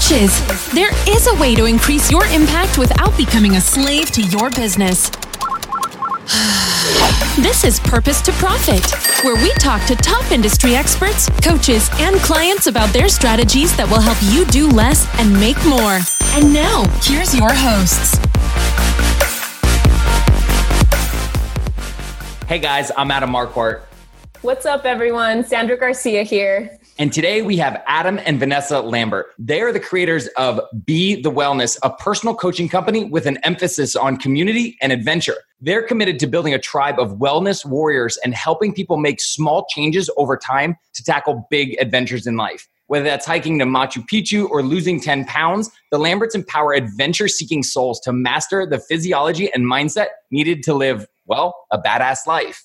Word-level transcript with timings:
coaches. 0.00 0.72
There 0.72 0.90
is 1.08 1.26
a 1.26 1.34
way 1.40 1.54
to 1.54 1.66
increase 1.66 2.10
your 2.10 2.24
impact 2.26 2.78
without 2.78 3.16
becoming 3.16 3.56
a 3.56 3.60
slave 3.60 4.10
to 4.12 4.22
your 4.22 4.50
business. 4.50 5.10
This 7.36 7.64
is 7.64 7.80
Purpose 7.80 8.20
to 8.22 8.32
Profit, 8.32 8.84
where 9.24 9.36
we 9.36 9.50
talk 9.54 9.86
to 9.86 9.94
top 9.94 10.30
industry 10.32 10.74
experts, 10.74 11.28
coaches, 11.42 11.88
and 11.94 12.16
clients 12.16 12.66
about 12.66 12.92
their 12.92 13.08
strategies 13.08 13.74
that 13.76 13.88
will 13.88 14.00
help 14.00 14.18
you 14.32 14.44
do 14.46 14.68
less 14.68 15.06
and 15.18 15.32
make 15.32 15.56
more. 15.64 16.00
And 16.34 16.52
now, 16.52 16.84
here's 17.02 17.34
your 17.34 17.50
hosts. 17.52 18.18
Hey 22.46 22.58
guys, 22.58 22.90
I'm 22.96 23.10
Adam 23.10 23.30
Marquardt. 23.30 23.82
What's 24.42 24.66
up, 24.66 24.84
everyone? 24.84 25.44
Sandra 25.44 25.76
Garcia 25.76 26.22
here. 26.24 26.79
And 27.00 27.14
today 27.14 27.40
we 27.40 27.56
have 27.56 27.82
Adam 27.86 28.20
and 28.26 28.38
Vanessa 28.38 28.82
Lambert. 28.82 29.28
They 29.38 29.62
are 29.62 29.72
the 29.72 29.80
creators 29.80 30.26
of 30.36 30.60
Be 30.84 31.14
the 31.18 31.30
Wellness, 31.30 31.78
a 31.82 31.88
personal 31.88 32.34
coaching 32.34 32.68
company 32.68 33.04
with 33.04 33.24
an 33.24 33.38
emphasis 33.42 33.96
on 33.96 34.18
community 34.18 34.76
and 34.82 34.92
adventure. 34.92 35.36
They're 35.62 35.82
committed 35.82 36.18
to 36.18 36.26
building 36.26 36.52
a 36.52 36.58
tribe 36.58 37.00
of 37.00 37.12
wellness 37.12 37.64
warriors 37.64 38.18
and 38.22 38.34
helping 38.34 38.74
people 38.74 38.98
make 38.98 39.18
small 39.22 39.64
changes 39.70 40.10
over 40.18 40.36
time 40.36 40.76
to 40.92 41.02
tackle 41.02 41.46
big 41.48 41.74
adventures 41.80 42.26
in 42.26 42.36
life. 42.36 42.68
Whether 42.88 43.06
that's 43.06 43.24
hiking 43.24 43.58
to 43.60 43.64
Machu 43.64 44.06
Picchu 44.06 44.46
or 44.50 44.62
losing 44.62 45.00
10 45.00 45.24
pounds, 45.24 45.70
the 45.90 45.98
Lamberts 45.98 46.34
empower 46.34 46.74
adventure 46.74 47.28
seeking 47.28 47.62
souls 47.62 47.98
to 48.00 48.12
master 48.12 48.66
the 48.66 48.78
physiology 48.78 49.50
and 49.54 49.64
mindset 49.64 50.08
needed 50.30 50.62
to 50.64 50.74
live, 50.74 51.06
well, 51.24 51.54
a 51.72 51.78
badass 51.80 52.26
life. 52.26 52.62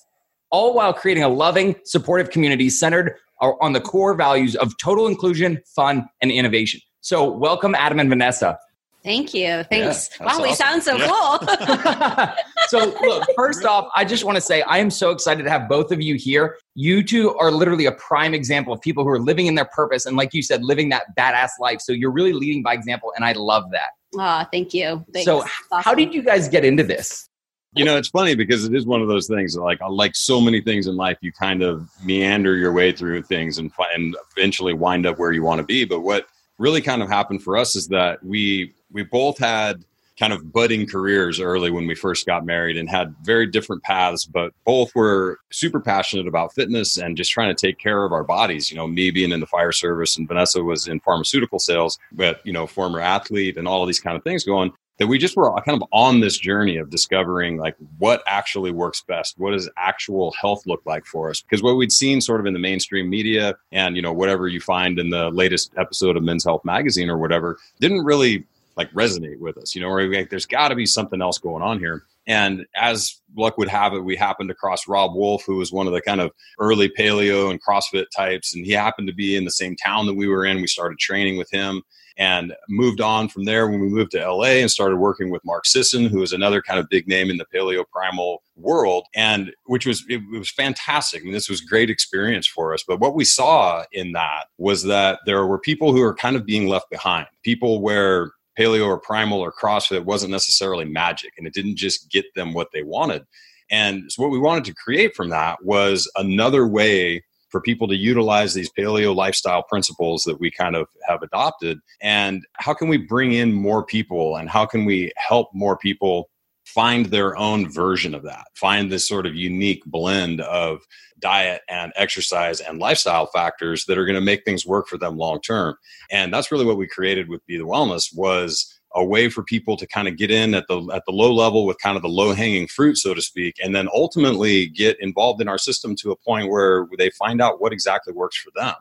All 0.50 0.74
while 0.74 0.92
creating 0.92 1.24
a 1.24 1.28
loving, 1.30 1.74
supportive 1.84 2.30
community 2.30 2.68
centered 2.68 3.16
are 3.40 3.60
on 3.62 3.72
the 3.72 3.80
core 3.80 4.14
values 4.14 4.56
of 4.56 4.76
total 4.78 5.06
inclusion, 5.06 5.60
fun, 5.74 6.06
and 6.22 6.30
innovation. 6.30 6.80
So, 7.00 7.30
welcome, 7.30 7.74
Adam 7.74 8.00
and 8.00 8.08
Vanessa. 8.08 8.58
Thank 9.04 9.32
you. 9.34 9.62
Thanks. 9.70 10.10
Yeah, 10.18 10.26
wow, 10.26 10.32
awesome. 10.32 10.42
we 10.42 10.54
sound 10.54 10.82
so 10.82 10.96
yeah. 10.96 11.06
cool. 11.06 12.56
so, 12.68 12.98
look, 13.06 13.28
first 13.36 13.64
off, 13.64 13.88
I 13.94 14.04
just 14.04 14.24
want 14.24 14.34
to 14.34 14.40
say 14.40 14.62
I 14.62 14.78
am 14.78 14.90
so 14.90 15.12
excited 15.12 15.44
to 15.44 15.50
have 15.50 15.68
both 15.68 15.92
of 15.92 16.02
you 16.02 16.16
here. 16.16 16.56
You 16.74 17.04
two 17.04 17.36
are 17.36 17.52
literally 17.52 17.86
a 17.86 17.92
prime 17.92 18.34
example 18.34 18.72
of 18.72 18.80
people 18.80 19.04
who 19.04 19.10
are 19.10 19.20
living 19.20 19.46
in 19.46 19.54
their 19.54 19.66
purpose 19.66 20.06
and, 20.06 20.16
like 20.16 20.34
you 20.34 20.42
said, 20.42 20.64
living 20.64 20.88
that 20.88 21.04
badass 21.16 21.50
life. 21.60 21.80
So, 21.80 21.92
you're 21.92 22.10
really 22.10 22.32
leading 22.32 22.64
by 22.64 22.74
example, 22.74 23.12
and 23.14 23.24
I 23.24 23.32
love 23.32 23.70
that. 23.70 23.90
Oh, 24.16 24.44
thank 24.50 24.74
you. 24.74 25.04
Thanks. 25.12 25.26
So, 25.26 25.42
awesome. 25.42 25.82
how 25.84 25.94
did 25.94 26.12
you 26.12 26.22
guys 26.22 26.48
get 26.48 26.64
into 26.64 26.82
this? 26.82 27.28
You 27.76 27.84
know 27.84 27.96
it's 27.96 28.08
funny 28.08 28.34
because 28.34 28.64
it 28.64 28.74
is 28.74 28.86
one 28.86 29.02
of 29.02 29.08
those 29.08 29.28
things 29.28 29.56
like 29.56 29.80
uh, 29.82 29.90
like 29.90 30.16
so 30.16 30.40
many 30.40 30.60
things 30.60 30.86
in 30.86 30.96
life 30.96 31.18
you 31.20 31.30
kind 31.30 31.62
of 31.62 31.88
meander 32.02 32.56
your 32.56 32.72
way 32.72 32.90
through 32.90 33.22
things 33.22 33.58
and 33.58 33.70
and 33.94 34.16
eventually 34.36 34.72
wind 34.72 35.06
up 35.06 35.18
where 35.18 35.32
you 35.32 35.42
want 35.42 35.58
to 35.58 35.64
be. 35.64 35.84
But 35.84 36.00
what 36.00 36.26
really 36.58 36.80
kind 36.80 37.02
of 37.02 37.08
happened 37.08 37.42
for 37.42 37.56
us 37.56 37.76
is 37.76 37.88
that 37.88 38.22
we 38.24 38.72
we 38.90 39.02
both 39.02 39.38
had 39.38 39.84
kind 40.18 40.32
of 40.32 40.50
budding 40.50 40.86
careers 40.86 41.40
early 41.40 41.70
when 41.70 41.86
we 41.86 41.94
first 41.94 42.24
got 42.24 42.46
married 42.46 42.78
and 42.78 42.88
had 42.88 43.14
very 43.22 43.46
different 43.46 43.82
paths 43.82 44.24
but 44.24 44.50
both 44.64 44.94
were 44.94 45.38
super 45.52 45.78
passionate 45.78 46.26
about 46.26 46.54
fitness 46.54 46.96
and 46.96 47.18
just 47.18 47.30
trying 47.30 47.54
to 47.54 47.66
take 47.66 47.78
care 47.78 48.02
of 48.02 48.12
our 48.12 48.24
bodies. 48.24 48.70
You 48.70 48.78
know 48.78 48.86
me 48.86 49.10
being 49.10 49.32
in 49.32 49.40
the 49.40 49.46
fire 49.46 49.72
service 49.72 50.16
and 50.16 50.26
vanessa 50.26 50.62
was 50.62 50.88
in 50.88 51.00
pharmaceutical 51.00 51.58
sales 51.58 51.98
but 52.12 52.40
you 52.46 52.52
know 52.52 52.66
former 52.66 53.00
athlete 53.00 53.58
and 53.58 53.68
all 53.68 53.84
these 53.84 54.00
kind 54.00 54.16
of 54.16 54.24
things 54.24 54.44
going 54.44 54.72
that 54.98 55.06
we 55.06 55.18
just 55.18 55.36
were 55.36 55.52
kind 55.62 55.80
of 55.80 55.86
on 55.92 56.20
this 56.20 56.38
journey 56.38 56.76
of 56.76 56.90
discovering 56.90 57.56
like 57.56 57.76
what 57.98 58.22
actually 58.26 58.70
works 58.70 59.02
best 59.06 59.38
what 59.38 59.52
does 59.52 59.68
actual 59.76 60.32
health 60.32 60.66
look 60.66 60.82
like 60.86 61.04
for 61.06 61.30
us 61.30 61.42
because 61.42 61.62
what 61.62 61.76
we'd 61.76 61.92
seen 61.92 62.20
sort 62.20 62.40
of 62.40 62.46
in 62.46 62.52
the 62.52 62.58
mainstream 62.58 63.08
media 63.08 63.54
and 63.72 63.96
you 63.96 64.02
know 64.02 64.12
whatever 64.12 64.48
you 64.48 64.60
find 64.60 64.98
in 64.98 65.10
the 65.10 65.30
latest 65.30 65.72
episode 65.76 66.16
of 66.16 66.22
men's 66.22 66.44
health 66.44 66.64
magazine 66.64 67.10
or 67.10 67.18
whatever 67.18 67.58
didn't 67.80 68.04
really 68.04 68.44
like 68.76 68.90
resonate 68.92 69.38
with 69.38 69.56
us 69.58 69.74
you 69.74 69.80
know 69.80 69.88
where 69.88 70.10
like 70.12 70.30
there's 70.30 70.46
got 70.46 70.68
to 70.68 70.74
be 70.74 70.86
something 70.86 71.22
else 71.22 71.38
going 71.38 71.62
on 71.62 71.78
here 71.78 72.04
and 72.28 72.66
as 72.74 73.20
luck 73.36 73.56
would 73.56 73.68
have 73.68 73.94
it, 73.94 74.00
we 74.00 74.16
happened 74.16 74.50
across 74.50 74.88
Robb 74.88 75.14
Wolf, 75.14 75.44
who 75.44 75.58
was 75.58 75.70
one 75.70 75.86
of 75.86 75.92
the 75.92 76.00
kind 76.00 76.20
of 76.20 76.32
early 76.58 76.88
paleo 76.88 77.52
and 77.52 77.62
CrossFit 77.62 78.06
types. 78.10 78.52
And 78.52 78.66
he 78.66 78.72
happened 78.72 79.06
to 79.06 79.14
be 79.14 79.36
in 79.36 79.44
the 79.44 79.50
same 79.52 79.76
town 79.76 80.06
that 80.06 80.14
we 80.14 80.26
were 80.26 80.44
in. 80.44 80.60
We 80.60 80.66
started 80.66 80.98
training 80.98 81.36
with 81.36 81.48
him 81.52 81.84
and 82.18 82.54
moved 82.68 83.00
on 83.00 83.28
from 83.28 83.44
there 83.44 83.68
when 83.68 83.80
we 83.80 83.88
moved 83.88 84.12
to 84.12 84.30
LA 84.30 84.60
and 84.60 84.70
started 84.70 84.96
working 84.96 85.30
with 85.30 85.44
Mark 85.44 85.66
Sisson, 85.66 86.06
who 86.06 86.22
is 86.22 86.32
another 86.32 86.62
kind 86.62 86.80
of 86.80 86.88
big 86.88 87.06
name 87.06 87.30
in 87.30 87.36
the 87.36 87.46
paleo 87.54 87.84
primal 87.90 88.42
world, 88.56 89.06
and 89.14 89.52
which 89.66 89.86
was 89.86 90.04
it, 90.08 90.22
was 90.30 90.50
fantastic. 90.50 91.20
I 91.20 91.24
mean, 91.24 91.32
this 91.32 91.48
was 91.48 91.60
great 91.60 91.90
experience 91.90 92.46
for 92.46 92.72
us. 92.72 92.84
But 92.86 93.00
what 93.00 93.14
we 93.14 93.24
saw 93.24 93.84
in 93.92 94.12
that 94.12 94.46
was 94.58 94.82
that 94.84 95.20
there 95.26 95.46
were 95.46 95.58
people 95.58 95.92
who 95.92 96.02
are 96.02 96.14
kind 96.14 96.36
of 96.36 96.46
being 96.46 96.68
left 96.68 96.90
behind, 96.90 97.26
people 97.42 97.80
where 97.80 98.32
paleo 98.58 98.86
or 98.86 98.98
primal 98.98 99.40
or 99.40 99.52
CrossFit 99.52 100.04
wasn't 100.04 100.32
necessarily 100.32 100.86
magic, 100.86 101.34
and 101.36 101.46
it 101.46 101.52
didn't 101.52 101.76
just 101.76 102.10
get 102.10 102.24
them 102.34 102.54
what 102.54 102.68
they 102.72 102.82
wanted. 102.82 103.26
And 103.70 104.10
so, 104.10 104.22
what 104.22 104.30
we 104.30 104.38
wanted 104.38 104.64
to 104.66 104.74
create 104.74 105.14
from 105.14 105.28
that 105.30 105.62
was 105.62 106.10
another 106.16 106.66
way 106.66 107.24
for 107.48 107.60
people 107.60 107.88
to 107.88 107.96
utilize 107.96 108.54
these 108.54 108.70
paleo 108.70 109.14
lifestyle 109.14 109.62
principles 109.62 110.24
that 110.24 110.40
we 110.40 110.50
kind 110.50 110.76
of 110.76 110.88
have 111.06 111.22
adopted? 111.22 111.78
And 112.00 112.44
how 112.54 112.74
can 112.74 112.88
we 112.88 112.96
bring 112.96 113.32
in 113.32 113.52
more 113.52 113.84
people 113.84 114.36
and 114.36 114.48
how 114.48 114.66
can 114.66 114.84
we 114.84 115.12
help 115.16 115.50
more 115.52 115.76
people 115.76 116.28
find 116.64 117.06
their 117.06 117.36
own 117.36 117.70
version 117.70 118.12
of 118.12 118.24
that 118.24 118.44
find 118.54 118.90
this 118.90 119.06
sort 119.06 119.24
of 119.24 119.36
unique 119.36 119.84
blend 119.86 120.40
of 120.40 120.80
diet 121.18 121.62
and 121.68 121.92
exercise 121.96 122.60
and 122.60 122.80
lifestyle 122.80 123.26
factors 123.26 123.84
that 123.86 123.96
are 123.96 124.04
going 124.04 124.16
to 124.16 124.20
make 124.20 124.44
things 124.44 124.66
work 124.66 124.88
for 124.88 124.98
them 124.98 125.16
long 125.16 125.40
term? 125.40 125.76
And 126.10 126.32
that's 126.34 126.50
really 126.50 126.66
what 126.66 126.76
we 126.76 126.86
created 126.86 127.28
with 127.28 127.46
be 127.46 127.56
the 127.56 127.64
wellness 127.64 128.14
was 128.14 128.72
a 128.96 129.04
way 129.04 129.28
for 129.28 129.44
people 129.44 129.76
to 129.76 129.86
kind 129.86 130.08
of 130.08 130.16
get 130.16 130.30
in 130.30 130.54
at 130.54 130.66
the 130.68 130.80
at 130.92 131.04
the 131.06 131.12
low 131.12 131.32
level 131.32 131.66
with 131.66 131.78
kind 131.78 131.96
of 131.96 132.02
the 132.02 132.08
low 132.08 132.32
hanging 132.32 132.66
fruit 132.66 132.96
so 132.96 133.14
to 133.14 133.22
speak 133.22 133.56
and 133.62 133.74
then 133.74 133.88
ultimately 133.94 134.66
get 134.68 134.96
involved 135.00 135.40
in 135.40 135.48
our 135.48 135.58
system 135.58 135.94
to 135.94 136.10
a 136.10 136.16
point 136.16 136.50
where 136.50 136.88
they 136.98 137.10
find 137.10 137.40
out 137.40 137.60
what 137.60 137.72
exactly 137.72 138.12
works 138.12 138.36
for 138.36 138.50
them. 138.56 138.74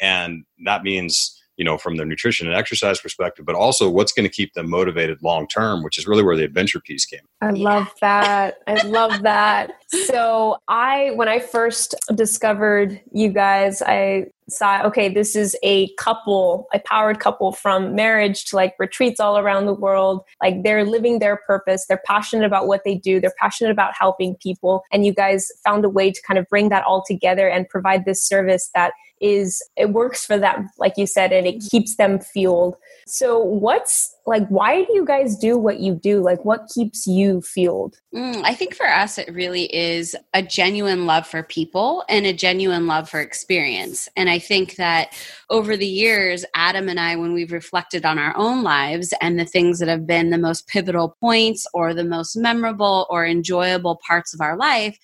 And 0.00 0.44
that 0.64 0.82
means 0.82 1.42
you 1.56 1.64
know 1.64 1.78
from 1.78 1.96
their 1.96 2.06
nutrition 2.06 2.46
and 2.46 2.54
exercise 2.54 3.00
perspective 3.00 3.46
but 3.46 3.54
also 3.54 3.88
what's 3.88 4.12
going 4.12 4.28
to 4.28 4.32
keep 4.32 4.52
them 4.52 4.68
motivated 4.68 5.22
long 5.22 5.48
term 5.48 5.82
which 5.82 5.96
is 5.98 6.06
really 6.06 6.22
where 6.22 6.36
the 6.36 6.44
adventure 6.44 6.80
piece 6.80 7.04
came. 7.04 7.20
I 7.40 7.50
love 7.50 7.92
that. 8.00 8.58
I 8.66 8.82
love 8.86 9.22
that. 9.22 9.72
So 9.88 10.58
i 10.68 11.12
when 11.14 11.28
i 11.28 11.38
first 11.38 11.94
discovered 12.14 13.00
you 13.12 13.30
guys 13.30 13.82
i 13.82 14.26
saw 14.48 14.82
okay 14.86 15.08
this 15.08 15.34
is 15.34 15.56
a 15.62 15.92
couple 15.94 16.68
a 16.72 16.78
powered 16.80 17.18
couple 17.18 17.52
from 17.52 17.94
marriage 17.94 18.44
to 18.44 18.56
like 18.56 18.74
retreats 18.78 19.20
all 19.20 19.38
around 19.38 19.66
the 19.66 19.74
world. 19.74 20.22
Like 20.42 20.62
they're 20.62 20.84
living 20.84 21.18
their 21.18 21.36
purpose. 21.46 21.86
They're 21.86 22.02
passionate 22.06 22.46
about 22.46 22.66
what 22.66 22.82
they 22.84 22.94
do. 22.94 23.20
They're 23.20 23.34
passionate 23.40 23.70
about 23.70 23.92
helping 23.98 24.36
people. 24.36 24.82
And 24.92 25.04
you 25.04 25.12
guys 25.12 25.50
found 25.64 25.84
a 25.84 25.88
way 25.88 26.10
to 26.10 26.22
kind 26.26 26.38
of 26.38 26.46
bring 26.48 26.68
that 26.70 26.84
all 26.84 27.02
together 27.06 27.48
and 27.48 27.68
provide 27.68 28.04
this 28.04 28.22
service 28.22 28.70
that 28.74 28.92
is 29.20 29.62
it 29.76 29.90
works 29.90 30.26
for 30.26 30.36
them 30.36 30.68
like 30.78 30.92
you 30.98 31.06
said 31.06 31.32
and 31.32 31.46
it 31.46 31.62
keeps 31.70 31.96
them 31.96 32.18
fueled. 32.20 32.76
So 33.06 33.38
what's 33.38 34.15
like 34.26 34.46
why 34.48 34.84
do 34.84 34.92
you 34.92 35.04
guys 35.04 35.36
do 35.36 35.56
what 35.56 35.78
you 35.78 35.94
do? 35.94 36.20
Like 36.20 36.44
what 36.44 36.68
keeps 36.74 37.06
you 37.06 37.40
fueled? 37.40 38.00
Mm, 38.14 38.42
i 38.44 38.54
think 38.54 38.74
for 38.74 38.86
us 38.86 39.18
it 39.18 39.32
really 39.32 39.74
is 39.74 40.16
a 40.34 40.42
genuine 40.42 41.06
love 41.06 41.26
for 41.26 41.42
people 41.42 42.04
and 42.08 42.26
a 42.26 42.32
genuine 42.32 42.86
love 42.86 43.08
for 43.08 43.20
experience. 43.20 44.08
And 44.16 44.28
i 44.28 44.38
think 44.38 44.76
that 44.76 45.12
over 45.50 45.76
the 45.76 45.86
years 45.86 46.44
adam 46.54 46.88
and 46.88 46.98
i 46.98 47.14
when 47.16 47.32
we've 47.32 47.52
reflected 47.52 48.04
on 48.04 48.18
our 48.18 48.36
own 48.36 48.62
lives 48.62 49.12
and 49.20 49.38
the 49.38 49.44
things 49.44 49.78
that 49.78 49.88
have 49.88 50.06
been 50.06 50.30
the 50.30 50.38
most 50.38 50.66
pivotal 50.66 51.16
points 51.20 51.66
or 51.72 51.94
the 51.94 52.04
most 52.04 52.36
memorable 52.36 53.06
or 53.10 53.26
enjoyable 53.26 54.00
parts 54.06 54.34
of 54.34 54.40
our 54.40 54.56
life 54.56 54.98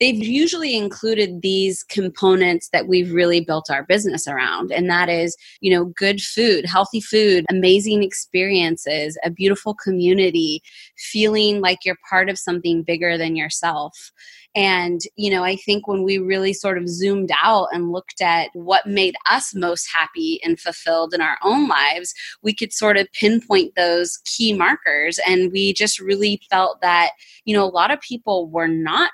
they've 0.00 0.16
usually 0.16 0.76
included 0.76 1.42
these 1.42 1.82
components 1.84 2.68
that 2.72 2.88
we've 2.88 3.12
really 3.12 3.40
built 3.40 3.70
our 3.70 3.84
business 3.84 4.26
around 4.26 4.72
and 4.72 4.88
that 4.90 5.08
is 5.08 5.36
you 5.60 5.72
know 5.72 5.86
good 5.96 6.20
food 6.20 6.64
healthy 6.66 7.00
food 7.00 7.44
amazing 7.50 8.02
experiences 8.02 9.18
a 9.24 9.30
beautiful 9.30 9.74
community 9.74 10.62
feeling 10.96 11.60
like 11.60 11.78
you're 11.84 11.98
part 12.08 12.28
of 12.28 12.38
something 12.38 12.82
bigger 12.82 13.16
than 13.16 13.36
yourself 13.36 14.12
and, 14.56 15.00
you 15.16 15.30
know, 15.30 15.42
I 15.42 15.56
think 15.56 15.88
when 15.88 16.04
we 16.04 16.18
really 16.18 16.52
sort 16.52 16.78
of 16.78 16.88
zoomed 16.88 17.30
out 17.42 17.68
and 17.72 17.90
looked 17.90 18.22
at 18.22 18.50
what 18.52 18.86
made 18.86 19.16
us 19.28 19.52
most 19.52 19.88
happy 19.92 20.40
and 20.44 20.60
fulfilled 20.60 21.12
in 21.12 21.20
our 21.20 21.36
own 21.42 21.66
lives, 21.66 22.14
we 22.42 22.54
could 22.54 22.72
sort 22.72 22.96
of 22.96 23.08
pinpoint 23.12 23.74
those 23.74 24.18
key 24.24 24.52
markers. 24.52 25.18
And 25.26 25.50
we 25.50 25.72
just 25.72 25.98
really 25.98 26.40
felt 26.50 26.80
that, 26.82 27.10
you 27.44 27.56
know, 27.56 27.64
a 27.64 27.66
lot 27.66 27.90
of 27.90 28.00
people 28.00 28.48
were 28.48 28.68
not 28.68 29.10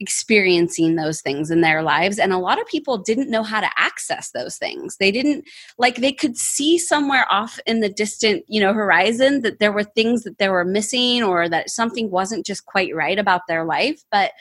experiencing 0.00 0.96
those 0.96 1.20
things 1.20 1.50
in 1.50 1.60
their 1.60 1.82
lives 1.82 2.18
and 2.18 2.32
a 2.32 2.38
lot 2.38 2.60
of 2.60 2.66
people 2.66 2.98
didn't 2.98 3.30
know 3.30 3.42
how 3.42 3.60
to 3.60 3.70
access 3.76 4.30
those 4.30 4.56
things 4.56 4.96
they 4.98 5.12
didn't 5.12 5.44
like 5.78 5.96
they 5.96 6.12
could 6.12 6.36
see 6.36 6.78
somewhere 6.78 7.26
off 7.30 7.60
in 7.66 7.80
the 7.80 7.88
distant 7.88 8.42
you 8.48 8.60
know 8.60 8.72
horizon 8.72 9.42
that 9.42 9.58
there 9.58 9.72
were 9.72 9.84
things 9.84 10.24
that 10.24 10.38
they 10.38 10.48
were 10.48 10.64
missing 10.64 11.22
or 11.22 11.48
that 11.48 11.70
something 11.70 12.10
wasn't 12.10 12.46
just 12.46 12.64
quite 12.64 12.94
right 12.94 13.18
about 13.18 13.42
their 13.46 13.64
life 13.64 14.02
but 14.10 14.32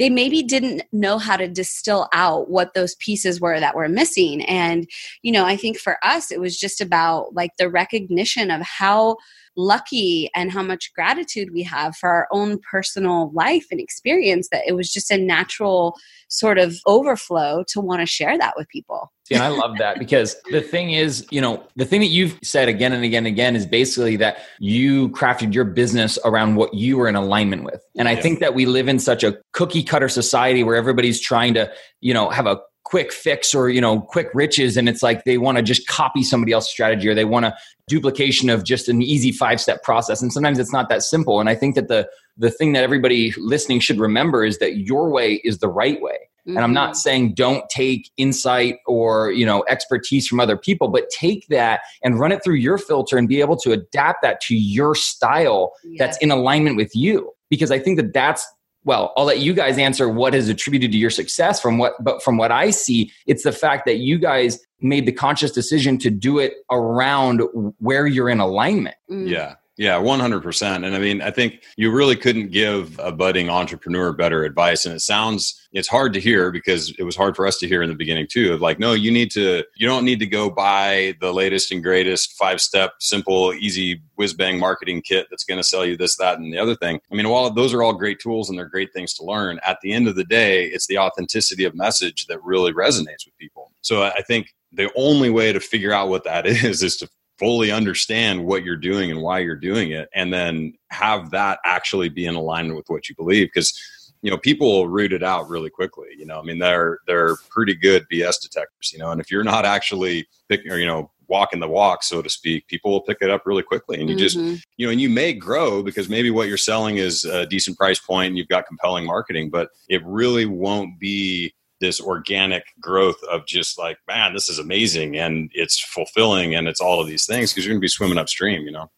they 0.00 0.08
maybe 0.08 0.42
didn't 0.42 0.82
know 0.92 1.18
how 1.18 1.36
to 1.36 1.46
distill 1.46 2.08
out 2.14 2.48
what 2.48 2.72
those 2.72 2.94
pieces 2.94 3.38
were 3.38 3.60
that 3.60 3.76
were 3.76 3.86
missing. 3.86 4.42
And, 4.46 4.88
you 5.20 5.30
know, 5.30 5.44
I 5.44 5.56
think 5.56 5.76
for 5.76 5.98
us, 6.02 6.32
it 6.32 6.40
was 6.40 6.58
just 6.58 6.80
about 6.80 7.34
like 7.34 7.50
the 7.58 7.68
recognition 7.68 8.50
of 8.50 8.62
how 8.62 9.18
lucky 9.56 10.30
and 10.34 10.50
how 10.50 10.62
much 10.62 10.92
gratitude 10.94 11.50
we 11.52 11.62
have 11.62 11.96
for 11.96 12.08
our 12.08 12.28
own 12.32 12.58
personal 12.70 13.30
life 13.32 13.66
and 13.70 13.80
experience 13.80 14.48
that 14.50 14.62
it 14.66 14.72
was 14.72 14.92
just 14.92 15.10
a 15.10 15.18
natural 15.18 15.96
sort 16.28 16.58
of 16.58 16.76
overflow 16.86 17.64
to 17.68 17.80
want 17.80 18.00
to 18.00 18.06
share 18.06 18.38
that 18.38 18.54
with 18.56 18.68
people. 18.68 19.12
and 19.30 19.42
I 19.42 19.48
love 19.48 19.78
that 19.78 19.98
because 19.98 20.36
the 20.50 20.60
thing 20.60 20.92
is, 20.92 21.26
you 21.30 21.40
know, 21.40 21.64
the 21.76 21.84
thing 21.84 22.00
that 22.00 22.08
you've 22.08 22.38
said 22.42 22.68
again 22.68 22.92
and 22.92 23.04
again 23.04 23.26
and 23.26 23.34
again 23.34 23.56
is 23.56 23.66
basically 23.66 24.16
that 24.16 24.38
you 24.58 25.08
crafted 25.10 25.54
your 25.54 25.64
business 25.64 26.18
around 26.24 26.56
what 26.56 26.74
you 26.74 26.96
were 26.96 27.08
in 27.08 27.16
alignment 27.16 27.64
with. 27.64 27.80
And 27.96 28.08
I 28.08 28.16
think 28.16 28.40
that 28.40 28.54
we 28.54 28.66
live 28.66 28.88
in 28.88 28.98
such 28.98 29.22
a 29.22 29.36
cookie 29.52 29.82
cutter 29.82 30.08
society 30.08 30.64
where 30.64 30.76
everybody's 30.76 31.20
trying 31.20 31.54
to, 31.54 31.72
you 32.00 32.14
know, 32.14 32.30
have 32.30 32.46
a 32.46 32.60
quick 32.84 33.12
fix 33.12 33.54
or 33.54 33.68
you 33.68 33.80
know 33.80 34.00
quick 34.00 34.28
riches 34.32 34.76
and 34.76 34.88
it's 34.88 35.02
like 35.02 35.24
they 35.24 35.38
want 35.38 35.56
to 35.56 35.62
just 35.62 35.86
copy 35.86 36.22
somebody 36.22 36.52
else's 36.52 36.70
strategy 36.70 37.08
or 37.08 37.14
they 37.14 37.24
want 37.24 37.44
a 37.44 37.54
duplication 37.88 38.48
of 38.48 38.64
just 38.64 38.88
an 38.88 39.02
easy 39.02 39.32
five 39.32 39.60
step 39.60 39.82
process 39.82 40.22
and 40.22 40.32
sometimes 40.32 40.58
it's 40.58 40.72
not 40.72 40.88
that 40.88 41.02
simple 41.02 41.40
and 41.40 41.48
i 41.48 41.54
think 41.54 41.74
that 41.74 41.88
the 41.88 42.08
the 42.38 42.50
thing 42.50 42.72
that 42.72 42.82
everybody 42.82 43.34
listening 43.36 43.80
should 43.80 43.98
remember 43.98 44.44
is 44.44 44.58
that 44.58 44.78
your 44.78 45.10
way 45.10 45.34
is 45.44 45.58
the 45.58 45.68
right 45.68 46.00
way 46.00 46.16
mm-hmm. 46.46 46.56
and 46.56 46.64
i'm 46.64 46.72
not 46.72 46.90
mm-hmm. 46.90 46.98
saying 46.98 47.34
don't 47.34 47.68
take 47.68 48.10
insight 48.16 48.76
or 48.86 49.30
you 49.30 49.44
know 49.44 49.62
expertise 49.68 50.26
from 50.26 50.40
other 50.40 50.56
people 50.56 50.88
but 50.88 51.10
take 51.10 51.46
that 51.48 51.80
and 52.02 52.18
run 52.18 52.32
it 52.32 52.42
through 52.42 52.54
your 52.54 52.78
filter 52.78 53.18
and 53.18 53.28
be 53.28 53.40
able 53.40 53.56
to 53.56 53.72
adapt 53.72 54.22
that 54.22 54.40
to 54.40 54.56
your 54.56 54.94
style 54.94 55.72
yes. 55.84 55.98
that's 55.98 56.18
in 56.18 56.30
alignment 56.30 56.76
with 56.76 56.90
you 56.94 57.30
because 57.50 57.70
i 57.70 57.78
think 57.78 57.98
that 57.98 58.14
that's 58.14 58.50
well 58.84 59.12
i'll 59.16 59.24
let 59.24 59.40
you 59.40 59.52
guys 59.52 59.78
answer 59.78 60.08
what 60.08 60.34
is 60.34 60.48
attributed 60.48 60.92
to 60.92 60.98
your 60.98 61.10
success 61.10 61.60
from 61.60 61.78
what 61.78 61.92
but 62.02 62.22
from 62.22 62.36
what 62.36 62.50
i 62.50 62.70
see 62.70 63.12
it's 63.26 63.42
the 63.42 63.52
fact 63.52 63.84
that 63.86 63.98
you 63.98 64.18
guys 64.18 64.58
made 64.80 65.06
the 65.06 65.12
conscious 65.12 65.50
decision 65.50 65.98
to 65.98 66.10
do 66.10 66.38
it 66.38 66.54
around 66.70 67.40
where 67.78 68.06
you're 68.06 68.28
in 68.28 68.40
alignment 68.40 68.96
mm. 69.10 69.28
yeah 69.28 69.54
yeah, 69.80 69.94
100%. 69.94 70.84
And 70.84 70.94
I 70.94 70.98
mean, 70.98 71.22
I 71.22 71.30
think 71.30 71.62
you 71.78 71.90
really 71.90 72.14
couldn't 72.14 72.50
give 72.50 72.98
a 72.98 73.10
budding 73.10 73.48
entrepreneur 73.48 74.12
better 74.12 74.44
advice. 74.44 74.84
And 74.84 74.94
it 74.94 75.00
sounds, 75.00 75.58
it's 75.72 75.88
hard 75.88 76.12
to 76.12 76.20
hear 76.20 76.50
because 76.50 76.94
it 76.98 77.02
was 77.02 77.16
hard 77.16 77.34
for 77.34 77.46
us 77.46 77.56
to 77.60 77.66
hear 77.66 77.82
in 77.82 77.88
the 77.88 77.94
beginning 77.94 78.26
too 78.30 78.52
of 78.52 78.60
like, 78.60 78.78
no, 78.78 78.92
you 78.92 79.10
need 79.10 79.30
to, 79.30 79.64
you 79.76 79.88
don't 79.88 80.04
need 80.04 80.18
to 80.18 80.26
go 80.26 80.50
buy 80.50 81.14
the 81.22 81.32
latest 81.32 81.72
and 81.72 81.82
greatest 81.82 82.36
five 82.36 82.60
step, 82.60 82.92
simple, 83.00 83.54
easy 83.54 84.02
whiz 84.16 84.34
bang 84.34 84.58
marketing 84.58 85.00
kit 85.00 85.28
that's 85.30 85.44
going 85.44 85.56
to 85.56 85.64
sell 85.64 85.86
you 85.86 85.96
this, 85.96 86.14
that, 86.18 86.38
and 86.38 86.52
the 86.52 86.58
other 86.58 86.76
thing. 86.76 87.00
I 87.10 87.14
mean, 87.14 87.30
while 87.30 87.50
those 87.50 87.72
are 87.72 87.82
all 87.82 87.94
great 87.94 88.20
tools 88.20 88.50
and 88.50 88.58
they're 88.58 88.66
great 88.66 88.92
things 88.92 89.14
to 89.14 89.24
learn, 89.24 89.60
at 89.64 89.78
the 89.82 89.94
end 89.94 90.08
of 90.08 90.14
the 90.14 90.24
day, 90.24 90.66
it's 90.66 90.88
the 90.88 90.98
authenticity 90.98 91.64
of 91.64 91.74
message 91.74 92.26
that 92.26 92.44
really 92.44 92.74
resonates 92.74 93.24
with 93.24 93.38
people. 93.38 93.72
So 93.80 94.02
I 94.02 94.20
think 94.26 94.54
the 94.72 94.90
only 94.94 95.30
way 95.30 95.54
to 95.54 95.58
figure 95.58 95.92
out 95.94 96.10
what 96.10 96.24
that 96.24 96.46
is 96.46 96.82
is 96.82 96.98
to 96.98 97.08
fully 97.40 97.72
understand 97.72 98.44
what 98.44 98.62
you're 98.62 98.76
doing 98.76 99.10
and 99.10 99.22
why 99.22 99.38
you're 99.38 99.56
doing 99.56 99.92
it 99.92 100.08
and 100.14 100.32
then 100.32 100.74
have 100.90 101.30
that 101.30 101.58
actually 101.64 102.10
be 102.10 102.26
in 102.26 102.34
alignment 102.34 102.76
with 102.76 102.88
what 102.88 103.08
you 103.08 103.14
believe 103.16 103.48
because 103.48 103.72
you 104.20 104.30
know 104.30 104.36
people 104.36 104.70
will 104.70 104.88
root 104.88 105.12
it 105.12 105.22
out 105.22 105.48
really 105.48 105.70
quickly 105.70 106.08
you 106.16 106.26
know 106.26 106.38
i 106.38 106.42
mean 106.42 106.58
they're 106.58 106.98
they're 107.06 107.36
pretty 107.48 107.74
good 107.74 108.06
bs 108.12 108.40
detectors 108.42 108.92
you 108.92 108.98
know 108.98 109.10
and 109.10 109.22
if 109.22 109.30
you're 109.30 109.42
not 109.42 109.64
actually 109.64 110.28
picking 110.50 110.70
or 110.70 110.76
you 110.76 110.86
know 110.86 111.10
walking 111.28 111.60
the 111.60 111.68
walk 111.68 112.02
so 112.02 112.20
to 112.20 112.28
speak 112.28 112.66
people 112.66 112.90
will 112.90 113.00
pick 113.00 113.18
it 113.22 113.30
up 113.30 113.46
really 113.46 113.62
quickly 113.62 113.98
and 113.98 114.10
you 114.10 114.16
mm-hmm. 114.16 114.22
just 114.22 114.66
you 114.76 114.86
know 114.86 114.92
and 114.92 115.00
you 115.00 115.08
may 115.08 115.32
grow 115.32 115.82
because 115.82 116.10
maybe 116.10 116.30
what 116.30 116.48
you're 116.48 116.58
selling 116.58 116.98
is 116.98 117.24
a 117.24 117.46
decent 117.46 117.78
price 117.78 118.00
point 118.00 118.28
and 118.28 118.36
you've 118.36 118.48
got 118.48 118.66
compelling 118.66 119.06
marketing 119.06 119.48
but 119.48 119.70
it 119.88 120.04
really 120.04 120.44
won't 120.44 120.98
be 121.00 121.54
this 121.80 122.00
organic 122.00 122.64
growth 122.80 123.22
of 123.30 123.46
just 123.46 123.78
like, 123.78 123.98
man, 124.06 124.34
this 124.34 124.48
is 124.48 124.58
amazing 124.58 125.16
and 125.16 125.50
it's 125.54 125.80
fulfilling 125.80 126.54
and 126.54 126.68
it's 126.68 126.80
all 126.80 127.00
of 127.00 127.06
these 127.06 127.26
things 127.26 127.52
because 127.52 127.64
you're 127.64 127.72
going 127.72 127.80
to 127.80 127.84
be 127.84 127.88
swimming 127.88 128.18
upstream, 128.18 128.62
you 128.62 128.72
know? 128.72 128.90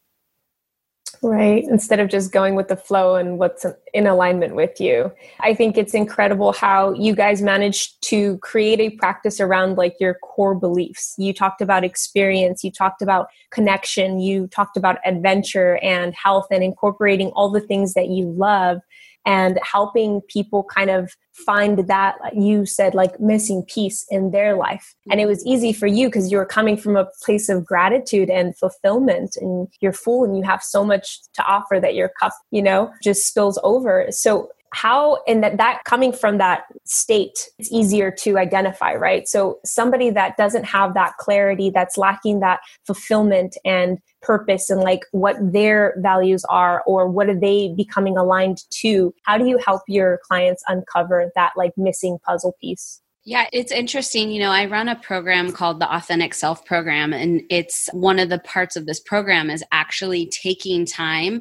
Right. 1.25 1.62
Instead 1.70 2.00
of 2.00 2.08
just 2.08 2.32
going 2.32 2.56
with 2.56 2.67
the 2.67 2.76
flow 2.76 3.14
and 3.14 3.38
what's 3.38 3.64
in 3.94 4.08
alignment 4.08 4.56
with 4.56 4.81
you. 4.81 5.12
I 5.38 5.55
think 5.55 5.79
it's 5.79 5.94
incredible 5.94 6.52
how 6.52 6.94
you 6.94 7.14
guys 7.14 7.40
managed 7.40 8.02
to 8.08 8.38
create 8.38 8.81
a 8.81 8.90
practice 8.90 9.38
around 9.38 9.79
like 9.79 9.94
your 10.00 10.14
core 10.14 10.56
beliefs. 10.56 11.14
You 11.19 11.32
talked 11.32 11.61
about 11.61 11.84
experience, 11.84 12.64
you 12.64 12.73
talked 12.73 13.02
about 13.02 13.29
connection, 13.50 14.19
you 14.19 14.49
talked 14.49 14.76
about 14.76 14.99
adventure 15.06 15.79
and 15.81 16.12
health 16.12 16.49
and 16.50 16.64
incorporating 16.64 17.29
all 17.37 17.50
the 17.50 17.61
things 17.61 17.94
that 17.94 18.08
you 18.08 18.29
love 18.32 18.81
and 19.24 19.58
helping 19.62 20.20
people 20.22 20.64
kind 20.64 20.90
of 20.90 21.12
find 21.32 21.86
that 21.88 22.16
you 22.34 22.66
said 22.66 22.94
like 22.94 23.19
missing 23.20 23.64
piece 23.64 24.04
in 24.10 24.30
their 24.30 24.56
life. 24.56 24.94
And 25.10 25.20
it 25.20 25.26
was 25.26 25.44
easy 25.46 25.72
for 25.72 25.86
you 25.86 26.08
because 26.08 26.30
you 26.30 26.38
were 26.38 26.46
coming 26.46 26.76
from 26.76 26.96
a 26.96 27.08
place 27.22 27.48
of 27.48 27.64
gratitude 27.64 28.30
and 28.30 28.56
fulfillment 28.56 29.36
and 29.40 29.69
you're 29.80 29.92
full 29.92 30.24
and 30.24 30.36
you 30.36 30.42
have 30.42 30.62
so 30.62 30.84
much 30.84 31.20
to 31.34 31.44
offer 31.44 31.80
that 31.80 31.94
your 31.94 32.10
cup 32.20 32.32
you 32.50 32.62
know 32.62 32.92
just 33.02 33.26
spills 33.26 33.58
over. 33.62 34.06
So 34.10 34.50
how 34.72 35.22
and 35.26 35.42
that 35.42 35.56
that 35.58 35.82
coming 35.84 36.12
from 36.12 36.38
that 36.38 36.64
state 36.84 37.48
it's 37.58 37.70
easier 37.70 38.10
to 38.10 38.38
identify 38.38 38.94
right 38.94 39.28
so 39.28 39.58
somebody 39.64 40.10
that 40.10 40.36
doesn't 40.36 40.64
have 40.64 40.94
that 40.94 41.16
clarity 41.19 41.70
that's 41.70 41.96
lacking 41.98 42.40
that 42.40 42.60
fulfillment 42.86 43.56
and 43.64 43.98
purpose 44.22 44.70
and 44.70 44.80
like 44.80 45.00
what 45.12 45.36
their 45.40 45.94
values 45.98 46.44
are 46.48 46.82
or 46.86 47.08
what 47.08 47.28
are 47.28 47.38
they 47.38 47.72
becoming 47.76 48.16
aligned 48.16 48.58
to 48.70 49.14
how 49.24 49.36
do 49.36 49.46
you 49.46 49.58
help 49.64 49.82
your 49.88 50.19
clients 50.26 50.62
uncover 50.69 51.30
that 51.34 51.52
like 51.56 51.72
missing 51.76 52.19
puzzle 52.24 52.54
piece 52.60 53.02
yeah, 53.24 53.46
it's 53.52 53.70
interesting. 53.70 54.32
You 54.32 54.40
know, 54.40 54.50
I 54.50 54.66
run 54.66 54.88
a 54.88 54.96
program 54.96 55.52
called 55.52 55.78
the 55.78 55.94
Authentic 55.94 56.34
Self 56.34 56.64
Program, 56.64 57.12
and 57.12 57.42
it's 57.50 57.88
one 57.92 58.19
of 58.19 58.28
the 58.28 58.40
parts 58.40 58.74
of 58.74 58.86
this 58.86 58.98
program 58.98 59.48
is 59.48 59.62
actually 59.70 60.26
taking 60.26 60.84
time 60.84 61.40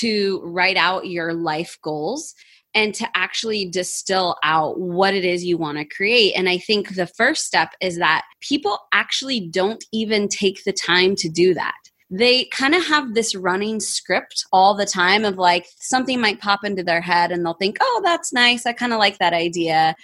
to 0.00 0.42
write 0.44 0.76
out 0.76 1.06
your 1.06 1.32
life 1.32 1.78
goals 1.82 2.34
and 2.74 2.94
to 2.94 3.08
actually 3.14 3.66
distill 3.68 4.36
out 4.44 4.78
what 4.78 5.14
it 5.14 5.24
is 5.24 5.44
you 5.44 5.58
want 5.58 5.78
to 5.78 5.84
create. 5.84 6.34
And 6.36 6.48
I 6.48 6.58
think 6.58 6.94
the 6.94 7.06
first 7.06 7.46
step 7.46 7.70
is 7.80 7.98
that 7.98 8.24
people 8.40 8.78
actually 8.92 9.40
don't 9.40 9.84
even 9.92 10.28
take 10.28 10.64
the 10.64 10.72
time 10.72 11.16
to 11.16 11.28
do 11.28 11.54
that. 11.54 11.74
They 12.10 12.46
kind 12.46 12.74
of 12.74 12.84
have 12.86 13.14
this 13.14 13.34
running 13.34 13.78
script 13.78 14.44
all 14.52 14.74
the 14.74 14.86
time 14.86 15.24
of 15.24 15.36
like 15.36 15.66
something 15.78 16.20
might 16.20 16.40
pop 16.40 16.64
into 16.64 16.82
their 16.82 17.00
head 17.00 17.30
and 17.30 17.44
they'll 17.44 17.54
think, 17.54 17.76
oh, 17.80 18.00
that's 18.04 18.32
nice. 18.32 18.66
I 18.66 18.72
kind 18.72 18.92
of 18.92 18.98
like 18.98 19.18
that 19.18 19.32
idea 19.32 19.94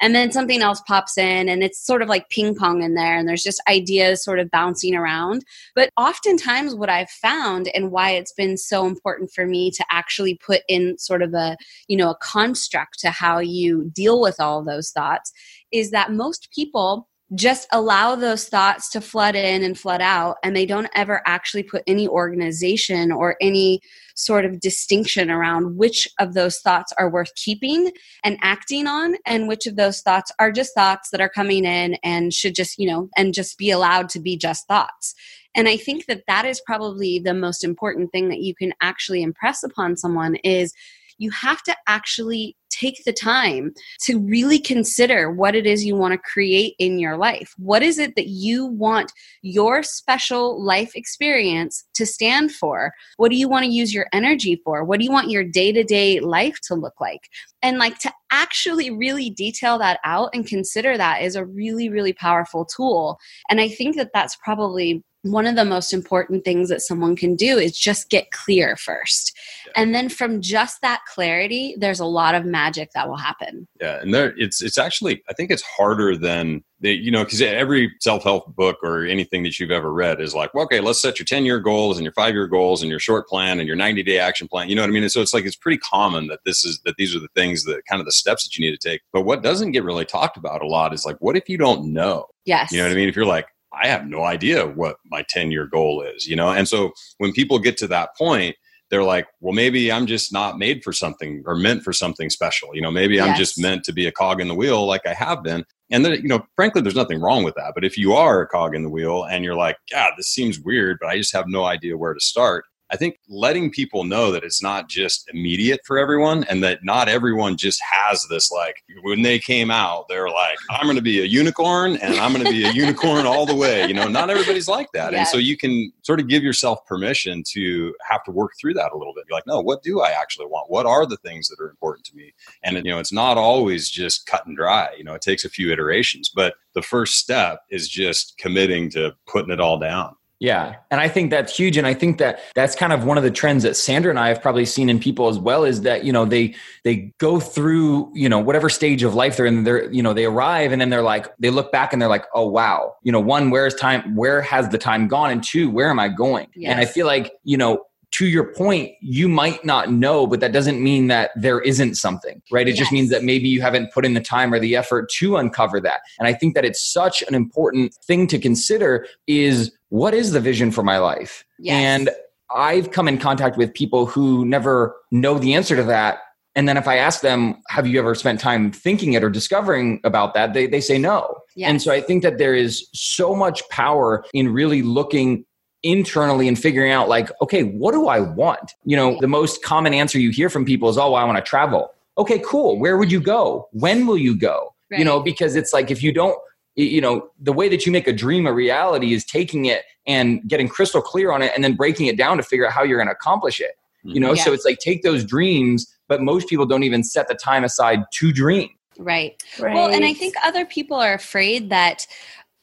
and 0.00 0.14
then 0.14 0.30
something 0.32 0.62
else 0.62 0.80
pops 0.86 1.16
in 1.16 1.48
and 1.48 1.62
it's 1.62 1.84
sort 1.84 2.02
of 2.02 2.08
like 2.08 2.28
ping 2.28 2.54
pong 2.54 2.82
in 2.82 2.94
there 2.94 3.16
and 3.16 3.28
there's 3.28 3.42
just 3.42 3.62
ideas 3.68 4.22
sort 4.22 4.38
of 4.38 4.50
bouncing 4.50 4.94
around. 4.94 5.44
But 5.74 5.90
oftentimes 5.96 6.74
what 6.74 6.90
i've 6.90 7.10
found 7.10 7.68
and 7.74 7.90
why 7.90 8.10
it's 8.10 8.32
been 8.32 8.56
so 8.56 8.86
important 8.86 9.30
for 9.32 9.46
me 9.46 9.70
to 9.70 9.84
actually 9.90 10.34
put 10.34 10.62
in 10.68 10.98
sort 10.98 11.22
of 11.22 11.34
a 11.34 11.56
you 11.88 11.96
know 11.96 12.10
a 12.10 12.16
construct 12.16 12.98
to 13.00 13.10
how 13.10 13.38
you 13.38 13.90
deal 13.94 14.20
with 14.20 14.40
all 14.40 14.64
those 14.64 14.90
thoughts 14.90 15.32
is 15.72 15.90
that 15.90 16.12
most 16.12 16.48
people 16.54 17.08
just 17.34 17.66
allow 17.72 18.14
those 18.14 18.48
thoughts 18.48 18.88
to 18.90 19.00
flood 19.00 19.34
in 19.34 19.64
and 19.64 19.76
flood 19.76 20.00
out 20.00 20.36
and 20.44 20.54
they 20.54 20.64
don't 20.64 20.88
ever 20.94 21.22
actually 21.26 21.64
put 21.64 21.82
any 21.86 22.06
organization 22.06 23.10
or 23.10 23.36
any 23.40 23.80
sort 24.14 24.44
of 24.44 24.60
distinction 24.60 25.28
around 25.28 25.76
which 25.76 26.06
of 26.20 26.34
those 26.34 26.60
thoughts 26.60 26.92
are 26.98 27.10
worth 27.10 27.34
keeping 27.34 27.90
and 28.22 28.38
acting 28.42 28.86
on 28.86 29.16
and 29.26 29.48
which 29.48 29.66
of 29.66 29.74
those 29.74 30.00
thoughts 30.02 30.30
are 30.38 30.52
just 30.52 30.72
thoughts 30.74 31.10
that 31.10 31.20
are 31.20 31.28
coming 31.28 31.64
in 31.64 31.94
and 32.04 32.32
should 32.32 32.54
just 32.54 32.78
you 32.78 32.86
know 32.86 33.08
and 33.16 33.34
just 33.34 33.58
be 33.58 33.70
allowed 33.70 34.08
to 34.08 34.20
be 34.20 34.36
just 34.36 34.66
thoughts. 34.68 35.14
And 35.56 35.68
i 35.68 35.76
think 35.76 36.06
that 36.06 36.22
that 36.28 36.44
is 36.44 36.62
probably 36.64 37.18
the 37.18 37.34
most 37.34 37.64
important 37.64 38.12
thing 38.12 38.28
that 38.28 38.40
you 38.40 38.54
can 38.54 38.72
actually 38.80 39.22
impress 39.22 39.64
upon 39.64 39.96
someone 39.96 40.36
is 40.36 40.72
you 41.18 41.30
have 41.30 41.62
to 41.64 41.76
actually 41.86 42.56
take 42.78 43.02
the 43.04 43.12
time 43.12 43.72
to 44.02 44.18
really 44.20 44.58
consider 44.58 45.30
what 45.30 45.54
it 45.54 45.66
is 45.66 45.84
you 45.84 45.96
want 45.96 46.12
to 46.12 46.18
create 46.18 46.74
in 46.78 46.98
your 46.98 47.16
life. 47.16 47.54
What 47.56 47.82
is 47.82 47.98
it 47.98 48.16
that 48.16 48.28
you 48.28 48.66
want 48.66 49.12
your 49.42 49.82
special 49.82 50.62
life 50.62 50.94
experience 50.94 51.84
to 51.94 52.04
stand 52.04 52.52
for? 52.52 52.92
What 53.16 53.30
do 53.30 53.36
you 53.36 53.48
want 53.48 53.64
to 53.64 53.70
use 53.70 53.94
your 53.94 54.06
energy 54.12 54.60
for? 54.64 54.84
What 54.84 54.98
do 54.98 55.04
you 55.04 55.12
want 55.12 55.30
your 55.30 55.44
day 55.44 55.72
to 55.72 55.84
day 55.84 56.20
life 56.20 56.58
to 56.64 56.74
look 56.74 57.00
like? 57.00 57.28
And 57.62 57.78
like 57.78 57.98
to 58.00 58.12
actually 58.30 58.90
really 58.90 59.30
detail 59.30 59.78
that 59.78 59.98
out 60.04 60.30
and 60.34 60.46
consider 60.46 60.96
that 60.96 61.22
is 61.22 61.36
a 61.36 61.46
really, 61.46 61.88
really 61.88 62.12
powerful 62.12 62.64
tool. 62.64 63.18
And 63.48 63.60
I 63.60 63.68
think 63.68 63.96
that 63.96 64.10
that's 64.12 64.36
probably 64.36 65.02
one 65.32 65.46
of 65.46 65.56
the 65.56 65.64
most 65.64 65.92
important 65.92 66.44
things 66.44 66.68
that 66.68 66.80
someone 66.80 67.16
can 67.16 67.36
do 67.36 67.58
is 67.58 67.78
just 67.78 68.10
get 68.10 68.30
clear 68.30 68.76
first. 68.76 69.36
Yeah. 69.66 69.72
And 69.76 69.94
then 69.94 70.08
from 70.08 70.40
just 70.40 70.80
that 70.82 71.00
clarity, 71.12 71.76
there's 71.78 72.00
a 72.00 72.06
lot 72.06 72.34
of 72.34 72.44
magic 72.44 72.90
that 72.94 73.08
will 73.08 73.16
happen. 73.16 73.66
Yeah, 73.80 74.00
and 74.00 74.12
there 74.14 74.34
it's 74.36 74.62
it's 74.62 74.78
actually 74.78 75.22
I 75.28 75.32
think 75.32 75.50
it's 75.50 75.62
harder 75.62 76.16
than 76.16 76.62
the, 76.80 76.92
you 76.92 77.10
know 77.10 77.24
because 77.24 77.40
every 77.40 77.92
self-help 78.00 78.54
book 78.54 78.78
or 78.82 79.04
anything 79.06 79.42
that 79.44 79.58
you've 79.58 79.70
ever 79.70 79.92
read 79.92 80.20
is 80.20 80.34
like 80.34 80.52
well, 80.52 80.64
okay 80.64 80.80
let's 80.80 81.00
set 81.00 81.18
your 81.18 81.24
10-year 81.24 81.58
goals 81.60 81.96
and 81.96 82.04
your 82.04 82.12
5-year 82.12 82.46
goals 82.46 82.82
and 82.82 82.90
your 82.90 83.00
short 83.00 83.26
plan 83.28 83.58
and 83.58 83.66
your 83.66 83.76
90-day 83.76 84.18
action 84.18 84.46
plan 84.46 84.68
you 84.68 84.74
know 84.74 84.82
what 84.82 84.90
i 84.90 84.92
mean 84.92 85.02
and 85.02 85.12
so 85.12 85.22
it's 85.22 85.32
like 85.32 85.46
it's 85.46 85.56
pretty 85.56 85.78
common 85.78 86.26
that 86.26 86.40
this 86.44 86.64
is 86.64 86.80
that 86.84 86.94
these 86.98 87.16
are 87.16 87.18
the 87.20 87.28
things 87.34 87.64
that 87.64 87.80
kind 87.88 88.00
of 88.00 88.04
the 88.04 88.12
steps 88.12 88.44
that 88.44 88.58
you 88.58 88.64
need 88.64 88.78
to 88.78 88.88
take 88.88 89.00
but 89.12 89.22
what 89.22 89.42
doesn't 89.42 89.72
get 89.72 89.84
really 89.84 90.04
talked 90.04 90.36
about 90.36 90.62
a 90.62 90.66
lot 90.66 90.92
is 90.92 91.06
like 91.06 91.16
what 91.20 91.36
if 91.36 91.48
you 91.48 91.56
don't 91.56 91.90
know 91.90 92.26
yes 92.44 92.70
you 92.70 92.78
know 92.78 92.84
what 92.84 92.92
i 92.92 92.94
mean 92.94 93.08
if 93.08 93.16
you're 93.16 93.24
like 93.24 93.46
I 93.80 93.88
have 93.88 94.06
no 94.06 94.22
idea 94.22 94.66
what 94.66 94.96
my 95.06 95.24
10 95.28 95.50
year 95.50 95.66
goal 95.66 96.02
is, 96.02 96.26
you 96.26 96.36
know? 96.36 96.50
And 96.50 96.68
so 96.68 96.92
when 97.18 97.32
people 97.32 97.58
get 97.58 97.76
to 97.78 97.86
that 97.88 98.16
point, 98.16 98.56
they're 98.90 99.02
like, 99.02 99.26
well, 99.40 99.52
maybe 99.52 99.90
I'm 99.90 100.06
just 100.06 100.32
not 100.32 100.58
made 100.58 100.84
for 100.84 100.92
something 100.92 101.42
or 101.46 101.56
meant 101.56 101.82
for 101.82 101.92
something 101.92 102.30
special. 102.30 102.74
You 102.74 102.80
know, 102.80 102.90
maybe 102.90 103.16
yes. 103.16 103.28
I'm 103.28 103.36
just 103.36 103.60
meant 103.60 103.84
to 103.84 103.92
be 103.92 104.06
a 104.06 104.12
cog 104.12 104.40
in 104.40 104.48
the 104.48 104.54
wheel 104.54 104.86
like 104.86 105.04
I 105.06 105.14
have 105.14 105.42
been. 105.42 105.64
And 105.90 106.04
then, 106.04 106.12
you 106.12 106.28
know, 106.28 106.46
frankly, 106.54 106.82
there's 106.82 106.94
nothing 106.94 107.20
wrong 107.20 107.42
with 107.44 107.54
that. 107.56 107.72
But 107.74 107.84
if 107.84 107.98
you 107.98 108.12
are 108.14 108.40
a 108.40 108.46
cog 108.46 108.74
in 108.74 108.82
the 108.82 108.90
wheel 108.90 109.24
and 109.24 109.44
you're 109.44 109.56
like, 109.56 109.76
God, 109.90 110.12
this 110.16 110.28
seems 110.28 110.60
weird, 110.60 110.98
but 111.00 111.08
I 111.08 111.16
just 111.16 111.34
have 111.34 111.48
no 111.48 111.64
idea 111.64 111.96
where 111.96 112.14
to 112.14 112.20
start, 112.20 112.64
I 112.90 112.96
think 112.96 113.18
letting 113.28 113.70
people 113.70 114.04
know 114.04 114.30
that 114.30 114.44
it's 114.44 114.62
not 114.62 114.88
just 114.88 115.28
immediate 115.32 115.80
for 115.84 115.98
everyone 115.98 116.44
and 116.44 116.62
that 116.62 116.84
not 116.84 117.08
everyone 117.08 117.56
just 117.56 117.80
has 117.82 118.24
this 118.30 118.50
like 118.50 118.82
when 119.02 119.22
they 119.22 119.38
came 119.38 119.70
out, 119.70 120.06
they're 120.08 120.28
like, 120.28 120.56
I'm 120.70 120.86
going 120.86 120.96
to 120.96 121.02
be 121.02 121.20
a 121.20 121.24
unicorn 121.24 121.96
and 121.96 122.14
I'm 122.14 122.32
going 122.32 122.44
to 122.44 122.50
be 122.50 122.64
a 122.64 122.70
unicorn 122.72 123.26
all 123.26 123.44
the 123.44 123.54
way. 123.54 123.86
You 123.86 123.94
know, 123.94 124.06
not 124.06 124.30
everybody's 124.30 124.68
like 124.68 124.88
that. 124.94 125.12
Yes. 125.12 125.18
And 125.18 125.28
so 125.28 125.38
you 125.38 125.56
can 125.56 125.92
sort 126.02 126.20
of 126.20 126.28
give 126.28 126.44
yourself 126.44 126.84
permission 126.86 127.42
to 127.48 127.94
have 128.08 128.22
to 128.24 128.30
work 128.30 128.52
through 128.60 128.74
that 128.74 128.92
a 128.92 128.96
little 128.96 129.14
bit. 129.14 129.24
You're 129.28 129.36
like, 129.36 129.46
no, 129.46 129.60
what 129.60 129.82
do 129.82 130.00
I 130.00 130.10
actually 130.10 130.46
want? 130.46 130.70
What 130.70 130.86
are 130.86 131.06
the 131.06 131.16
things 131.18 131.48
that 131.48 131.60
are 131.60 131.68
important 131.68 132.06
to 132.06 132.16
me? 132.16 132.32
And, 132.62 132.76
you 132.76 132.92
know, 132.92 133.00
it's 133.00 133.12
not 133.12 133.36
always 133.36 133.90
just 133.90 134.26
cut 134.26 134.46
and 134.46 134.56
dry. 134.56 134.90
You 134.96 135.04
know, 135.04 135.14
it 135.14 135.22
takes 135.22 135.44
a 135.44 135.50
few 135.50 135.72
iterations, 135.72 136.30
but 136.32 136.54
the 136.74 136.82
first 136.82 137.14
step 137.14 137.60
is 137.70 137.88
just 137.88 138.36
committing 138.38 138.90
to 138.90 139.14
putting 139.26 139.50
it 139.50 139.60
all 139.60 139.78
down. 139.78 140.14
Yeah. 140.38 140.76
And 140.90 141.00
I 141.00 141.08
think 141.08 141.30
that's 141.30 141.56
huge. 141.56 141.78
And 141.78 141.86
I 141.86 141.94
think 141.94 142.18
that 142.18 142.40
that's 142.54 142.74
kind 142.74 142.92
of 142.92 143.04
one 143.04 143.16
of 143.16 143.24
the 143.24 143.30
trends 143.30 143.62
that 143.62 143.74
Sandra 143.74 144.10
and 144.10 144.18
I 144.18 144.28
have 144.28 144.42
probably 144.42 144.66
seen 144.66 144.90
in 144.90 144.98
people 144.98 145.28
as 145.28 145.38
well 145.38 145.64
is 145.64 145.80
that, 145.82 146.04
you 146.04 146.12
know, 146.12 146.26
they, 146.26 146.54
they 146.84 147.12
go 147.18 147.40
through, 147.40 148.10
you 148.14 148.28
know, 148.28 148.38
whatever 148.38 148.68
stage 148.68 149.02
of 149.02 149.14
life 149.14 149.38
they're 149.38 149.46
in, 149.46 149.64
they're, 149.64 149.90
you 149.90 150.02
know, 150.02 150.12
they 150.12 150.26
arrive 150.26 150.72
and 150.72 150.80
then 150.80 150.90
they're 150.90 151.02
like, 151.02 151.34
they 151.38 151.48
look 151.48 151.72
back 151.72 151.92
and 151.94 152.02
they're 152.02 152.08
like, 152.08 152.26
oh, 152.34 152.46
wow, 152.46 152.94
you 153.02 153.10
know, 153.10 153.20
one, 153.20 153.50
where's 153.50 153.74
time, 153.74 154.14
where 154.14 154.42
has 154.42 154.68
the 154.68 154.78
time 154.78 155.08
gone? 155.08 155.30
And 155.30 155.42
two, 155.42 155.70
where 155.70 155.88
am 155.88 155.98
I 155.98 156.08
going? 156.08 156.48
Yes. 156.54 156.70
And 156.70 156.80
I 156.80 156.84
feel 156.84 157.06
like, 157.06 157.32
you 157.44 157.56
know, 157.56 157.86
to 158.12 158.26
your 158.26 158.44
point, 158.44 158.92
you 159.00 159.28
might 159.28 159.64
not 159.64 159.90
know, 159.90 160.26
but 160.26 160.40
that 160.40 160.52
doesn't 160.52 160.82
mean 160.82 161.08
that 161.08 161.30
there 161.36 161.60
isn't 161.60 161.96
something, 161.96 162.40
right? 162.50 162.66
It 162.66 162.70
yes. 162.70 162.78
just 162.78 162.92
means 162.92 163.10
that 163.10 163.24
maybe 163.24 163.48
you 163.48 163.60
haven't 163.60 163.92
put 163.92 164.04
in 164.04 164.14
the 164.14 164.20
time 164.20 164.54
or 164.54 164.58
the 164.58 164.76
effort 164.76 165.10
to 165.18 165.36
uncover 165.36 165.80
that. 165.80 166.00
And 166.18 166.26
I 166.26 166.32
think 166.32 166.54
that 166.54 166.64
it's 166.64 166.82
such 166.82 167.22
an 167.22 167.34
important 167.34 167.94
thing 168.06 168.26
to 168.28 168.38
consider 168.38 169.06
is 169.26 169.72
what 169.90 170.14
is 170.14 170.32
the 170.32 170.40
vision 170.40 170.70
for 170.70 170.82
my 170.82 170.98
life? 170.98 171.44
Yes. 171.58 171.74
And 171.74 172.10
I've 172.54 172.90
come 172.90 173.08
in 173.08 173.18
contact 173.18 173.56
with 173.56 173.74
people 173.74 174.06
who 174.06 174.46
never 174.46 174.96
know 175.10 175.38
the 175.38 175.54
answer 175.54 175.76
to 175.76 175.82
that. 175.84 176.20
And 176.54 176.66
then 176.66 176.78
if 176.78 176.88
I 176.88 176.96
ask 176.96 177.20
them, 177.20 177.60
have 177.68 177.86
you 177.86 177.98
ever 177.98 178.14
spent 178.14 178.40
time 178.40 178.72
thinking 178.72 179.12
it 179.12 179.22
or 179.22 179.28
discovering 179.28 180.00
about 180.04 180.32
that? 180.34 180.54
They, 180.54 180.66
they 180.66 180.80
say 180.80 180.96
no. 180.96 181.36
Yes. 181.54 181.70
And 181.70 181.82
so 181.82 181.92
I 181.92 182.00
think 182.00 182.22
that 182.22 182.38
there 182.38 182.54
is 182.54 182.88
so 182.94 183.34
much 183.34 183.68
power 183.68 184.24
in 184.32 184.52
really 184.52 184.80
looking 184.80 185.44
internally 185.86 186.48
and 186.48 186.58
figuring 186.58 186.90
out 186.90 187.08
like 187.08 187.30
okay 187.40 187.62
what 187.62 187.92
do 187.92 188.08
i 188.08 188.18
want 188.18 188.74
you 188.84 188.96
know 188.96 189.16
the 189.20 189.28
most 189.28 189.62
common 189.62 189.94
answer 189.94 190.18
you 190.18 190.30
hear 190.30 190.50
from 190.50 190.64
people 190.64 190.88
is 190.88 190.98
oh 190.98 191.12
well, 191.12 191.14
i 191.14 191.24
want 191.24 191.36
to 191.36 191.42
travel 191.42 191.92
okay 192.18 192.40
cool 192.40 192.76
where 192.78 192.96
would 192.96 193.12
you 193.12 193.20
go 193.20 193.68
when 193.70 194.04
will 194.04 194.18
you 194.18 194.36
go 194.36 194.74
right. 194.90 194.98
you 194.98 195.04
know 195.04 195.20
because 195.20 195.54
it's 195.54 195.72
like 195.72 195.88
if 195.88 196.02
you 196.02 196.12
don't 196.12 196.36
you 196.74 197.00
know 197.00 197.28
the 197.38 197.52
way 197.52 197.68
that 197.68 197.86
you 197.86 197.92
make 197.92 198.08
a 198.08 198.12
dream 198.12 198.48
a 198.48 198.52
reality 198.52 199.14
is 199.14 199.24
taking 199.24 199.66
it 199.66 199.84
and 200.08 200.46
getting 200.48 200.68
crystal 200.68 201.00
clear 201.00 201.30
on 201.30 201.40
it 201.40 201.52
and 201.54 201.62
then 201.62 201.74
breaking 201.74 202.06
it 202.06 202.16
down 202.16 202.36
to 202.36 202.42
figure 202.42 202.66
out 202.66 202.72
how 202.72 202.82
you're 202.82 202.98
going 202.98 203.06
to 203.06 203.14
accomplish 203.14 203.60
it 203.60 203.76
you 204.02 204.18
know 204.18 204.32
yes. 204.32 204.44
so 204.44 204.52
it's 204.52 204.64
like 204.64 204.78
take 204.78 205.02
those 205.02 205.24
dreams 205.24 205.86
but 206.08 206.20
most 206.20 206.48
people 206.48 206.66
don't 206.66 206.82
even 206.82 207.04
set 207.04 207.28
the 207.28 207.34
time 207.34 207.62
aside 207.62 208.00
to 208.12 208.32
dream 208.32 208.68
Right. 208.98 209.42
right. 209.58 209.74
Well, 209.74 209.92
and 209.92 210.04
I 210.04 210.14
think 210.14 210.34
other 210.44 210.64
people 210.64 210.96
are 210.96 211.14
afraid 211.14 211.70
that 211.70 212.06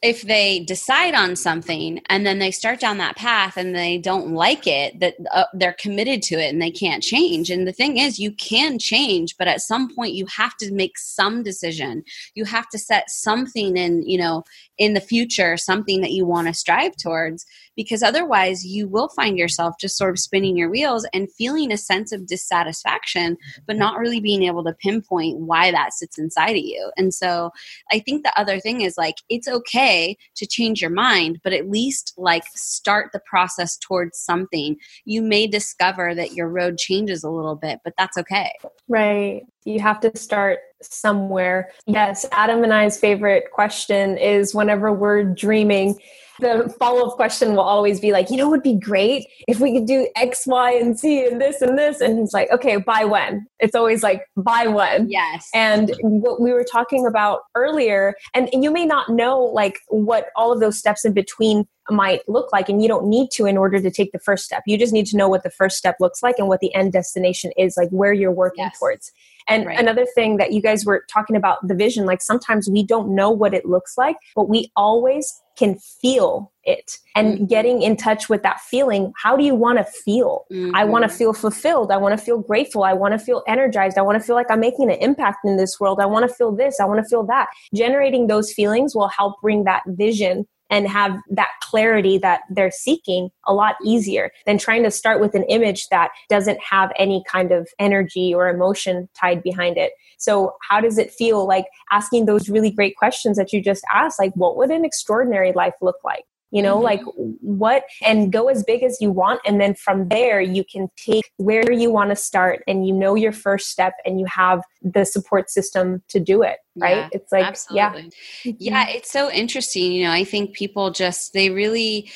if 0.04 0.24
they 0.24 0.60
decide 0.60 1.16
on 1.16 1.34
something 1.34 2.02
and 2.10 2.26
then 2.26 2.38
they 2.38 2.52
start 2.52 2.78
down 2.78 2.98
that 2.98 3.16
path 3.16 3.56
and 3.56 3.74
they 3.74 3.98
don't 3.98 4.34
like 4.34 4.68
it 4.68 5.00
that 5.00 5.16
uh, 5.32 5.46
they're 5.54 5.78
committed 5.80 6.22
to 6.22 6.36
it 6.36 6.52
and 6.52 6.62
they 6.62 6.70
can't 6.70 7.02
change. 7.02 7.50
And 7.50 7.66
the 7.66 7.72
thing 7.72 7.98
is 7.98 8.20
you 8.20 8.34
can 8.34 8.78
change 8.78 9.36
but 9.38 9.48
at 9.48 9.62
some 9.62 9.96
point 9.96 10.14
you 10.14 10.26
have 10.26 10.58
to 10.58 10.74
make 10.74 10.98
some 10.98 11.42
decision. 11.42 12.04
You 12.36 12.44
have 12.44 12.68
to 12.70 12.78
set 12.78 13.10
something 13.10 13.78
in 13.78 14.04
you 14.04 14.18
know 14.18 14.44
in 14.78 14.94
the 14.94 15.02
future 15.02 15.56
something 15.56 16.02
that 16.02 16.12
you 16.12 16.26
want 16.26 16.48
to 16.48 16.54
strive 16.54 16.98
towards 16.98 17.46
because 17.75 18.03
otherwise 18.03 18.65
you 18.65 18.88
will 18.88 19.10
find 19.10 19.38
yourself 19.38 19.75
just 19.80 19.98
sort 19.98 20.12
of 20.12 20.20
spinning 20.20 20.58
your 20.58 20.70
wheels 20.70 21.08
and 21.13 21.32
feeling 21.32 21.72
a 21.72 21.77
sense 21.77 22.12
of 22.12 22.27
dissatisfaction 22.27 23.38
but 23.68 23.77
not 23.77 23.98
really 23.98 24.20
being 24.20 24.44
able 24.44 24.63
to 24.63 24.74
pinpoint 24.74 25.39
why 25.39 25.72
that 25.72 25.94
sits 25.94 26.18
inside 26.18 26.51
of 26.51 26.63
you. 26.63 26.92
And 26.98 27.13
so 27.13 27.51
i 27.92 28.00
think 28.00 28.24
the 28.24 28.39
other 28.39 28.60
thing 28.60 28.82
is 28.82 28.98
like 28.98 29.15
it's 29.30 29.48
okay 29.48 30.18
to 30.36 30.46
change 30.46 30.82
your 30.82 30.89
mind 30.89 31.39
but 31.44 31.53
at 31.53 31.70
least 31.70 32.13
like 32.18 32.44
start 32.56 33.12
the 33.13 33.22
process 33.25 33.77
towards 33.77 34.18
something. 34.20 34.77
You 35.06 35.22
may 35.22 35.48
discover 35.48 36.15
that 36.15 36.34
your 36.34 36.50
road 36.50 36.77
changes 36.77 37.24
a 37.24 37.30
little 37.30 37.56
bit 37.56 37.80
but 37.84 37.94
that's 37.98 38.18
okay. 38.18 38.53
Right. 38.88 39.44
You 39.65 39.80
have 39.80 40.00
to 40.01 40.15
start 40.18 40.60
somewhere. 40.92 41.72
Yes, 41.86 42.25
Adam 42.32 42.63
and 42.63 42.74
I's 42.74 43.00
favorite 43.00 43.52
question 43.52 44.18
is 44.18 44.54
whenever 44.54 44.92
we're 44.92 45.24
dreaming, 45.24 46.00
the 46.40 46.74
follow 46.80 47.08
up 47.08 47.16
question 47.16 47.52
will 47.52 47.62
always 47.62 48.00
be 48.00 48.12
like, 48.12 48.30
you 48.30 48.38
know, 48.38 48.48
it 48.48 48.52
would 48.52 48.63
be 48.63 48.75
great 48.75 49.28
if 49.48 49.60
we 49.60 49.74
could 49.74 49.88
do 49.88 50.08
X, 50.16 50.46
Y, 50.48 50.74
and 50.74 50.98
Z 50.98 51.28
and 51.28 51.40
this 51.40 51.62
and 51.62 51.78
this. 51.78 52.02
And 52.02 52.20
he's 52.20 52.34
like, 52.34 52.52
okay, 52.52 52.78
by 52.78 53.06
when? 53.06 53.46
It's 53.60 53.75
always 53.75 54.04
like, 54.04 54.25
by 54.36 54.68
when? 54.68 55.10
Yes. 55.10 55.50
And 55.54 55.94
what 56.02 56.42
we 56.42 56.52
were 56.52 56.63
talking 56.63 57.06
about 57.06 57.42
earlier, 57.56 58.16
and, 58.34 58.50
and 58.54 58.63
you 58.63 58.72
may 58.72 58.86
not 58.86 59.10
know 59.10 59.40
like 59.40 59.80
what 59.90 60.28
all 60.36 60.52
of 60.52 60.60
those 60.60 60.78
steps 60.78 61.06
in 61.06 61.13
between 61.13 61.68
might 61.90 62.28
look 62.30 62.52
like 62.54 62.70
and 62.70 62.82
you 62.82 62.88
don't 62.88 63.08
need 63.08 63.30
to 63.32 63.46
in 63.46 63.58
order 63.58 63.80
to 63.82 63.92
take 63.92 64.13
the 64.13 64.20
first 64.20 64.46
step 64.46 64.63
you 64.66 64.78
just 64.78 64.94
need 64.94 65.06
to 65.06 65.18
know 65.18 65.28
what 65.28 65.44
the 65.44 65.50
first 65.50 65.75
step 65.75 65.98
looks 66.00 66.24
like 66.24 66.36
and 66.40 66.48
what 66.48 66.62
the 66.62 66.74
end 66.74 66.94
destination 66.94 67.52
is 67.58 67.75
like 67.75 67.90
where 67.90 68.13
you're 68.13 68.32
working 68.32 68.63
yes. 68.63 68.80
towards 68.80 69.12
and 69.48 69.66
right. 69.66 69.80
another 69.80 70.06
thing 70.16 70.38
that 70.38 70.52
you 70.52 70.62
guys 70.62 70.86
were 70.86 71.06
talking 71.10 71.36
about 71.36 71.66
the 71.68 71.76
vision 71.76 72.06
like 72.06 72.22
sometimes 72.22 72.70
we 72.70 72.84
don't 72.84 73.14
know 73.14 73.30
what 73.30 73.54
it 73.54 73.66
looks 73.66 73.98
like 73.98 74.18
but 74.36 74.50
we 74.50 74.72
always 74.76 75.42
can 75.56 75.78
feel 75.78 76.52
it. 76.64 76.98
And 77.16 77.36
mm-hmm. 77.36 77.46
getting 77.46 77.82
in 77.82 77.96
touch 77.96 78.30
with 78.30 78.42
that 78.44 78.62
feeling 78.62 79.14
how 79.22 79.36
do 79.36 79.44
you 79.44 79.54
want 79.54 79.78
to 79.78 79.84
feel? 79.84 80.46
Mm-hmm. 80.52 80.76
i 80.76 80.84
want 80.84 81.04
to 81.04 81.10
feel 81.10 81.34
fulfilled. 81.34 81.92
I 81.92 81.98
want 81.98 82.18
to 82.18 82.24
feel 82.24 82.40
grateful. 82.40 82.84
I 82.84 82.94
want 82.94 83.14
to 83.14 83.20
feel 83.20 83.44
energized. 83.48 83.98
I 83.98 84.02
want 84.02 84.20
to 84.20 84.26
feel 84.26 84.36
like 84.36 84.50
i'm 84.50 84.60
making 84.60 84.90
an 84.92 84.98
impact 85.00 85.40
in 85.46 85.58
this 85.58 85.80
world. 85.80 86.00
I 86.00 86.06
want 86.06 86.28
to 86.28 86.34
feel 86.34 86.52
this. 86.52 86.80
I 86.80 86.86
want 86.86 87.04
to 87.04 87.10
feel 87.10 87.24
that. 87.28 87.48
Generating 87.74 88.28
those 88.28 88.52
feelings 88.52 88.96
will 88.96 89.10
help 89.10 89.42
bring 89.42 89.64
that 89.66 89.84
vision 89.88 90.48
and 90.74 90.88
have 90.88 91.20
that 91.30 91.51
clarity 91.62 92.18
that 92.18 92.42
they're 92.50 92.72
seeking 92.72 93.30
a 93.46 93.53
lot 93.53 93.75
easier 93.86 94.32
than 94.48 94.58
trying 94.58 94.82
to 94.82 94.89
start 94.89 95.22
with 95.22 95.36
an 95.36 95.44
image 95.44 95.88
that 95.89 96.10
doesn't 96.30 96.60
have 96.60 96.92
any 96.98 97.24
kind 97.30 97.51
of 97.51 97.68
energy 97.77 98.34
or 98.34 98.50
emotion 98.50 99.08
tied 99.15 99.44
behind 99.44 99.77
it. 99.77 99.92
So, 100.18 100.56
how 100.68 100.82
does 100.82 100.98
it 100.98 101.12
feel 101.12 101.48
like 101.48 101.65
asking 101.92 102.25
those 102.25 102.50
really 102.50 102.72
great 102.72 102.96
questions 102.98 103.38
that 103.38 103.53
you 103.53 103.62
just 103.62 103.84
asked? 103.94 104.18
Like, 104.18 104.34
what 104.34 104.58
would 104.58 104.72
an 104.72 104.84
extraordinary 104.84 105.51
life 105.51 105.75
look 105.80 105.98
like? 106.03 106.25
You 106.54 106.62
know 106.62 106.76
mm-hmm. 106.76 106.86
like 106.86 107.02
what 107.42 107.84
and 108.06 108.32
go 108.32 108.48
as 108.48 108.64
big 108.64 108.84
as 108.84 109.00
you 109.02 109.12
want 109.12 109.42
and 109.46 109.60
then 109.60 109.74
from 109.74 110.08
there 110.08 110.40
you 110.40 110.64
can 110.64 110.88
take 110.96 111.30
where 111.38 111.70
you 111.72 111.92
want 111.92 112.12
to 112.12 112.16
start 112.16 112.64
and 112.68 112.88
you 112.88 112.94
know 112.94 113.16
your 113.16 113.32
first 113.34 113.70
step 113.70 113.94
and 114.06 114.20
you 114.20 114.26
have 114.28 114.62
the 114.82 115.04
support 115.04 115.50
system 115.50 116.02
to 116.08 116.20
do 116.20 116.44
it 116.44 116.58
right? 116.78 116.98
Yeah, 116.98 117.10
it's 117.12 117.32
like 117.32 117.46
absolutely. 117.46 118.12
yeah 118.44 118.54
yeah 118.60 118.90
it's 118.90 119.12
so 119.12 119.30
interesting 119.32 119.92
you 119.92 120.06
know 120.06 120.12
i 120.12 120.24
think 120.24 120.54
people 120.54 120.92
just 120.92 121.34
they 121.34 121.50
really 121.50 122.10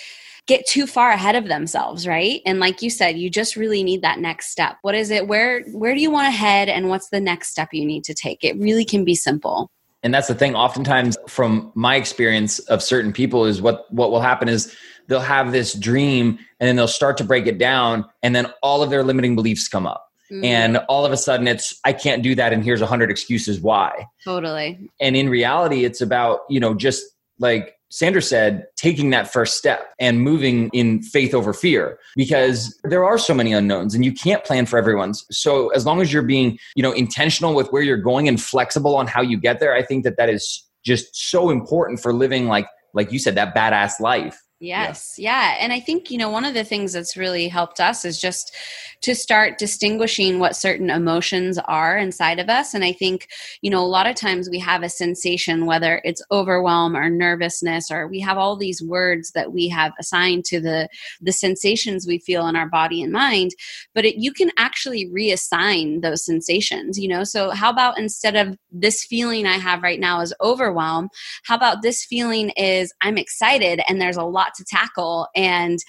get 0.45 0.65
too 0.65 0.87
far 0.87 1.11
ahead 1.11 1.35
of 1.35 1.49
themselves 1.49 2.07
right? 2.07 2.41
And 2.45 2.61
like 2.61 2.81
you 2.81 2.89
said 2.89 3.17
you 3.17 3.29
just 3.29 3.57
really 3.57 3.83
need 3.83 4.01
that 4.03 4.19
next 4.19 4.49
step. 4.49 4.77
What 4.81 4.95
is 4.95 5.11
it? 5.11 5.27
Where 5.27 5.63
where 5.73 5.93
do 5.93 5.99
you 5.99 6.09
want 6.09 6.27
to 6.27 6.31
head 6.31 6.69
and 6.69 6.87
what's 6.87 7.09
the 7.09 7.19
next 7.19 7.49
step 7.49 7.69
you 7.73 7.85
need 7.85 8.05
to 8.05 8.13
take? 8.13 8.45
It 8.45 8.57
really 8.57 8.85
can 8.85 9.03
be 9.03 9.13
simple 9.13 9.69
and 10.03 10.13
that's 10.13 10.27
the 10.27 10.35
thing. 10.35 10.55
Oftentimes 10.55 11.17
from 11.27 11.71
my 11.75 11.95
experience 11.95 12.59
of 12.59 12.83
certain 12.83 13.11
people 13.11 13.45
is 13.45 13.61
what 13.61 13.91
what 13.91 14.11
will 14.11 14.21
happen 14.21 14.47
is 14.47 14.75
they'll 15.07 15.19
have 15.19 15.51
this 15.51 15.73
dream 15.73 16.37
and 16.59 16.67
then 16.67 16.75
they'll 16.75 16.87
start 16.87 17.17
to 17.17 17.23
break 17.23 17.47
it 17.47 17.57
down 17.57 18.05
and 18.21 18.35
then 18.35 18.47
all 18.61 18.83
of 18.83 18.89
their 18.89 19.03
limiting 19.03 19.35
beliefs 19.35 19.67
come 19.67 19.87
up. 19.87 20.03
Mm-hmm. 20.29 20.43
and 20.43 20.77
all 20.89 21.05
of 21.05 21.13
a 21.13 21.15
sudden 21.15 21.47
it's 21.47 21.79
i 21.85 21.93
can't 21.93 22.21
do 22.21 22.35
that 22.35 22.51
and 22.51 22.61
here's 22.61 22.81
a 22.81 22.85
hundred 22.85 23.09
excuses 23.09 23.61
why. 23.61 24.05
Totally. 24.25 24.89
And 24.99 25.15
in 25.15 25.29
reality 25.29 25.85
it's 25.85 26.01
about 26.01 26.41
you 26.49 26.59
know 26.59 26.73
just 26.73 27.05
like 27.39 27.76
Sandra 27.89 28.21
said, 28.21 28.65
taking 28.75 29.11
that 29.11 29.31
first 29.31 29.57
step 29.57 29.93
and 29.99 30.21
moving 30.21 30.69
in 30.73 31.01
faith 31.01 31.33
over 31.33 31.53
fear 31.53 31.99
because 32.15 32.77
there 32.83 33.05
are 33.05 33.17
so 33.17 33.33
many 33.33 33.53
unknowns 33.53 33.95
and 33.95 34.03
you 34.03 34.11
can't 34.11 34.43
plan 34.43 34.65
for 34.65 34.77
everyone's. 34.77 35.25
So 35.31 35.69
as 35.69 35.85
long 35.85 36.01
as 36.01 36.11
you're 36.11 36.21
being, 36.21 36.59
you 36.75 36.83
know, 36.83 36.91
intentional 36.91 37.55
with 37.55 37.69
where 37.69 37.81
you're 37.81 37.97
going 37.97 38.27
and 38.27 38.41
flexible 38.41 38.95
on 38.95 39.07
how 39.07 39.21
you 39.21 39.39
get 39.39 39.59
there, 39.59 39.73
I 39.73 39.83
think 39.83 40.03
that 40.03 40.17
that 40.17 40.29
is 40.29 40.65
just 40.83 41.15
so 41.15 41.49
important 41.49 41.99
for 41.99 42.13
living 42.13 42.47
like 42.47 42.67
like 42.93 43.11
you 43.11 43.19
said 43.19 43.35
that 43.35 43.55
badass 43.55 43.99
life. 43.99 44.41
Yes. 44.59 45.15
Yeah. 45.17 45.51
yeah. 45.51 45.57
And 45.59 45.71
I 45.71 45.79
think, 45.79 46.09
you 46.09 46.17
know, 46.17 46.29
one 46.29 46.45
of 46.45 46.53
the 46.53 46.63
things 46.63 46.93
that's 46.93 47.15
really 47.15 47.47
helped 47.47 47.79
us 47.79 48.03
is 48.05 48.19
just 48.19 48.55
to 49.01 49.15
start 49.15 49.57
distinguishing 49.57 50.39
what 50.39 50.55
certain 50.55 50.89
emotions 50.89 51.57
are 51.65 51.97
inside 51.97 52.39
of 52.39 52.49
us. 52.49 52.73
And 52.73 52.83
I 52.83 52.91
think, 52.91 53.27
you 53.61 53.69
know, 53.69 53.83
a 53.83 53.85
lot 53.85 54.07
of 54.07 54.15
times 54.15 54.49
we 54.49 54.59
have 54.59 54.83
a 54.83 54.89
sensation, 54.89 55.65
whether 55.65 56.01
it's 56.03 56.21
overwhelm 56.31 56.95
or 56.95 57.09
nervousness, 57.09 57.91
or 57.91 58.07
we 58.07 58.19
have 58.19 58.37
all 58.37 58.55
these 58.55 58.81
words 58.81 59.31
that 59.31 59.53
we 59.53 59.67
have 59.69 59.93
assigned 59.99 60.45
to 60.45 60.59
the, 60.59 60.89
the 61.21 61.31
sensations 61.31 62.07
we 62.07 62.19
feel 62.19 62.47
in 62.47 62.55
our 62.55 62.67
body 62.67 63.01
and 63.01 63.11
mind, 63.11 63.51
but 63.93 64.05
it, 64.05 64.15
you 64.15 64.33
can 64.33 64.51
actually 64.57 65.07
reassign 65.09 66.01
those 66.01 66.25
sensations, 66.25 66.99
you 66.99 67.07
know? 67.07 67.23
So 67.23 67.51
how 67.51 67.69
about 67.69 67.99
instead 67.99 68.35
of 68.35 68.57
this 68.71 69.03
feeling 69.03 69.45
I 69.45 69.57
have 69.57 69.83
right 69.83 69.99
now 69.99 70.21
is 70.21 70.33
overwhelm, 70.41 71.09
how 71.43 71.55
about 71.55 71.81
this 71.81 72.03
feeling 72.03 72.49
is 72.51 72.93
I'm 73.01 73.17
excited 73.17 73.81
and 73.87 74.01
there's 74.01 74.17
a 74.17 74.23
lot 74.23 74.53
to 74.55 74.65
tackle 74.65 75.27
and 75.35 75.79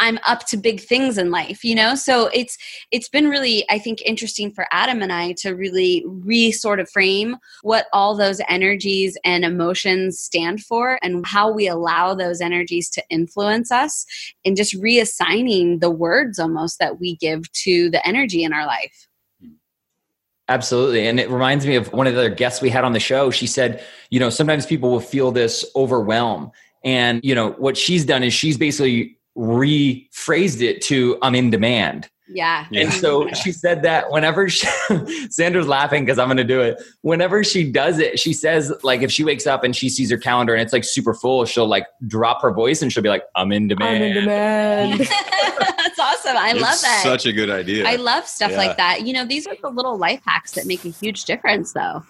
I'm 0.00 0.18
up 0.26 0.46
to 0.46 0.56
big 0.56 0.80
things 0.80 1.18
in 1.18 1.30
life, 1.30 1.62
you 1.62 1.74
know? 1.74 1.94
So 1.94 2.28
it's 2.32 2.58
it's 2.90 3.08
been 3.08 3.28
really 3.28 3.64
I 3.70 3.78
think 3.78 4.02
interesting 4.02 4.50
for 4.50 4.66
Adam 4.72 5.02
and 5.02 5.12
I 5.12 5.32
to 5.38 5.52
really 5.52 6.04
re 6.06 6.50
sort 6.50 6.80
of 6.80 6.90
frame 6.90 7.36
what 7.62 7.86
all 7.92 8.16
those 8.16 8.40
energies 8.48 9.16
and 9.24 9.44
emotions 9.44 10.18
stand 10.18 10.62
for 10.62 10.98
and 11.02 11.24
how 11.26 11.52
we 11.52 11.68
allow 11.68 12.14
those 12.14 12.40
energies 12.40 12.90
to 12.90 13.02
influence 13.10 13.70
us 13.70 14.04
and 14.44 14.56
just 14.56 14.74
reassigning 14.80 15.80
the 15.80 15.90
words 15.90 16.38
almost 16.38 16.78
that 16.78 16.98
we 16.98 17.16
give 17.16 17.50
to 17.52 17.90
the 17.90 18.04
energy 18.06 18.42
in 18.42 18.52
our 18.52 18.66
life. 18.66 19.06
Absolutely. 20.48 21.06
And 21.06 21.20
it 21.20 21.30
reminds 21.30 21.64
me 21.64 21.76
of 21.76 21.92
one 21.92 22.08
of 22.08 22.14
the 22.14 22.18
other 22.18 22.34
guests 22.34 22.60
we 22.60 22.70
had 22.70 22.82
on 22.82 22.92
the 22.92 22.98
show. 22.98 23.30
She 23.30 23.46
said, 23.46 23.84
you 24.10 24.18
know, 24.18 24.30
sometimes 24.30 24.66
people 24.66 24.90
will 24.90 24.98
feel 24.98 25.30
this 25.30 25.64
overwhelm 25.76 26.50
and, 26.82 27.20
you 27.22 27.34
know, 27.34 27.52
what 27.52 27.76
she's 27.76 28.04
done 28.04 28.22
is 28.22 28.32
she's 28.32 28.56
basically 28.56 29.18
rephrased 29.36 30.60
it 30.60 30.82
to 30.82 31.18
I'm 31.22 31.34
in 31.34 31.50
demand. 31.50 32.08
Yeah. 32.32 32.66
And 32.72 32.92
so 32.92 33.28
she 33.32 33.50
said 33.50 33.82
that 33.82 34.10
whenever 34.10 34.48
she, 34.48 34.68
Sandra's 35.30 35.66
laughing 35.66 36.04
because 36.04 36.18
I'm 36.18 36.28
going 36.28 36.36
to 36.36 36.44
do 36.44 36.60
it. 36.60 36.80
Whenever 37.02 37.42
she 37.42 37.70
does 37.70 37.98
it, 37.98 38.20
she 38.20 38.32
says, 38.32 38.72
like, 38.82 39.02
if 39.02 39.10
she 39.10 39.24
wakes 39.24 39.46
up 39.46 39.64
and 39.64 39.74
she 39.74 39.88
sees 39.88 40.10
her 40.10 40.16
calendar 40.16 40.54
and 40.54 40.62
it's 40.62 40.72
like 40.72 40.84
super 40.84 41.12
full, 41.12 41.44
she'll 41.44 41.66
like 41.66 41.86
drop 42.06 42.40
her 42.42 42.52
voice 42.52 42.82
and 42.82 42.92
she'll 42.92 43.02
be 43.02 43.08
like, 43.08 43.24
I'm 43.34 43.50
in 43.50 43.66
demand. 43.68 43.96
I'm 43.96 44.02
in 44.02 44.14
demand. 44.14 45.00
That's 45.00 45.98
awesome. 45.98 46.36
I 46.36 46.52
it's 46.52 46.60
love 46.60 46.80
that. 46.82 47.00
Such 47.02 47.26
a 47.26 47.32
good 47.32 47.50
idea. 47.50 47.88
I 47.88 47.96
love 47.96 48.26
stuff 48.26 48.52
yeah. 48.52 48.58
like 48.58 48.76
that. 48.76 49.06
You 49.06 49.12
know, 49.12 49.24
these 49.24 49.46
are 49.46 49.56
the 49.60 49.70
little 49.70 49.98
life 49.98 50.22
hacks 50.24 50.52
that 50.52 50.66
make 50.66 50.84
a 50.84 50.90
huge 50.90 51.24
difference, 51.24 51.72
though. 51.72 52.04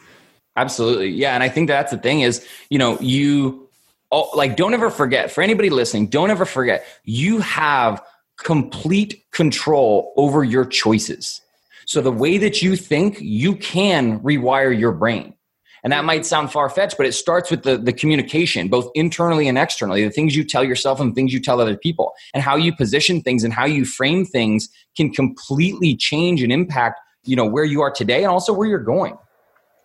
Absolutely. 0.57 1.09
Yeah. 1.09 1.35
And 1.35 1.43
I 1.43 1.49
think 1.49 1.69
that's 1.69 1.93
the 1.93 1.99
thing 1.99 2.21
is, 2.21 2.47
you 2.69 2.79
know, 2.79 2.99
you, 3.00 3.70
oh, 4.11 4.31
like 4.35 4.57
don't 4.57 4.75
ever 4.75 4.90
forget 4.90 5.31
for 5.31 5.43
anybody 5.43 5.71
listening 5.71 6.07
don't 6.07 6.31
ever 6.31 6.45
forget 6.45 6.85
you 7.05 7.38
have 7.38 8.02
complete 8.43 9.23
control 9.33 10.12
over 10.17 10.43
your 10.43 10.64
choices. 10.64 11.40
So 11.87 12.00
the 12.00 12.12
way 12.12 12.38
that 12.38 12.62
you 12.62 12.76
think 12.76 13.19
you 13.21 13.57
can 13.57 14.21
rewire 14.21 14.76
your 14.76 14.93
brain. 14.93 15.35
And 15.83 15.93
that 15.93 16.05
might 16.05 16.26
sound 16.26 16.52
far-fetched 16.52 16.97
but 16.97 17.07
it 17.07 17.12
starts 17.12 17.50
with 17.50 17.62
the, 17.62 17.79
the 17.79 17.93
communication 17.93 18.69
both 18.69 18.90
internally 18.95 19.49
and 19.49 19.59
externally. 19.59 20.05
The 20.05 20.11
things 20.11 20.37
you 20.37 20.45
tell 20.45 20.64
yourself 20.64 21.00
and 21.00 21.14
things 21.14 21.33
you 21.33 21.40
tell 21.40 21.61
other 21.61 21.76
people. 21.76 22.12
And 22.35 22.43
how 22.43 22.57
you 22.57 22.75
position 22.75 23.23
things 23.23 23.45
and 23.45 23.52
how 23.52 23.67
you 23.67 23.85
frame 23.85 24.25
things 24.25 24.69
can 24.97 25.11
completely 25.11 25.97
change 25.97 26.43
and 26.43 26.52
impact 26.52 27.00
you 27.25 27.37
know 27.37 27.45
where 27.45 27.64
you 27.64 27.83
are 27.83 27.90
today 27.90 28.23
and 28.23 28.29
also 28.29 28.52
where 28.52 28.67
you're 28.67 28.79
going 28.79 29.17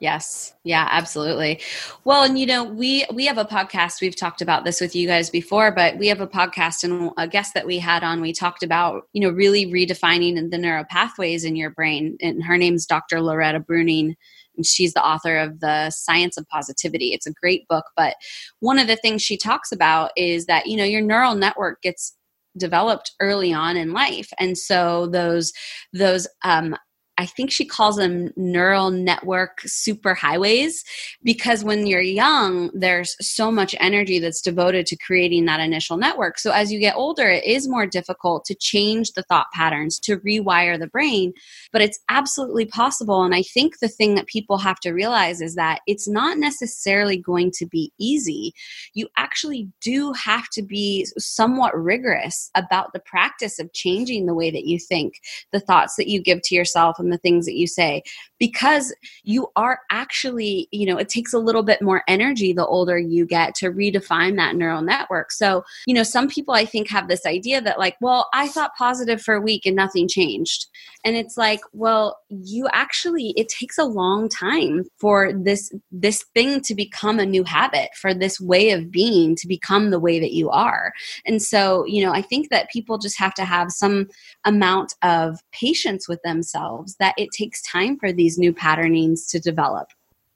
Yes. 0.05 0.53
Yeah, 0.63 0.87
absolutely. 0.91 1.61
Well, 2.03 2.21
and 2.21 2.37
you 2.37 2.45
know, 2.45 2.63
we 2.63 3.07
we 3.11 3.25
have 3.25 3.39
a 3.39 3.43
podcast. 3.43 4.01
We've 4.01 4.15
talked 4.15 4.39
about 4.39 4.63
this 4.63 4.79
with 4.79 4.95
you 4.95 5.07
guys 5.07 5.31
before, 5.31 5.71
but 5.71 5.97
we 5.97 6.05
have 6.09 6.21
a 6.21 6.27
podcast 6.27 6.83
and 6.83 7.11
a 7.17 7.27
guest 7.27 7.55
that 7.55 7.65
we 7.65 7.79
had 7.79 8.03
on, 8.03 8.21
we 8.21 8.31
talked 8.31 8.61
about, 8.61 9.07
you 9.13 9.21
know, 9.21 9.31
really 9.31 9.65
redefining 9.65 10.51
the 10.51 10.59
neural 10.59 10.83
pathways 10.91 11.43
in 11.43 11.55
your 11.55 11.71
brain. 11.71 12.19
And 12.21 12.43
her 12.43 12.55
name's 12.55 12.85
Dr. 12.85 13.19
Loretta 13.19 13.59
Breuning. 13.59 14.13
And 14.55 14.63
she's 14.63 14.93
the 14.93 15.03
author 15.03 15.39
of 15.39 15.59
The 15.59 15.89
Science 15.89 16.37
of 16.37 16.47
Positivity. 16.49 17.07
It's 17.07 17.25
a 17.25 17.33
great 17.33 17.67
book, 17.67 17.85
but 17.97 18.15
one 18.59 18.77
of 18.77 18.85
the 18.85 18.97
things 18.97 19.23
she 19.23 19.37
talks 19.37 19.71
about 19.71 20.11
is 20.15 20.45
that, 20.45 20.67
you 20.67 20.77
know, 20.77 20.83
your 20.83 21.01
neural 21.01 21.33
network 21.33 21.81
gets 21.81 22.15
developed 22.57 23.13
early 23.19 23.51
on 23.51 23.75
in 23.75 23.91
life 23.91 24.31
and 24.39 24.57
so 24.57 25.07
those 25.07 25.51
those 25.91 26.25
um, 26.45 26.73
I 27.17 27.25
think 27.25 27.51
she 27.51 27.65
calls 27.65 27.95
them 27.95 28.31
neural 28.35 28.91
network 28.91 29.61
superhighways 29.61 30.83
because 31.23 31.63
when 31.63 31.87
you're 31.87 32.01
young, 32.01 32.69
there's 32.73 33.15
so 33.21 33.51
much 33.51 33.73
energy 33.79 34.19
that's 34.19 34.41
devoted 34.41 34.85
to 34.87 34.97
creating 34.97 35.45
that 35.45 35.61
initial 35.61 35.95
network. 35.95 36.37
So 36.37 36.51
as 36.51 36.71
you 36.71 36.79
get 36.79 36.95
older, 36.95 37.29
it 37.29 37.45
is 37.45 37.69
more 37.69 37.85
difficult 37.85 38.43
to 38.45 38.55
change 38.55 39.13
the 39.13 39.23
thought 39.23 39.47
patterns, 39.53 39.97
to 39.99 40.17
rewire 40.17 40.77
the 40.77 40.87
brain, 40.87 41.31
but 41.71 41.81
it's 41.81 41.99
absolutely 42.09 42.65
possible. 42.65 43.23
And 43.23 43.33
I 43.33 43.43
think 43.43 43.79
the 43.79 43.87
thing 43.87 44.15
that 44.15 44.27
people 44.27 44.57
have 44.57 44.79
to 44.81 44.91
realize 44.91 45.39
is 45.39 45.55
that 45.55 45.79
it's 45.87 46.07
not 46.07 46.37
necessarily 46.37 47.17
going 47.17 47.51
to 47.55 47.65
be 47.65 47.93
easy. 47.97 48.53
You 48.93 49.07
actually 49.17 49.69
do 49.81 50.11
have 50.13 50.49
to 50.49 50.61
be 50.61 51.07
somewhat 51.17 51.75
rigorous 51.75 52.51
about 52.55 52.91
the 52.91 52.99
practice 52.99 53.57
of 53.57 53.71
changing 53.73 54.25
the 54.25 54.33
way 54.33 54.51
that 54.51 54.65
you 54.65 54.79
think, 54.79 55.13
the 55.53 55.61
thoughts 55.61 55.95
that 55.95 56.09
you 56.09 56.21
give 56.21 56.41
to 56.43 56.55
yourself 56.55 56.99
the 57.09 57.17
things 57.17 57.45
that 57.45 57.55
you 57.55 57.67
say. 57.67 58.03
Because 58.39 58.93
you 59.23 59.47
are 59.55 59.79
actually 59.89 60.67
you 60.71 60.85
know 60.85 60.97
it 60.97 61.09
takes 61.09 61.33
a 61.33 61.39
little 61.39 61.63
bit 61.63 61.81
more 61.81 62.03
energy 62.07 62.53
the 62.53 62.65
older 62.65 62.97
you 62.97 63.25
get 63.25 63.55
to 63.55 63.71
redefine 63.71 64.35
that 64.37 64.55
neural 64.55 64.81
network. 64.81 65.31
So 65.31 65.63
you 65.85 65.93
know 65.93 66.03
some 66.03 66.27
people 66.27 66.53
i 66.53 66.65
think 66.65 66.89
have 66.89 67.07
this 67.07 67.25
idea 67.25 67.61
that 67.61 67.79
like 67.79 67.95
well 68.01 68.27
i 68.33 68.47
thought 68.47 68.71
positive 68.77 69.21
for 69.21 69.35
a 69.35 69.41
week 69.41 69.65
and 69.65 69.75
nothing 69.75 70.07
changed. 70.07 70.67
And 71.03 71.15
it's 71.15 71.37
like 71.37 71.61
well 71.73 72.17
you 72.29 72.67
actually 72.73 73.33
it 73.37 73.49
takes 73.49 73.77
a 73.77 73.85
long 73.85 74.29
time 74.29 74.83
for 74.99 75.31
this 75.33 75.71
this 75.91 76.23
thing 76.33 76.61
to 76.61 76.75
become 76.75 77.19
a 77.19 77.25
new 77.25 77.43
habit 77.43 77.89
for 77.95 78.13
this 78.13 78.39
way 78.39 78.71
of 78.71 78.91
being 78.91 79.35
to 79.35 79.47
become 79.47 79.89
the 79.89 79.99
way 79.99 80.19
that 80.19 80.33
you 80.33 80.49
are. 80.49 80.93
And 81.25 81.41
so 81.41 81.85
you 81.85 82.03
know 82.03 82.11
i 82.11 82.21
think 82.21 82.49
that 82.49 82.69
people 82.69 82.97
just 82.97 83.17
have 83.19 83.33
to 83.35 83.45
have 83.45 83.71
some 83.71 84.07
amount 84.45 84.93
of 85.01 85.39
patience 85.51 86.07
with 86.07 86.21
themselves 86.23 86.94
that 86.99 87.13
it 87.17 87.29
takes 87.31 87.61
time 87.61 87.97
for 87.97 88.11
these 88.11 88.37
new 88.37 88.53
patternings 88.53 89.27
to 89.27 89.39
develop. 89.39 89.87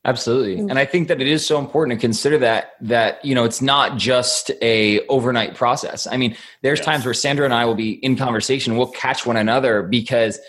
Absolutely. 0.05 0.63
Mm. 0.63 0.69
and 0.69 0.79
i 0.79 0.85
think 0.85 1.09
that 1.09 1.19
it 1.19 1.27
is 1.27 1.45
so 1.45 1.59
important 1.59 1.99
to 1.99 2.01
consider 2.01 2.37
that 2.37 2.71
that 2.79 3.23
you 3.23 3.35
know 3.35 3.43
it's 3.43 3.61
not 3.61 3.97
just 3.97 4.49
a 4.61 5.05
overnight 5.07 5.55
process. 5.55 6.07
I 6.07 6.15
mean 6.15 6.37
there's 6.61 6.79
yes. 6.79 6.85
times 6.85 7.05
where 7.05 7.13
sandra 7.13 7.43
and 7.43 7.53
i 7.53 7.65
will 7.65 7.75
be 7.75 7.91
in 8.01 8.15
conversation 8.15 8.77
we'll 8.77 8.87
catch 8.91 9.25
one 9.25 9.35
another 9.35 9.83
because 9.83 10.39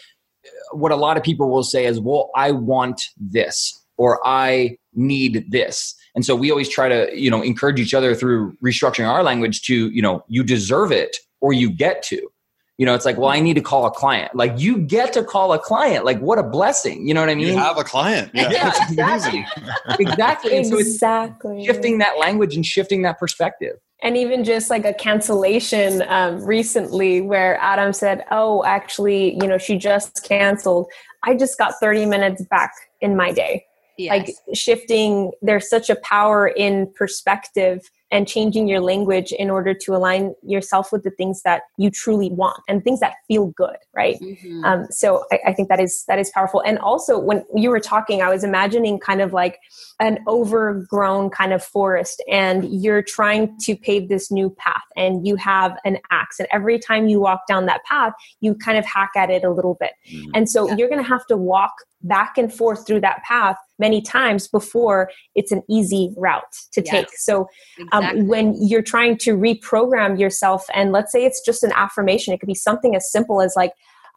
what 0.71 0.93
a 0.93 0.97
lot 0.97 1.17
of 1.17 1.25
people 1.25 1.51
will 1.51 1.65
say 1.65 1.85
is 1.85 1.99
well 1.99 2.31
i 2.37 2.53
want 2.53 3.03
this 3.19 3.85
or 3.97 4.21
i 4.25 4.77
need 4.95 5.47
this. 5.51 5.95
And 6.15 6.25
so 6.25 6.35
we 6.35 6.51
always 6.51 6.69
try 6.69 6.89
to 6.89 7.09
you 7.19 7.31
know 7.31 7.43
encourage 7.43 7.81
each 7.81 7.95
other 7.95 8.15
through 8.15 8.57
restructuring 8.65 9.09
our 9.09 9.23
language 9.23 9.63
to 9.63 9.91
you 9.91 10.03
know 10.03 10.25
you 10.29 10.43
deserve 10.43 10.93
it 10.93 11.17
or 11.41 11.53
you 11.53 11.71
get 11.71 12.03
to 12.05 12.29
you 12.81 12.87
know, 12.87 12.95
it's 12.95 13.05
like, 13.05 13.19
well, 13.19 13.29
I 13.29 13.41
need 13.41 13.55
to 13.55 13.61
call 13.61 13.85
a 13.85 13.91
client. 13.91 14.35
Like 14.35 14.59
you 14.59 14.79
get 14.79 15.13
to 15.13 15.23
call 15.23 15.53
a 15.53 15.59
client. 15.59 16.07
Like 16.07 16.19
what 16.21 16.39
a 16.39 16.43
blessing. 16.43 17.07
You 17.07 17.13
know 17.13 17.21
what 17.21 17.29
I 17.29 17.35
mean? 17.35 17.49
You 17.49 17.59
have 17.59 17.77
a 17.77 17.85
client. 17.85 18.31
Yeah, 18.33 18.49
yeah 18.51 18.73
exactly. 18.89 19.47
exactly. 19.99 20.57
And 20.57 20.67
so 20.67 20.79
exactly. 20.79 21.67
shifting 21.67 21.99
that 21.99 22.19
language 22.19 22.57
and 22.57 22.65
shifting 22.65 23.03
that 23.03 23.19
perspective. 23.19 23.77
And 24.03 24.17
even 24.17 24.45
just 24.45 24.71
like 24.71 24.87
a 24.87 24.95
cancellation 24.95 26.03
um, 26.09 26.43
recently 26.43 27.21
where 27.21 27.59
Adam 27.61 27.93
said, 27.93 28.25
oh, 28.31 28.65
actually, 28.65 29.35
you 29.35 29.47
know, 29.47 29.59
she 29.59 29.77
just 29.77 30.25
canceled. 30.25 30.87
I 31.23 31.35
just 31.35 31.59
got 31.59 31.75
30 31.83 32.07
minutes 32.07 32.43
back 32.47 32.73
in 33.03 33.15
my 33.15 33.31
day. 33.31 33.67
Yes. 33.99 34.11
Like 34.11 34.57
shifting, 34.57 35.33
there's 35.43 35.69
such 35.69 35.91
a 35.91 35.97
power 35.97 36.49
in 36.49 36.91
perspective 36.97 37.91
and 38.11 38.27
changing 38.27 38.67
your 38.69 38.81
language 38.81 39.33
in 39.33 39.51
order 39.51 39.73
to 39.73 39.95
align 39.95 40.35
yourself 40.43 40.93
with 40.93 41.03
the 41.03 41.11
things 41.11 41.43
that 41.43 41.63
you 41.77 41.91
truly 41.91 42.31
want 42.31 42.59
and 42.69 42.83
things 42.83 43.01
that 43.01 43.15
feel 43.29 43.47
good 43.49 43.77
right 43.95 44.19
mm-hmm. 44.21 44.65
um, 44.65 44.87
so 44.91 45.25
I, 45.33 45.39
I, 45.49 45.53
think 45.53 45.69
that 45.69 45.81
is 45.81 46.05
that 46.09 46.19
is 46.19 46.31
powerful 46.31 46.61
and 46.61 46.79
also 46.79 47.19
when 47.19 47.45
you 47.55 47.71
were 47.71 47.81
talking 47.81 48.23
i 48.23 48.29
was 48.29 48.45
imagining 48.45 48.99
kind 48.99 49.21
of 49.21 49.33
like 49.33 49.59
an 50.01 50.19
overgrown 50.27 51.31
kind 51.31 51.53
of 51.53 51.63
forest 51.63 52.23
and 52.31 52.65
you're 52.83 53.03
trying 53.03 53.57
to 53.61 53.77
pave 53.77 54.09
this 54.09 54.31
new 54.31 54.51
path 54.51 54.83
and 54.97 55.27
you 55.27 55.37
have 55.37 55.77
an 55.85 55.99
axe 56.11 56.39
and 56.39 56.49
every 56.53 56.79
time 56.79 57.09
you 57.09 57.21
walk 57.21 57.47
down 57.47 57.67
that 57.67 57.85
path 57.85 58.13
you 58.41 58.55
kind 58.55 58.79
of 58.79 58.85
hack 58.85 59.11
at 59.17 59.31
it 59.31 59.45
a 59.45 59.51
little 59.51 59.77
bit 59.79 59.93
mm-hmm. 60.11 60.31
and 60.35 60.49
so 60.49 60.69
yeah. 60.69 60.77
you're 60.77 60.89
going 60.89 61.03
to 61.03 61.09
have 61.09 61.27
to 61.27 61.37
walk 61.37 61.73
back 62.03 62.39
and 62.39 62.53
forth 62.53 62.87
through 62.87 63.01
that 63.01 63.23
path 63.25 63.57
many 63.81 64.01
times 64.01 64.47
before 64.47 65.11
it's 65.35 65.51
an 65.51 65.63
easy 65.69 66.13
route 66.17 66.43
to 66.73 66.83
Yes. 66.83 66.91
take. 66.91 67.09
So 67.19 67.49
Exactly. 67.79 68.21
um, 68.21 68.29
when 68.29 68.55
you're 68.61 68.83
trying 68.83 69.17
to 69.19 69.37
reprogram 69.37 70.19
yourself, 70.19 70.67
and 70.75 70.93
let's 70.93 71.11
say 71.11 71.25
it's 71.25 71.41
just 71.45 71.65
an 71.65 71.73
affirmation, 71.75 72.33
it 72.33 72.39
could 72.39 72.47
be 72.47 72.55
something 72.55 72.95
as 72.95 73.11
simple 73.11 73.41
as 73.43 73.55
like, 73.57 73.73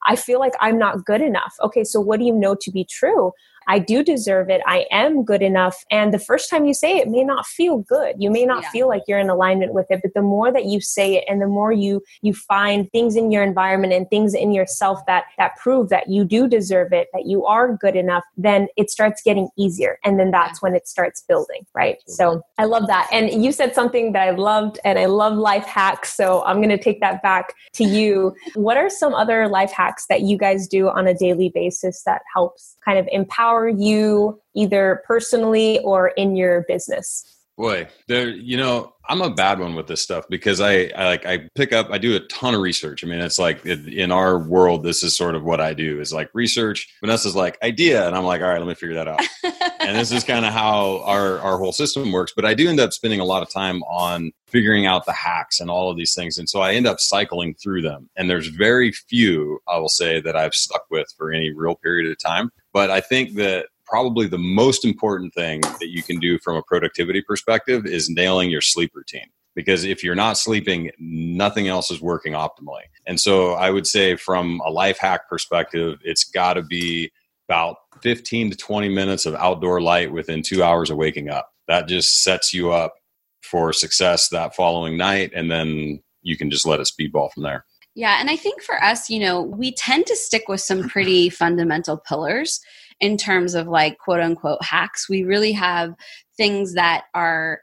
I 0.05 0.15
feel 0.17 0.39
like 0.39 0.53
I'm 0.59 0.77
not 0.77 1.05
good 1.05 1.21
enough. 1.21 1.55
Okay, 1.61 1.83
so 1.85 1.99
what 2.01 2.19
do 2.19 2.25
you 2.25 2.33
know 2.33 2.55
to 2.59 2.71
be 2.71 2.85
true? 2.85 3.31
I 3.67 3.79
do 3.79 4.03
deserve 4.03 4.49
it. 4.49 4.61
I 4.65 4.85
am 4.91 5.23
good 5.23 5.41
enough. 5.41 5.83
And 5.91 6.13
the 6.13 6.19
first 6.19 6.49
time 6.49 6.65
you 6.65 6.73
say 6.73 6.97
it, 6.97 7.03
it 7.03 7.09
may 7.09 7.23
not 7.23 7.45
feel 7.45 7.79
good. 7.79 8.15
You 8.17 8.31
may 8.31 8.45
not 8.45 8.63
Yeah. 8.63 8.69
feel 8.69 8.87
like 8.87 9.03
you're 9.07 9.19
in 9.19 9.29
alignment 9.29 9.73
with 9.73 9.87
it, 9.89 9.99
but 10.01 10.13
the 10.13 10.21
more 10.21 10.51
that 10.53 10.65
you 10.65 10.79
say 10.79 11.15
it 11.17 11.25
and 11.27 11.41
the 11.41 11.47
more 11.47 11.71
you 11.71 12.01
you 12.21 12.33
find 12.33 12.89
things 12.91 13.15
in 13.17 13.31
your 13.31 13.43
environment 13.43 13.91
and 13.93 14.09
things 14.09 14.33
in 14.33 14.53
yourself 14.53 14.99
that 15.07 15.25
that 15.37 15.55
prove 15.57 15.89
that 15.89 16.09
you 16.09 16.23
do 16.23 16.47
deserve 16.47 16.93
it, 16.93 17.07
that 17.13 17.25
you 17.25 17.45
are 17.45 17.75
good 17.75 17.95
enough, 17.95 18.23
then 18.37 18.67
it 18.77 18.89
starts 18.89 19.21
getting 19.21 19.49
easier. 19.57 19.99
And 20.05 20.19
then 20.19 20.31
that's 20.31 20.61
when 20.61 20.75
it 20.75 20.87
starts 20.87 21.21
building, 21.27 21.65
right? 21.75 21.97
So 22.07 22.41
I 22.57 22.65
love 22.65 22.87
that. 22.87 23.07
And 23.11 23.43
you 23.43 23.51
said 23.51 23.75
something 23.75 24.13
that 24.13 24.21
I 24.27 24.31
loved 24.31 24.79
and 24.85 24.97
I 24.97 25.05
love 25.05 25.33
life 25.35 25.65
hacks. 25.65 26.15
So 26.15 26.43
I'm 26.45 26.57
going 26.57 26.69
to 26.69 26.77
take 26.77 27.01
that 27.01 27.21
back 27.21 27.53
to 27.73 27.83
you. 27.83 28.33
what 28.55 28.77
are 28.77 28.89
some 28.89 29.13
other 29.13 29.47
life 29.47 29.71
hacks 29.71 30.05
that 30.07 30.21
you 30.21 30.37
guys 30.37 30.67
do 30.67 30.87
on 30.89 31.07
a 31.07 31.13
daily 31.13 31.49
basis 31.53 32.03
that 32.03 32.21
helps 32.33 32.77
kind 32.85 32.97
of 32.97 33.07
empower 33.11 33.52
you 33.67 34.39
either 34.55 35.03
personally 35.05 35.79
or 35.79 36.09
in 36.09 36.35
your 36.35 36.65
business? 36.67 37.23
Boy, 37.55 37.87
there, 38.07 38.29
you 38.29 38.57
know, 38.57 38.93
I'm 39.07 39.21
a 39.21 39.29
bad 39.29 39.59
one 39.59 39.75
with 39.75 39.87
this 39.87 40.01
stuff 40.01 40.25
because 40.29 40.59
I, 40.59 40.89
I 40.95 41.05
like, 41.05 41.25
I 41.25 41.49
pick 41.55 41.71
up, 41.71 41.89
I 41.91 41.97
do 41.97 42.15
a 42.15 42.21
ton 42.21 42.55
of 42.55 42.61
research. 42.61 43.03
I 43.03 43.07
mean, 43.07 43.19
it's 43.19 43.37
like 43.37 43.63
it, 43.65 43.87
in 43.87 44.11
our 44.11 44.39
world, 44.39 44.83
this 44.83 45.03
is 45.03 45.15
sort 45.15 45.35
of 45.35 45.43
what 45.43 45.59
I 45.59 45.73
do 45.73 45.99
is 45.99 46.13
like 46.13 46.29
research. 46.33 46.87
Vanessa's 47.01 47.35
like 47.35 47.61
idea. 47.61 48.07
And 48.07 48.15
I'm 48.15 48.23
like, 48.23 48.41
all 48.41 48.47
right, 48.47 48.59
let 48.59 48.67
me 48.67 48.73
figure 48.73 48.95
that 48.95 49.07
out. 49.07 49.21
and 49.81 49.97
this 49.97 50.11
is 50.11 50.23
kind 50.23 50.45
of 50.45 50.53
how 50.53 51.03
our, 51.03 51.37
our 51.39 51.57
whole 51.59 51.73
system 51.73 52.11
works. 52.11 52.31
But 52.35 52.45
I 52.45 52.53
do 52.53 52.69
end 52.69 52.79
up 52.79 52.93
spending 52.93 53.19
a 53.19 53.25
lot 53.25 53.43
of 53.43 53.51
time 53.51 53.83
on 53.83 54.31
figuring 54.47 54.85
out 54.85 55.05
the 55.05 55.13
hacks 55.13 55.59
and 55.59 55.69
all 55.69 55.91
of 55.91 55.97
these 55.97 56.13
things. 56.15 56.37
And 56.37 56.49
so 56.49 56.61
I 56.61 56.73
end 56.73 56.87
up 56.87 56.99
cycling 56.99 57.55
through 57.55 57.81
them. 57.81 58.09
And 58.15 58.29
there's 58.29 58.47
very 58.47 58.93
few, 58.93 59.59
I 59.67 59.77
will 59.77 59.89
say, 59.89 60.21
that 60.21 60.35
I've 60.35 60.53
stuck 60.53 60.85
with 60.89 61.07
for 61.17 61.31
any 61.31 61.51
real 61.51 61.75
period 61.75 62.09
of 62.09 62.17
time. 62.17 62.51
But 62.71 62.89
I 62.89 63.01
think 63.01 63.35
that 63.35 63.67
probably 63.93 64.25
the 64.25 64.39
most 64.39 64.85
important 64.85 65.31
thing 65.35 65.61
that 65.61 65.89
you 65.89 66.01
can 66.01 66.19
do 66.19 66.39
from 66.39 66.55
a 66.55 66.63
productivity 66.63 67.21
perspective 67.21 67.85
is 67.85 68.09
nailing 68.09 68.49
your 68.49 68.59
sleep 68.59 68.89
routine. 68.95 69.27
Because 69.53 69.83
if 69.83 70.03
you're 70.03 70.15
not 70.15 70.35
sleeping, 70.35 70.89
nothing 70.97 71.67
else 71.67 71.91
is 71.91 72.01
working 72.01 72.33
optimally. 72.33 72.85
And 73.05 73.19
so 73.19 73.51
I 73.51 73.69
would 73.69 73.85
say, 73.85 74.15
from 74.15 74.59
a 74.65 74.71
life 74.71 74.97
hack 74.97 75.29
perspective, 75.29 75.99
it's 76.03 76.23
got 76.23 76.53
to 76.53 76.63
be 76.63 77.11
about 77.47 77.75
15 78.01 78.49
to 78.49 78.57
20 78.57 78.89
minutes 78.89 79.27
of 79.27 79.35
outdoor 79.35 79.79
light 79.79 80.11
within 80.11 80.41
two 80.41 80.63
hours 80.63 80.89
of 80.89 80.97
waking 80.97 81.29
up. 81.29 81.51
That 81.67 81.87
just 81.87 82.23
sets 82.23 82.51
you 82.51 82.71
up 82.71 82.95
for 83.43 83.73
success 83.73 84.27
that 84.29 84.55
following 84.55 84.97
night. 84.97 85.33
And 85.35 85.51
then 85.51 86.01
you 86.23 86.35
can 86.35 86.49
just 86.49 86.65
let 86.65 86.79
it 86.79 86.89
speedball 86.89 87.31
from 87.31 87.43
there. 87.43 87.63
Yeah, 87.93 88.19
and 88.19 88.31
I 88.31 88.37
think 88.37 88.63
for 88.63 88.83
us, 88.83 89.07
you 89.11 89.19
know, 89.19 89.39
we 89.39 89.71
tend 89.71 90.07
to 90.07 90.15
stick 90.15 90.45
with 90.47 90.61
some 90.61 90.89
pretty 90.89 91.29
fundamental 91.29 91.95
pillars 91.95 92.59
in 93.03 93.17
terms 93.17 93.53
of 93.53 93.67
like 93.67 93.97
quote 93.97 94.21
unquote 94.21 94.63
hacks. 94.63 95.09
We 95.09 95.23
really 95.23 95.51
have 95.51 95.93
things 96.37 96.73
that 96.75 97.03
are 97.13 97.59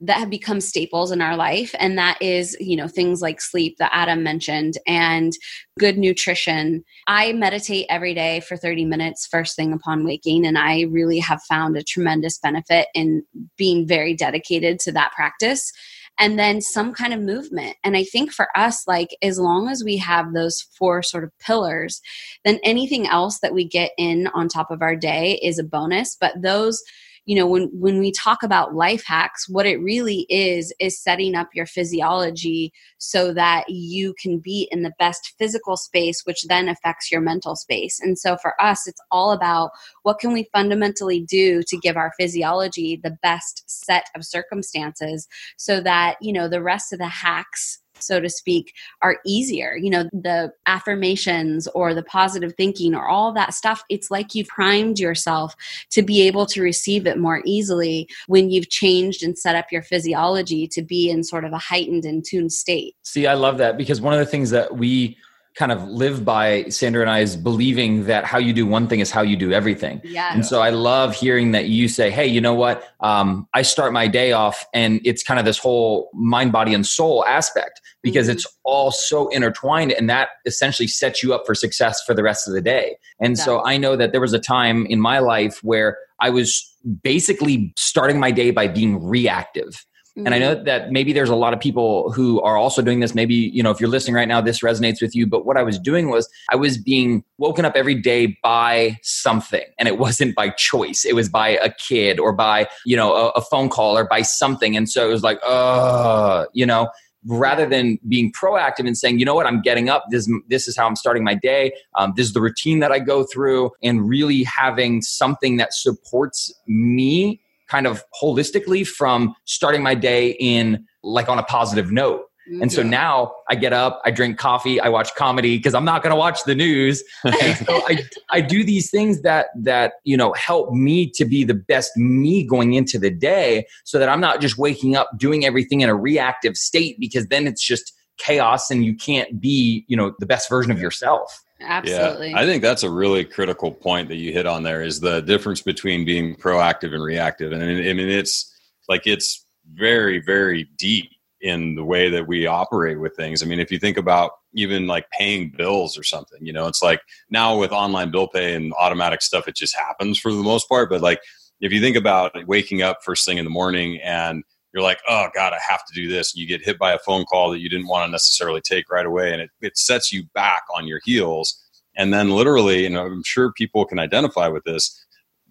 that 0.00 0.18
have 0.18 0.30
become 0.30 0.60
staples 0.60 1.12
in 1.12 1.20
our 1.22 1.36
life 1.36 1.72
and 1.78 1.96
that 1.96 2.20
is 2.20 2.56
you 2.58 2.74
know 2.74 2.88
things 2.88 3.22
like 3.22 3.40
sleep 3.40 3.76
that 3.78 3.92
adam 3.92 4.24
mentioned 4.24 4.74
and 4.84 5.32
good 5.78 5.96
nutrition 5.96 6.82
i 7.06 7.32
meditate 7.32 7.86
every 7.88 8.12
day 8.12 8.40
for 8.40 8.56
30 8.56 8.84
minutes 8.84 9.28
first 9.28 9.54
thing 9.54 9.72
upon 9.72 10.04
waking 10.04 10.44
and 10.44 10.58
i 10.58 10.80
really 10.90 11.20
have 11.20 11.40
found 11.44 11.76
a 11.76 11.84
tremendous 11.84 12.36
benefit 12.38 12.88
in 12.94 13.22
being 13.56 13.86
very 13.86 14.12
dedicated 14.12 14.80
to 14.80 14.90
that 14.90 15.12
practice 15.12 15.72
and 16.18 16.38
then 16.38 16.60
some 16.60 16.92
kind 16.92 17.12
of 17.12 17.20
movement. 17.20 17.76
And 17.82 17.96
I 17.96 18.04
think 18.04 18.32
for 18.32 18.48
us, 18.56 18.86
like 18.86 19.16
as 19.22 19.38
long 19.38 19.68
as 19.68 19.82
we 19.84 19.96
have 19.98 20.32
those 20.32 20.60
four 20.78 21.02
sort 21.02 21.24
of 21.24 21.36
pillars, 21.38 22.00
then 22.44 22.60
anything 22.62 23.06
else 23.06 23.40
that 23.40 23.54
we 23.54 23.64
get 23.66 23.92
in 23.98 24.28
on 24.28 24.48
top 24.48 24.70
of 24.70 24.82
our 24.82 24.96
day 24.96 25.40
is 25.42 25.58
a 25.58 25.64
bonus. 25.64 26.16
But 26.20 26.40
those, 26.42 26.82
you 27.24 27.36
know, 27.36 27.46
when 27.46 27.70
when 27.72 28.00
we 28.00 28.10
talk 28.10 28.42
about 28.42 28.74
life 28.74 29.04
hacks, 29.06 29.48
what 29.48 29.66
it 29.66 29.76
really 29.76 30.26
is 30.28 30.72
is 30.80 31.00
setting 31.00 31.34
up 31.34 31.48
your 31.54 31.66
physiology 31.66 32.72
so 32.98 33.32
that 33.34 33.68
you 33.68 34.14
can 34.20 34.38
be 34.38 34.68
in 34.72 34.82
the 34.82 34.92
best 34.98 35.34
physical 35.38 35.76
space, 35.76 36.22
which 36.24 36.42
then 36.48 36.68
affects 36.68 37.12
your 37.12 37.20
mental 37.20 37.54
space. 37.54 38.00
And 38.00 38.18
so 38.18 38.36
for 38.36 38.60
us, 38.60 38.88
it's 38.88 39.00
all 39.10 39.30
about 39.30 39.70
what 40.02 40.18
can 40.18 40.32
we 40.32 40.48
fundamentally 40.52 41.20
do 41.20 41.62
to 41.68 41.76
give 41.76 41.96
our 41.96 42.12
physiology 42.18 43.00
the 43.02 43.16
best 43.22 43.62
set 43.66 44.06
of 44.16 44.24
circumstances 44.24 45.28
so 45.56 45.80
that 45.80 46.16
you 46.20 46.32
know 46.32 46.48
the 46.48 46.62
rest 46.62 46.92
of 46.92 46.98
the 46.98 47.06
hacks 47.06 47.81
so 48.02 48.20
to 48.20 48.28
speak 48.28 48.74
are 49.02 49.18
easier. 49.24 49.76
You 49.76 49.90
know 49.90 50.04
the 50.12 50.52
affirmations 50.66 51.68
or 51.68 51.94
the 51.94 52.02
positive 52.02 52.54
thinking 52.56 52.94
or 52.94 53.08
all 53.08 53.32
that 53.32 53.54
stuff 53.54 53.82
it's 53.88 54.10
like 54.10 54.34
you've 54.34 54.48
primed 54.48 54.98
yourself 54.98 55.54
to 55.90 56.02
be 56.02 56.22
able 56.22 56.46
to 56.46 56.62
receive 56.62 57.06
it 57.06 57.18
more 57.18 57.42
easily 57.44 58.08
when 58.26 58.50
you've 58.50 58.70
changed 58.70 59.22
and 59.22 59.38
set 59.38 59.56
up 59.56 59.66
your 59.70 59.82
physiology 59.82 60.66
to 60.66 60.82
be 60.82 61.10
in 61.10 61.22
sort 61.22 61.44
of 61.44 61.52
a 61.52 61.58
heightened 61.58 62.04
and 62.04 62.24
tuned 62.24 62.52
state. 62.52 62.96
See, 63.02 63.26
I 63.26 63.34
love 63.34 63.58
that 63.58 63.76
because 63.76 64.00
one 64.00 64.12
of 64.12 64.18
the 64.18 64.26
things 64.26 64.50
that 64.50 64.76
we 64.76 65.16
kind 65.54 65.70
of 65.70 65.86
live 65.88 66.24
by, 66.24 66.64
Sandra 66.64 67.02
and 67.02 67.10
I, 67.10 67.20
is 67.20 67.36
believing 67.36 68.06
that 68.06 68.24
how 68.24 68.38
you 68.38 68.52
do 68.52 68.66
one 68.66 68.88
thing 68.88 69.00
is 69.00 69.10
how 69.10 69.22
you 69.22 69.36
do 69.36 69.52
everything. 69.52 70.00
yeah 70.04 70.32
And 70.32 70.46
so 70.46 70.62
I 70.62 70.70
love 70.70 71.14
hearing 71.14 71.52
that 71.52 71.66
you 71.68 71.88
say, 71.88 72.10
hey, 72.10 72.26
you 72.26 72.40
know 72.40 72.54
what? 72.54 72.82
Um, 73.00 73.46
I 73.52 73.62
start 73.62 73.92
my 73.92 74.06
day 74.08 74.32
off 74.32 74.64
and 74.72 75.00
it's 75.04 75.22
kind 75.22 75.38
of 75.38 75.44
this 75.46 75.58
whole 75.58 76.10
mind, 76.14 76.52
body, 76.52 76.72
and 76.72 76.86
soul 76.86 77.24
aspect 77.26 77.80
because 78.02 78.28
Mhm. 78.28 78.32
it's 78.32 78.46
all 78.64 78.90
so 78.90 79.28
intertwined 79.28 79.92
and 79.92 80.08
that 80.08 80.30
essentially 80.46 80.86
sets 80.88 81.22
you 81.22 81.34
up 81.34 81.44
for 81.46 81.54
success 81.54 82.02
for 82.04 82.14
the 82.14 82.22
rest 82.22 82.48
of 82.48 82.54
the 82.54 82.60
day. 82.62 82.96
And 83.20 83.38
so 83.38 83.62
I 83.64 83.76
know 83.76 83.94
that 83.96 84.12
there 84.12 84.20
was 84.20 84.32
a 84.32 84.38
time 84.40 84.86
in 84.86 85.00
my 85.00 85.18
life 85.18 85.60
where 85.62 85.98
I 86.18 86.30
was 86.30 86.68
basically 87.02 87.72
starting 87.76 88.18
my 88.18 88.30
day 88.30 88.50
by 88.50 88.68
being 88.68 89.04
reactive. 89.04 89.84
And 90.14 90.28
I 90.28 90.38
Mm-hmm. 90.38 90.40
know 90.40 90.64
that 90.64 90.90
maybe 90.90 91.14
there's 91.14 91.30
a 91.30 91.34
lot 91.34 91.54
of 91.54 91.60
people 91.60 92.12
who 92.12 92.40
are 92.42 92.58
also 92.58 92.82
doing 92.82 93.00
this. 93.00 93.14
Maybe, 93.14 93.34
you 93.34 93.62
know, 93.62 93.70
if 93.70 93.80
you're 93.80 93.88
listening 93.88 94.14
right 94.14 94.28
now, 94.28 94.42
this 94.42 94.60
resonates 94.60 95.00
with 95.00 95.14
you. 95.14 95.26
But 95.26 95.46
what 95.46 95.56
I 95.56 95.62
was 95.62 95.78
doing 95.78 96.10
was 96.10 96.28
I 96.50 96.56
was 96.56 96.76
being 96.76 97.24
woken 97.38 97.64
up 97.64 97.76
every 97.76 97.94
day 97.94 98.36
by 98.42 98.98
something. 99.02 99.64
And 99.78 99.88
it 99.88 99.98
wasn't 99.98 100.34
by 100.34 100.50
choice. 100.50 101.06
It 101.06 101.14
was 101.14 101.30
by 101.30 101.50
a 101.50 101.72
kid 101.72 102.20
or 102.20 102.32
by, 102.34 102.68
you 102.84 102.96
know, 102.96 103.14
a, 103.14 103.28
a 103.30 103.40
phone 103.40 103.70
call 103.70 103.96
or 103.96 104.04
by 104.04 104.20
something. 104.20 104.76
And 104.76 104.88
so 104.90 105.08
it 105.08 105.12
was 105.12 105.22
like, 105.22 105.40
uh, 105.46 106.44
you 106.52 106.66
know, 106.66 106.88
rather 107.24 107.66
than 107.66 107.98
being 108.08 108.32
proactive 108.32 108.86
and 108.86 108.98
saying, 108.98 109.18
you 109.20 109.24
know 109.24 109.34
what, 109.34 109.46
I'm 109.46 109.62
getting 109.62 109.88
up. 109.88 110.04
This, 110.10 110.28
this 110.48 110.66
is 110.66 110.76
how 110.76 110.86
I'm 110.88 110.96
starting 110.96 111.22
my 111.22 111.34
day. 111.34 111.72
Um, 111.96 112.12
this 112.16 112.26
is 112.26 112.32
the 112.32 112.40
routine 112.40 112.80
that 112.80 112.90
I 112.90 112.98
go 112.98 113.24
through 113.24 113.70
and 113.82 114.08
really 114.08 114.42
having 114.42 115.02
something 115.02 115.56
that 115.58 115.72
supports 115.72 116.52
me 116.66 117.40
kind 117.72 117.86
of 117.86 118.04
holistically 118.22 118.86
from 118.86 119.34
starting 119.46 119.82
my 119.82 119.94
day 119.94 120.36
in 120.38 120.86
like 121.02 121.30
on 121.30 121.38
a 121.38 121.42
positive 121.42 121.90
note. 121.90 122.24
And 122.60 122.70
so 122.70 122.82
now 122.82 123.32
I 123.48 123.54
get 123.54 123.72
up, 123.72 124.02
I 124.04 124.10
drink 124.10 124.36
coffee, 124.36 124.78
I 124.78 124.88
watch 124.90 125.14
comedy 125.14 125.56
because 125.56 125.74
I'm 125.74 125.86
not 125.86 126.02
going 126.02 126.10
to 126.10 126.18
watch 126.18 126.44
the 126.44 126.54
news. 126.54 127.02
And 127.24 127.56
so 127.66 127.80
I, 127.88 128.04
I 128.30 128.40
do 128.42 128.62
these 128.62 128.90
things 128.90 129.22
that 129.22 129.46
that 129.62 129.94
you 130.04 130.16
know 130.16 130.32
help 130.34 130.72
me 130.72 131.08
to 131.14 131.24
be 131.24 131.44
the 131.44 131.54
best 131.54 131.92
me 131.96 132.44
going 132.44 132.74
into 132.74 132.98
the 132.98 133.10
day, 133.10 133.64
so 133.84 133.98
that 133.98 134.08
I'm 134.08 134.20
not 134.20 134.40
just 134.40 134.58
waking 134.58 134.96
up 134.96 135.08
doing 135.16 135.46
everything 135.46 135.80
in 135.80 135.88
a 135.88 135.94
reactive 135.94 136.56
state 136.56 136.96
because 137.00 137.28
then 137.28 137.46
it's 137.46 137.64
just 137.64 137.94
chaos 138.18 138.70
and 138.70 138.84
you 138.84 138.94
can't 138.94 139.40
be 139.40 139.84
you 139.88 139.96
know 139.96 140.12
the 140.18 140.26
best 140.26 140.50
version 140.50 140.72
of 140.72 140.80
yourself. 140.80 141.42
Absolutely 141.64 142.30
Yeah, 142.30 142.38
I 142.38 142.46
think 142.46 142.62
that's 142.62 142.82
a 142.82 142.90
really 142.90 143.24
critical 143.24 143.72
point 143.72 144.08
that 144.08 144.16
you 144.16 144.32
hit 144.32 144.46
on 144.46 144.62
there 144.62 144.82
is 144.82 145.00
the 145.00 145.20
difference 145.20 145.62
between 145.62 146.04
being 146.04 146.36
proactive 146.36 146.94
and 146.94 147.02
reactive. 147.02 147.52
And 147.52 147.62
I 147.62 147.66
mean, 147.66 147.88
I 147.88 147.92
mean 147.92 148.08
it's 148.08 148.52
like 148.88 149.06
it's 149.06 149.44
very, 149.72 150.20
very 150.20 150.68
deep 150.76 151.10
in 151.40 151.74
the 151.74 151.84
way 151.84 152.08
that 152.08 152.26
we 152.26 152.46
operate 152.46 153.00
with 153.00 153.16
things. 153.16 153.42
I 153.42 153.46
mean, 153.46 153.58
if 153.58 153.72
you 153.72 153.78
think 153.78 153.96
about 153.96 154.32
even 154.54 154.86
like 154.86 155.10
paying 155.10 155.50
bills 155.50 155.98
or 155.98 156.04
something, 156.04 156.44
you 156.44 156.52
know, 156.52 156.68
it's 156.68 156.82
like 156.82 157.00
now 157.30 157.58
with 157.58 157.72
online 157.72 158.10
bill 158.10 158.28
pay 158.28 158.54
and 158.54 158.72
automatic 158.78 159.22
stuff, 159.22 159.48
it 159.48 159.56
just 159.56 159.76
happens 159.76 160.18
for 160.18 160.30
the 160.30 160.42
most 160.42 160.68
part. 160.68 160.88
But 160.88 161.00
like 161.00 161.20
if 161.60 161.72
you 161.72 161.80
think 161.80 161.96
about 161.96 162.32
waking 162.46 162.82
up 162.82 162.98
first 163.04 163.26
thing 163.26 163.38
in 163.38 163.44
the 163.44 163.50
morning 163.50 164.00
and 164.02 164.44
you're 164.72 164.82
like, 164.82 165.00
oh 165.08 165.28
God, 165.34 165.52
I 165.52 165.58
have 165.68 165.84
to 165.86 165.94
do 165.94 166.08
this. 166.08 166.34
You 166.34 166.46
get 166.46 166.64
hit 166.64 166.78
by 166.78 166.92
a 166.92 166.98
phone 166.98 167.24
call 167.24 167.50
that 167.50 167.60
you 167.60 167.68
didn't 167.68 167.88
want 167.88 168.06
to 168.06 168.10
necessarily 168.10 168.60
take 168.60 168.90
right 168.90 169.06
away, 169.06 169.32
and 169.32 169.42
it, 169.42 169.50
it 169.60 169.76
sets 169.76 170.12
you 170.12 170.24
back 170.34 170.62
on 170.74 170.86
your 170.86 171.00
heels. 171.04 171.58
And 171.96 172.12
then 172.12 172.30
literally, 172.30 172.86
and 172.86 172.96
I'm 172.96 173.22
sure 173.22 173.52
people 173.52 173.84
can 173.84 173.98
identify 173.98 174.48
with 174.48 174.64
this, 174.64 174.98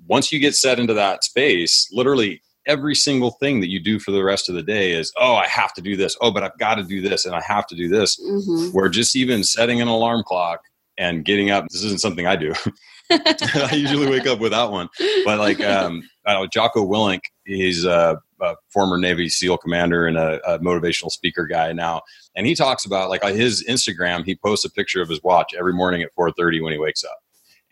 once 0.07 0.31
you 0.31 0.39
get 0.39 0.55
set 0.55 0.79
into 0.79 0.93
that 0.95 1.23
space, 1.23 1.87
literally 1.91 2.41
every 2.67 2.95
single 2.95 3.31
thing 3.31 3.59
that 3.59 3.69
you 3.69 3.79
do 3.79 3.99
for 3.99 4.11
the 4.11 4.23
rest 4.23 4.49
of 4.49 4.55
the 4.55 4.63
day 4.63 4.91
is, 4.91 5.11
oh, 5.17 5.35
I 5.35 5.47
have 5.47 5.73
to 5.73 5.81
do 5.81 5.95
this. 5.95 6.15
Oh, 6.21 6.31
but 6.31 6.43
I've 6.43 6.57
got 6.57 6.75
to 6.75 6.83
do 6.83 7.01
this 7.01 7.25
and 7.25 7.35
I 7.35 7.41
have 7.41 7.67
to 7.67 7.75
do 7.75 7.87
this. 7.87 8.19
Mhm. 8.19 8.73
Where 8.73 8.89
just 8.89 9.15
even 9.15 9.43
setting 9.43 9.81
an 9.81 9.87
alarm 9.87 10.23
clock 10.25 10.61
and 10.97 11.25
getting 11.25 11.49
up. 11.49 11.65
This 11.69 11.83
isn't 11.83 12.01
something 12.01 12.27
I 12.27 12.35
do. 12.35 12.53
I 13.11 13.71
usually 13.73 14.09
wake 14.09 14.27
up 14.27 14.39
without 14.39 14.71
one. 14.71 14.89
But 15.25 15.39
like 15.39 15.59
um, 15.65 16.03
know, 16.27 16.47
Jocko 16.47 16.85
Willink, 16.85 17.21
he's 17.45 17.85
a, 17.85 18.19
a, 18.41 18.55
former 18.69 18.97
Navy 18.97 19.29
SEAL 19.29 19.57
commander 19.57 20.05
and 20.05 20.17
a, 20.17 20.39
a, 20.49 20.59
motivational 20.59 21.11
speaker 21.11 21.45
guy 21.45 21.71
now, 21.73 22.01
and 22.35 22.45
he 22.45 22.55
talks 22.55 22.85
about 22.85 23.09
like 23.09 23.23
on 23.23 23.35
his 23.35 23.65
Instagram, 23.67 24.25
he 24.25 24.35
posts 24.35 24.65
a 24.65 24.69
picture 24.69 25.01
of 25.01 25.09
his 25.09 25.21
watch 25.23 25.53
every 25.57 25.73
morning 25.73 26.01
at 26.01 26.15
4:30 26.15 26.63
when 26.63 26.73
he 26.73 26.79
wakes 26.79 27.03
up. 27.03 27.17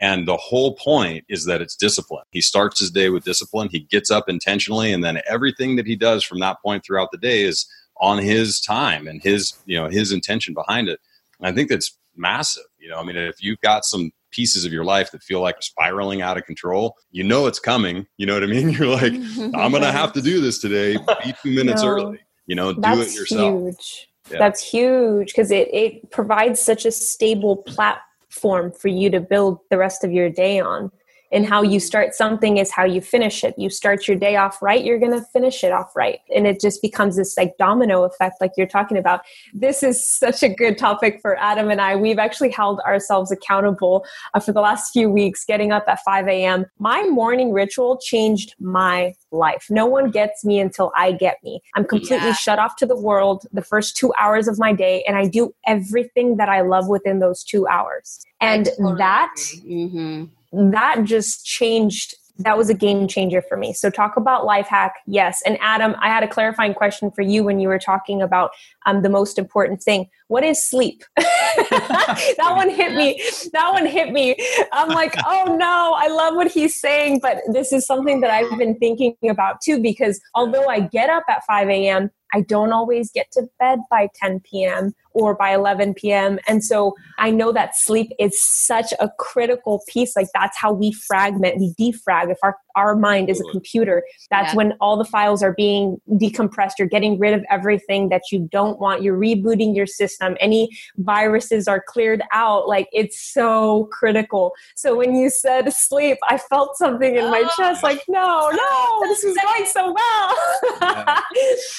And 0.01 0.27
the 0.27 0.37
whole 0.37 0.75
point 0.75 1.25
is 1.27 1.45
that 1.45 1.61
it's 1.61 1.75
discipline. 1.75 2.23
He 2.31 2.39
starts 2.39 2.79
his 2.79 2.89
day 2.89 3.09
with 3.09 3.25
discipline. 3.25 3.67
He 3.69 3.81
gets 3.81 4.09
up 4.09 4.29
intentionally, 4.29 4.93
and 4.93 5.03
then 5.03 5.21
everything 5.27 5.75
that 5.75 5.85
he 5.85 5.95
does 5.95 6.23
from 6.23 6.39
that 6.39 6.57
point 6.63 6.85
throughout 6.85 7.11
the 7.11 7.17
day 7.17 7.43
is 7.43 7.67
on 7.99 8.17
his 8.17 8.61
time 8.61 9.07
and 9.07 9.21
his 9.21 9.53
you 9.65 9.77
know 9.77 9.89
his 9.89 10.11
intention 10.11 10.53
behind 10.53 10.87
it. 10.87 10.99
And 11.39 11.47
I 11.47 11.51
think 11.51 11.69
that's 11.69 11.97
massive. 12.15 12.63
You 12.77 12.89
know, 12.89 12.99
I 12.99 13.03
mean, 13.03 13.17
if 13.17 13.41
you've 13.43 13.59
got 13.61 13.85
some 13.85 14.11
pieces 14.31 14.65
of 14.65 14.71
your 14.71 14.83
life 14.83 15.11
that 15.11 15.23
feel 15.23 15.41
like 15.41 15.61
spiraling 15.61 16.21
out 16.21 16.37
of 16.37 16.45
control, 16.45 16.95
you 17.11 17.23
know 17.23 17.47
it's 17.47 17.59
coming. 17.59 18.05
You 18.17 18.25
know 18.25 18.33
what 18.33 18.43
I 18.43 18.47
mean? 18.47 18.69
You're 18.71 18.87
like, 18.87 19.13
I'm 19.13 19.71
going 19.71 19.81
to 19.81 19.91
have 19.91 20.13
to 20.13 20.21
do 20.21 20.41
this 20.41 20.59
today. 20.59 20.97
Be 21.23 21.33
two 21.43 21.51
minutes 21.51 21.83
no, 21.83 21.89
early. 21.89 22.19
You 22.47 22.55
know, 22.55 22.73
do 22.73 23.01
it 23.01 23.13
yourself. 23.13 23.63
That's 23.63 23.87
huge. 23.87 24.09
Yeah. 24.31 24.37
That's 24.39 24.71
huge 24.71 25.27
because 25.27 25.51
it, 25.51 25.73
it 25.73 26.11
provides 26.11 26.59
such 26.61 26.85
a 26.85 26.91
stable 26.91 27.57
platform 27.57 28.71
for 28.71 28.87
you 28.87 29.09
to 29.09 29.19
build 29.19 29.59
the 29.69 29.77
rest 29.77 30.03
of 30.03 30.11
your 30.11 30.29
day 30.29 30.59
on 30.59 30.91
and 31.31 31.45
how 31.45 31.61
you 31.61 31.79
start 31.79 32.13
something 32.13 32.57
is 32.57 32.71
how 32.71 32.83
you 32.83 33.01
finish 33.01 33.43
it. 33.43 33.53
You 33.57 33.69
start 33.69 34.07
your 34.07 34.17
day 34.17 34.35
off 34.35 34.61
right 34.61 34.83
you're 34.83 34.99
going 34.99 35.11
to 35.11 35.21
finish 35.21 35.63
it 35.63 35.71
off 35.71 35.95
right. 35.95 36.19
And 36.35 36.47
it 36.47 36.59
just 36.59 36.81
becomes 36.81 37.15
this 37.15 37.37
like 37.37 37.57
domino 37.57 38.03
effect 38.03 38.41
like 38.41 38.51
you're 38.57 38.67
talking 38.67 38.97
about. 38.97 39.21
This 39.53 39.83
is 39.83 40.03
such 40.03 40.43
a 40.43 40.49
good 40.49 40.77
topic 40.77 41.19
for 41.21 41.37
adam 41.37 41.69
and 41.69 41.81
i. 41.81 41.95
We've 41.95 42.19
actually 42.19 42.51
held 42.51 42.79
ourselves 42.81 43.31
accountable 43.31 44.05
uh, 44.33 44.39
for 44.39 44.51
the 44.51 44.61
last 44.61 44.91
few 44.91 45.09
weeks 45.09 45.45
getting 45.45 45.71
up 45.71 45.85
at 45.87 45.99
5 46.03 46.27
a.m 46.27 46.65
my 46.79 47.03
morning 47.03 47.51
ritual 47.51 47.97
changed 47.97 48.55
my 48.59 49.13
life. 49.31 49.67
No 49.69 49.85
one 49.85 50.11
gets 50.11 50.43
me 50.43 50.59
until 50.59 50.91
i 50.95 51.11
get 51.11 51.37
me. 51.43 51.61
I'm 51.75 51.85
completely 51.85 52.27
yeah. 52.27 52.33
shut 52.33 52.59
off 52.59 52.75
to 52.77 52.85
the 52.85 52.95
world 52.95 53.45
the 53.51 53.61
first 53.61 53.95
two 53.95 54.13
hours 54.19 54.47
of 54.47 54.57
my 54.57 54.73
day 54.73 55.03
and 55.07 55.17
i 55.17 55.27
do 55.27 55.53
everything 55.67 56.37
that 56.37 56.49
i 56.49 56.61
love 56.61 56.87
within 56.87 57.19
those 57.19 57.43
two 57.43 57.67
hours. 57.67 58.25
And 58.41 58.65
totally 58.65 58.97
that 58.97 59.35
mm-hmm 59.37 60.25
that 60.51 61.03
just 61.03 61.45
changed 61.45 62.15
that 62.39 62.57
was 62.57 62.69
a 62.69 62.73
game 62.73 63.07
changer 63.07 63.41
for 63.41 63.57
me. 63.57 63.73
So 63.73 63.89
talk 63.89 64.15
about 64.15 64.45
life 64.45 64.67
hack, 64.67 64.95
yes. 65.05 65.41
And 65.45 65.57
Adam, 65.59 65.93
I 65.99 66.07
had 66.07 66.23
a 66.23 66.27
clarifying 66.27 66.73
question 66.73 67.11
for 67.11 67.21
you 67.21 67.43
when 67.43 67.59
you 67.59 67.67
were 67.67 67.79
talking 67.79 68.21
about 68.21 68.51
um, 68.85 69.01
the 69.01 69.09
most 69.09 69.37
important 69.37 69.83
thing. 69.83 70.09
What 70.29 70.43
is 70.43 70.63
sleep? 70.63 71.03
that 71.17 72.53
one 72.55 72.69
hit 72.69 72.93
me. 72.93 73.19
That 73.51 73.71
one 73.73 73.87
hit 73.87 74.11
me. 74.11 74.35
I'm 74.71 74.89
like, 74.89 75.15
oh 75.25 75.55
no, 75.57 75.95
I 75.97 76.07
love 76.07 76.35
what 76.35 76.51
he's 76.51 76.79
saying, 76.79 77.19
but 77.21 77.39
this 77.51 77.73
is 77.73 77.85
something 77.85 78.21
that 78.21 78.29
I've 78.29 78.57
been 78.57 78.77
thinking 78.77 79.15
about 79.27 79.59
too. 79.61 79.81
Because 79.81 80.21
although 80.35 80.67
I 80.67 80.81
get 80.81 81.09
up 81.09 81.23
at 81.27 81.43
5 81.45 81.69
a.m., 81.69 82.11
I 82.31 82.41
don't 82.41 82.71
always 82.71 83.11
get 83.11 83.31
to 83.31 83.49
bed 83.59 83.79
by 83.89 84.07
10 84.21 84.41
p.m 84.41 84.93
or 85.13 85.35
by 85.35 85.53
11 85.53 85.93
p.m. 85.95 86.39
And 86.47 86.63
so 86.63 86.95
I 87.17 87.31
know 87.31 87.51
that 87.51 87.75
sleep 87.75 88.11
is 88.19 88.41
such 88.41 88.93
a 88.99 89.09
critical 89.17 89.81
piece. 89.87 90.15
Like 90.15 90.27
that's 90.33 90.57
how 90.57 90.71
we 90.71 90.91
fragment, 90.91 91.57
we 91.57 91.73
defrag. 91.79 92.31
If 92.31 92.37
our, 92.43 92.57
our 92.75 92.95
mind 92.95 93.29
is 93.29 93.41
a 93.41 93.51
computer, 93.51 94.03
that's 94.29 94.53
yeah. 94.53 94.57
when 94.57 94.73
all 94.79 94.97
the 94.97 95.05
files 95.05 95.41
are 95.43 95.53
being 95.53 95.99
decompressed. 96.09 96.73
You're 96.77 96.87
getting 96.87 97.19
rid 97.19 97.33
of 97.33 97.43
everything 97.49 98.09
that 98.09 98.23
you 98.31 98.47
don't 98.51 98.79
want. 98.79 99.01
You're 99.01 99.17
rebooting 99.17 99.75
your 99.75 99.87
system. 99.87 100.18
Um, 100.21 100.37
any 100.39 100.69
viruses 100.97 101.67
are 101.67 101.81
cleared 101.85 102.21
out. 102.31 102.67
Like 102.67 102.87
it's 102.91 103.19
so 103.33 103.89
critical. 103.91 104.53
So 104.75 104.95
when 104.95 105.15
you 105.15 105.29
said 105.29 105.71
sleep, 105.73 106.17
I 106.27 106.37
felt 106.37 106.77
something 106.77 107.15
in 107.15 107.25
my 107.25 107.43
oh. 107.45 107.53
chest 107.57 107.83
like, 107.83 108.03
no, 108.07 108.49
no, 108.51 108.99
this 109.03 109.23
is 109.23 109.37
going 109.37 109.65
so 109.65 109.93
well. 109.93 111.17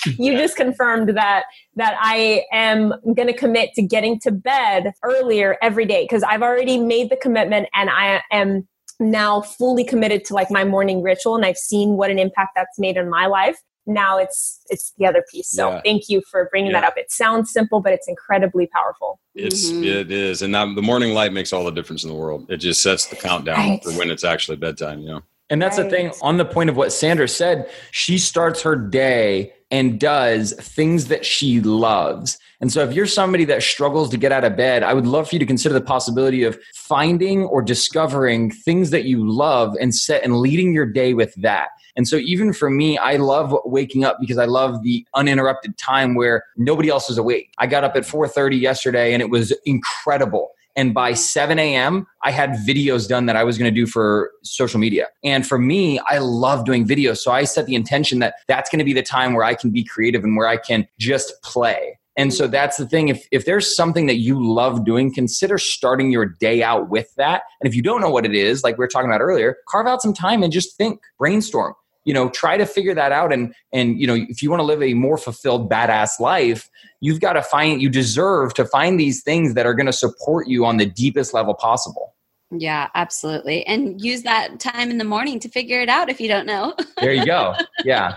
you 0.19 0.37
just 0.37 0.57
confirmed 0.57 1.11
that 1.17 1.45
that 1.77 1.97
I 2.01 2.45
am 2.53 2.93
going 3.15 3.29
to 3.29 3.33
commit 3.33 3.75
to 3.75 3.83
getting 3.83 4.19
to 4.21 4.31
bed 4.31 4.93
earlier 5.03 5.57
every 5.63 5.87
day 5.87 6.05
because 6.05 6.23
I've 6.23 6.43
already 6.43 6.79
made 6.79 7.11
the 7.11 7.17
commitment 7.17 7.69
and 7.75 7.89
I 7.91 8.23
am 8.31 8.69
now 8.99 9.41
fully 9.41 9.85
committed 9.85 10.25
to 10.27 10.35
like 10.35 10.51
my 10.51 10.65
morning 10.65 11.03
ritual 11.03 11.35
and 11.35 11.45
I've 11.45 11.57
seen 11.57 11.97
what 11.97 12.11
an 12.11 12.19
impact 12.19 12.51
that's 12.55 12.79
made 12.79 12.97
in 12.97 13.09
my 13.09 13.27
life. 13.27 13.59
Now 13.91 14.19
it's 14.19 14.61
it's 14.71 14.93
the 14.99 15.07
other 15.07 15.25
piece. 15.31 15.51
So 15.51 15.71
yeah. 15.71 15.81
thank 15.85 16.09
you 16.09 16.23
for 16.31 16.49
bringing 16.51 16.71
yeah. 16.71 16.81
that 16.81 16.89
up. 16.89 16.95
It 16.97 17.11
sounds 17.11 17.53
simple, 17.53 17.81
but 17.81 17.93
it's 17.93 18.09
incredibly 18.09 18.67
powerful. 18.69 19.21
It's 19.35 19.71
mm-hmm. 19.71 19.85
it 19.85 20.11
is, 20.11 20.43
and 20.43 20.55
that, 20.55 20.75
the 20.75 20.83
morning 20.83 21.13
light 21.13 21.33
makes 21.33 21.53
all 21.53 21.65
the 21.65 21.71
difference 21.71 22.05
in 22.05 22.11
the 22.11 22.17
world. 22.17 22.51
It 22.51 22.59
just 22.59 22.83
sets 22.83 23.07
the 23.07 23.17
countdown 23.17 23.57
right. 23.57 23.85
for 23.85 23.93
when 23.93 24.11
it's 24.11 24.25
actually 24.25 24.57
bedtime. 24.57 25.01
You 25.01 25.09
know. 25.09 25.23
And 25.51 25.61
that's 25.61 25.79
right. 25.79 25.85
the 25.85 25.91
thing 25.91 26.13
on 26.23 26.37
the 26.37 26.45
point 26.45 26.71
of 26.71 26.77
what 26.77 26.93
Sandra 26.93 27.29
said. 27.29 27.69
She 27.91 28.19
starts 28.19 28.63
her 28.63 28.77
day 28.77 29.53
and 29.71 30.01
does 30.01 30.53
things 30.53 31.07
that 31.07 31.25
she 31.25 31.61
loves. 31.61 32.39
And 32.61 32.71
so, 32.73 32.83
if 32.83 32.93
you're 32.93 33.07
somebody 33.07 33.45
that 33.47 33.63
struggles 33.63 34.11
to 34.11 34.17
get 34.17 34.33
out 34.33 34.45
of 34.45 34.57
bed, 34.57 34.83
I 34.83 34.93
would 34.93 35.07
love 35.07 35.29
for 35.29 35.35
you 35.35 35.39
to 35.39 35.47
consider 35.47 35.73
the 35.73 35.81
possibility 35.81 36.45
of 36.45 36.59
finding 36.75 37.45
or 37.45 37.63
discovering 37.63 38.51
things 38.51 38.91
that 38.91 39.05
you 39.05 39.29
love 39.29 39.75
and 39.81 39.95
set 39.95 40.23
and 40.23 40.37
leading 40.37 40.73
your 40.73 40.87
day 40.87 41.15
with 41.15 41.35
that. 41.37 41.69
And 41.97 42.07
so, 42.07 42.17
even 42.17 42.53
for 42.53 42.71
me, 42.71 42.99
I 42.99 43.17
love 43.17 43.55
waking 43.65 44.05
up 44.05 44.19
because 44.21 44.39
I 44.39 44.47
love 44.47 44.83
the 44.83 45.07
uninterrupted 45.15 45.79
time 45.79 46.15
where 46.15 46.45
nobody 46.57 46.89
else 46.89 47.11
is 47.11 47.19
awake. 47.19 47.53
I 47.59 47.67
got 47.67 47.85
up 47.85 47.97
at 47.97 48.05
4:30 48.05 48.61
yesterday, 48.61 49.13
and 49.13 49.23
it 49.23 49.31
was 49.31 49.53
incredible 49.65 50.53
and 50.77 50.95
by 50.95 51.15
7 51.15 51.59
a.m., 51.59 52.07
I 52.23 52.31
had 52.31 52.51
videos 52.51 53.09
done 53.09 53.27
that 53.27 53.37
I 53.37 53.45
was 53.45 53.59
going 53.59 53.73
to 53.73 53.75
do 53.75 53.87
for 53.87 54.31
social 54.43 54.79
media. 54.79 55.09
And 55.25 55.47
for 55.47 55.59
me, 55.59 56.01
I 56.09 56.19
love 56.19 56.65
doing 56.65 56.87
videos. 56.87 57.19
So 57.19 57.33
I 57.33 57.45
set 57.45 57.67
the 57.67 57.75
intention 57.75 58.21
that 58.21 58.35
that's 58.47 58.71
going 58.71 58.79
to 58.79 58.85
be 58.85 58.93
the 58.93 59.03
time 59.03 59.35
where 59.35 59.45
I 59.45 59.55
can 59.55 59.71
be 59.71 59.85
creative 59.85 60.25
and 60.25 60.37
where 60.37 60.49
I 60.49 60.57
can 60.57 60.87
just 60.99 61.35
play. 61.43 61.99
And 62.17 62.35
so 62.35 62.47
that's 62.47 62.77
the 62.77 62.87
thing. 62.87 63.09
If, 63.09 63.27
if 63.31 63.45
there's 63.45 63.75
something 63.75 64.07
that 64.07 64.17
you 64.17 64.43
love 64.43 64.85
doing, 64.85 65.13
consider 65.13 65.59
starting 65.59 66.11
your 66.11 66.27
day 66.27 66.63
out 66.63 66.91
with 66.91 67.15
that. 67.17 67.43
And 67.61 67.69
if 67.69 67.75
you 67.75 67.83
don't 67.83 68.01
know 68.01 68.11
what 68.11 68.27
it 68.27 68.35
is, 68.35 68.63
like 68.63 68.77
we 68.77 68.83
were 68.83 68.89
talking 68.89 69.09
about 69.09 69.21
earlier, 69.21 69.59
carve 69.69 69.87
out 69.87 70.03
some 70.03 70.13
time 70.13 70.43
and 70.43 70.53
just 70.53 70.77
think, 70.77 71.01
brainstorm 71.19 71.75
you 72.05 72.15
know 72.15 72.29
try 72.31 72.57
to 72.57 72.67
figure 72.67 72.95
that 72.95 73.13
out. 73.13 73.33
And 73.33 73.55
and 73.73 74.01
you 74.01 74.07
know 74.07 74.15
if 74.15 74.43
you 74.43 74.51
want 74.51 74.61
to 74.61 74.65
live 74.65 74.83
a 74.83 74.95
more 74.95 75.19
fulfilled 75.19 75.71
badass 75.71 76.21
life 76.21 76.69
you've 77.01 77.21
got 77.21 77.33
to 77.35 77.43
find 77.43 77.83
you 77.83 77.89
deserve 77.89 78.55
to 78.55 78.65
find 78.65 79.01
these 79.01 79.23
things 79.23 79.55
that 79.55 79.67
are 79.67 79.75
going 79.75 79.87
to 79.87 79.93
support 79.93 80.49
you 80.49 80.65
on 80.65 80.77
the 80.77 80.87
deepest 80.87 81.35
level 81.35 81.55
possible. 81.55 82.15
Yeah 82.53 82.89
absolutely. 82.95 83.65
And 83.67 84.01
use 84.01 84.23
that 84.23 84.59
time 84.59 84.91
in 84.91 84.99
the 84.99 85.05
morning 85.05 85.39
to 85.41 85.49
figure 85.49 85.81
it 85.81 85.89
out 85.89 86.11
if 86.11 86.21
you 86.21 86.29
don't 86.29 86.47
know. 86.47 86.75
There 87.01 87.15
you 87.15 87.25
go. 87.25 87.55
Yeah. 87.85 88.17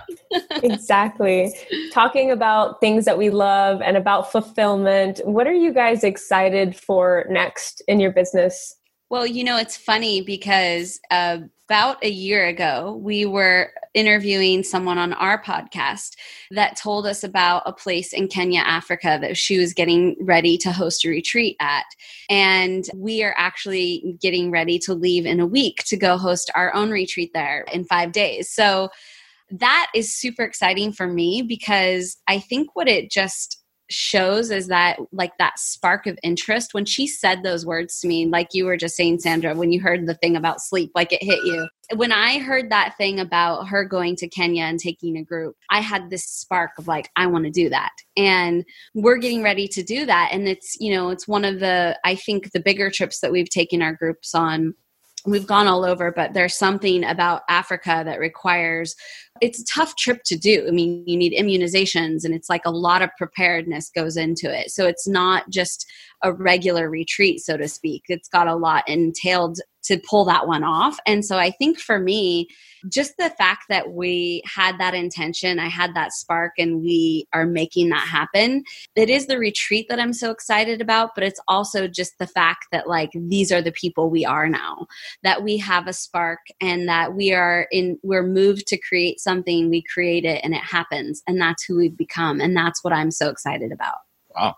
Exactly. 0.61 1.53
Talking 1.93 2.31
about 2.31 2.81
things 2.81 3.05
that 3.05 3.17
we 3.17 3.29
love 3.29 3.81
and 3.81 3.95
about 3.95 4.31
fulfillment 4.31 5.21
what 5.23 5.47
are 5.47 5.53
you 5.53 5.71
guys 5.71 6.03
excited 6.03 6.75
for 6.75 7.25
next 7.29 7.81
in 7.87 7.99
your 7.99 8.11
business? 8.11 8.75
Well, 9.09 9.27
you 9.27 9.43
know, 9.43 9.57
it's 9.57 9.77
funny 9.77 10.21
because 10.21 10.99
uh, 11.11 11.37
about 11.67 12.03
a 12.03 12.09
year 12.09 12.45
ago, 12.45 12.99
we 13.01 13.25
were 13.25 13.71
interviewing 13.93 14.63
someone 14.63 14.97
on 14.97 15.13
our 15.13 15.41
podcast 15.41 16.15
that 16.51 16.75
told 16.75 17.05
us 17.05 17.23
about 17.23 17.63
a 17.65 17.73
place 17.73 18.11
in 18.11 18.27
Kenya, 18.27 18.61
Africa 18.61 19.17
that 19.21 19.37
she 19.37 19.57
was 19.57 19.73
getting 19.73 20.15
ready 20.19 20.57
to 20.57 20.71
host 20.71 21.05
a 21.05 21.09
retreat 21.09 21.55
at. 21.59 21.85
And 22.29 22.85
we 22.95 23.23
are 23.23 23.35
actually 23.37 24.17
getting 24.19 24.51
ready 24.51 24.77
to 24.79 24.93
leave 24.93 25.25
in 25.25 25.39
a 25.39 25.47
week 25.47 25.83
to 25.85 25.97
go 25.97 26.17
host 26.17 26.51
our 26.55 26.73
own 26.73 26.91
retreat 26.91 27.31
there 27.33 27.65
in 27.71 27.85
five 27.85 28.11
days. 28.11 28.49
So 28.49 28.89
that 29.51 29.91
is 29.95 30.13
super 30.13 30.43
exciting 30.43 30.91
for 30.91 31.07
me 31.07 31.43
because 31.43 32.17
I 32.27 32.39
think 32.39 32.75
what 32.75 32.89
it 32.89 33.09
just 33.09 33.62
shows 33.93 34.51
is 34.51 34.67
that 34.67 34.97
like 35.11 35.37
that 35.37 35.59
spark 35.59 36.07
of 36.07 36.17
interest. 36.23 36.73
When 36.73 36.85
she 36.85 37.07
said 37.07 37.43
those 37.43 37.65
words 37.65 37.99
to 38.01 38.07
me 38.07 38.25
like 38.25 38.49
you 38.53 38.65
were 38.65 38.77
just 38.77 38.95
saying 38.95 39.19
sandra 39.19 39.55
when 39.55 39.71
you 39.71 39.81
heard 39.81 40.07
the 40.07 40.15
thing 40.15 40.35
about 40.35 40.61
sleep 40.61 40.91
like 40.95 41.11
it 41.13 41.23
hit 41.23 41.43
you. 41.43 41.67
When 41.95 42.11
i 42.11 42.39
heard 42.39 42.69
that 42.69 42.95
thing 42.97 43.19
about 43.19 43.67
her 43.67 43.85
going 43.85 44.15
to 44.17 44.27
kenya 44.27 44.63
and 44.63 44.79
taking 44.79 45.17
a 45.17 45.23
group 45.23 45.55
i 45.69 45.79
had 45.81 46.09
this 46.09 46.25
spark 46.25 46.71
of 46.77 46.87
like 46.87 47.09
i 47.15 47.27
want 47.27 47.45
to 47.45 47.51
do 47.51 47.69
that. 47.69 47.91
And 48.17 48.65
we're 48.93 49.17
getting 49.17 49.43
ready 49.43 49.67
to 49.69 49.83
do 49.83 50.05
that. 50.05 50.29
And 50.31 50.47
it's 50.47 50.77
you 50.79 50.93
know 50.93 51.09
it's 51.09 51.27
one 51.27 51.45
of 51.45 51.59
the 51.59 51.99
i 52.03 52.15
think 52.15 52.51
the 52.51 52.59
bigger 52.59 52.89
trips 52.89 53.19
that 53.19 53.31
we've 53.31 53.49
taken 53.49 53.81
our 53.81 53.93
groups 53.93 54.33
on. 54.33 54.73
We've 55.25 55.47
gone 55.47 55.67
all 55.67 55.85
over 55.85 56.11
but 56.11 56.33
there's 56.33 56.55
something 56.55 57.05
about 57.05 57.43
africa 57.47 58.03
that 58.05 58.19
requires 58.19 58.93
it's 59.43 59.59
a 59.59 59.65
tough 59.65 59.95
trip 59.97 60.21
to 60.25 60.37
do. 60.37 60.65
I 60.67 60.71
mean, 60.71 61.03
you 61.05 61.17
need 61.17 61.33
immunizations 61.33 62.23
and 62.23 62.33
it's 62.33 62.49
like 62.49 62.65
a 62.65 62.71
lot 62.71 63.01
of 63.01 63.09
preparedness 63.17 63.89
goes 63.89 64.15
into 64.15 64.49
it. 64.49 64.71
So 64.71 64.87
it's 64.87 65.07
not 65.07 65.49
just 65.49 65.85
a 66.23 66.31
regular 66.31 66.89
retreat, 66.89 67.41
so 67.41 67.57
to 67.57 67.67
speak. 67.67 68.03
It's 68.07 68.29
got 68.29 68.47
a 68.47 68.55
lot 68.55 68.87
entailed 68.87 69.59
to 69.83 69.99
pull 70.09 70.23
that 70.23 70.47
one 70.47 70.63
off. 70.63 70.97
And 71.05 71.25
so 71.25 71.37
I 71.37 71.51
think 71.51 71.77
for 71.77 71.99
me, 71.99 72.47
just 72.89 73.17
the 73.17 73.29
fact 73.31 73.65
that 73.67 73.91
we 73.91 74.41
had 74.45 74.77
that 74.77 74.93
intention, 74.93 75.59
I 75.59 75.67
had 75.67 75.93
that 75.93 76.13
spark, 76.13 76.53
and 76.57 76.81
we 76.81 77.27
are 77.33 77.45
making 77.45 77.89
that 77.89 78.07
happen. 78.07 78.63
It 78.95 79.09
is 79.09 79.27
the 79.27 79.37
retreat 79.37 79.87
that 79.89 79.99
I'm 79.99 80.13
so 80.13 80.31
excited 80.31 80.81
about, 80.81 81.11
but 81.15 81.23
it's 81.25 81.39
also 81.49 81.87
just 81.87 82.17
the 82.17 82.27
fact 82.27 82.67
that, 82.71 82.87
like, 82.87 83.09
these 83.13 83.51
are 83.51 83.61
the 83.61 83.73
people 83.73 84.09
we 84.09 84.25
are 84.25 84.47
now, 84.47 84.87
that 85.23 85.43
we 85.43 85.57
have 85.57 85.87
a 85.87 85.93
spark 85.93 86.39
and 86.61 86.87
that 86.87 87.13
we 87.13 87.33
are 87.33 87.67
in, 87.71 87.99
we're 88.03 88.25
moved 88.25 88.67
to 88.67 88.77
create 88.77 89.19
something, 89.19 89.32
we 89.41 89.83
create 89.93 90.25
it, 90.25 90.41
and 90.43 90.53
it 90.53 90.61
happens. 90.61 91.23
And 91.27 91.41
that's 91.41 91.63
who 91.63 91.77
we've 91.77 91.97
become. 91.97 92.39
And 92.39 92.55
that's 92.55 92.83
what 92.83 92.93
I'm 92.93 93.11
so 93.11 93.29
excited 93.29 93.71
about. 93.71 93.97
Wow. 94.35 94.55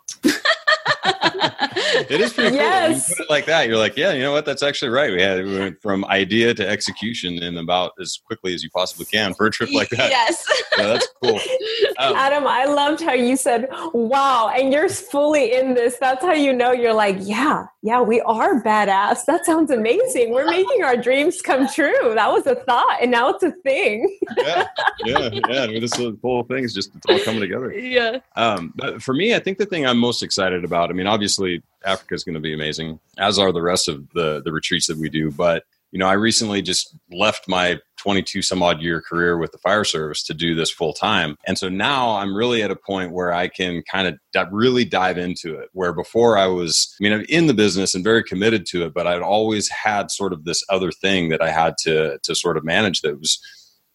It 2.10 2.22
is 2.22 2.34
pretty 2.34 2.52
cool. 2.52 2.60
Yes. 2.60 3.20
It 3.20 3.30
like 3.30 3.46
that, 3.46 3.68
you're 3.68 3.78
like, 3.78 3.98
yeah, 3.98 4.14
you 4.14 4.22
know 4.22 4.32
what? 4.32 4.46
That's 4.46 4.64
actually 4.64 4.90
right. 4.90 5.12
We 5.12 5.22
had 5.22 5.46
we 5.46 5.58
went 5.58 5.82
from 5.82 6.06
idea 6.06 6.54
to 6.54 6.68
execution 6.68 7.42
in 7.42 7.58
about 7.58 7.94
as 8.00 8.20
quickly 8.26 8.54
as 8.54 8.64
you 8.64 8.70
possibly 8.70 9.06
can 9.06 9.34
for 9.34 9.48
a 9.48 9.52
trip 9.52 9.72
like 9.74 9.90
that. 9.90 10.10
Yes. 10.10 10.46
Yeah, 10.78 10.88
that's 10.88 11.08
cool. 11.24 11.40
Um, 11.98 12.14
Adam, 12.16 12.46
I 12.46 12.66
loved 12.66 13.02
how 13.02 13.14
you 13.14 13.38
said, 13.38 13.70
wow, 13.94 14.52
and 14.54 14.74
you're 14.74 14.90
fully 14.90 15.54
in 15.54 15.76
this. 15.76 15.96
That's 15.98 16.22
how 16.22 16.34
you 16.34 16.52
know 16.52 16.74
you're 16.74 16.94
like, 16.94 17.16
yeah, 17.22 17.68
yeah, 17.84 18.02
we 18.02 18.20
are 18.22 18.62
badass. 18.62 19.24
That 19.26 19.46
sounds 19.46 19.72
amazing. 19.72 20.34
We're 20.34 20.50
making 20.50 20.84
our 20.84 20.98
dreams 20.98 21.42
come 21.42 21.70
true. 21.70 22.14
That 22.16 22.32
was 22.32 22.48
a 22.48 22.56
thought, 22.56 22.98
and 23.02 23.12
now 23.12 23.30
it's 23.30 23.44
a 23.44 23.52
thing. 23.52 24.18
yeah, 24.38 24.68
yeah, 25.06 25.30
yeah. 25.48 25.62
I 25.64 25.68
mean, 25.68 25.80
this 25.80 25.94
whole 26.22 26.44
thing 26.44 26.66
is 26.66 26.74
just 26.74 26.94
it's 26.96 27.06
all 27.08 27.20
coming 27.20 27.42
together. 27.42 27.72
Yeah. 27.86 28.20
Um, 28.36 28.74
but 28.76 29.02
for 29.02 29.14
me, 29.14 29.36
I 29.36 29.40
think 29.40 29.58
the 29.58 29.66
thing 29.66 29.86
I'm 29.86 29.98
most 30.00 30.24
excited 30.24 30.66
about. 30.66 30.90
I 30.90 30.94
mean, 30.94 31.08
obviously, 31.08 31.62
Africa 31.86 32.16
is 32.16 32.24
going 32.24 32.36
to 32.36 32.42
be 32.42 32.54
amazing, 32.54 33.00
as 33.18 33.40
are 33.40 33.52
the 33.52 33.62
rest 33.62 33.88
of 33.88 34.10
the 34.14 34.42
the 34.44 34.52
retreats 34.52 34.88
that 34.88 34.98
we 34.98 35.10
do. 35.10 35.32
But 35.32 35.64
you 35.96 36.00
know, 36.00 36.08
I 36.08 36.14
recently 36.14 36.62
just 36.62 36.94
left 37.10 37.48
my 37.48 37.80
22 37.98 38.42
some 38.42 38.62
odd 38.62 38.82
year 38.82 39.02
career 39.02 39.38
with 39.38 39.54
the 39.54 39.58
fire 39.60 39.86
service 39.86 40.24
to 40.24 40.34
do 40.34 40.54
this 40.54 40.70
full 40.70 40.92
time. 40.92 41.38
And 41.48 41.58
so 41.58 41.70
now 41.70 42.18
I'm 42.18 42.36
really 42.36 42.62
at 42.62 42.70
a 42.70 42.76
point 42.76 43.14
where 43.14 43.32
I 43.32 43.48
can 43.48 43.82
kind 43.90 44.06
of 44.06 44.20
di- 44.34 44.46
really 44.52 44.84
dive 44.84 45.18
into 45.18 45.56
it. 45.56 45.70
Where 45.72 45.94
before 45.94 46.38
I 46.38 46.48
was, 46.48 46.94
I 47.00 47.04
mean, 47.04 47.14
I'm 47.14 47.26
in 47.30 47.48
the 47.48 47.54
business 47.54 47.96
and 47.96 48.04
very 48.04 48.24
committed 48.24 48.66
to 48.72 48.84
it, 48.84 48.94
but 48.94 49.08
I'd 49.08 49.22
always 49.22 49.70
had 49.70 50.12
sort 50.12 50.34
of 50.34 50.44
this 50.44 50.62
other 50.70 50.92
thing 50.92 51.30
that 51.30 51.42
I 51.42 51.50
had 51.50 51.78
to, 51.84 52.20
to 52.24 52.36
sort 52.36 52.58
of 52.58 52.66
manage 52.66 53.00
that 53.02 53.18
was, 53.18 53.40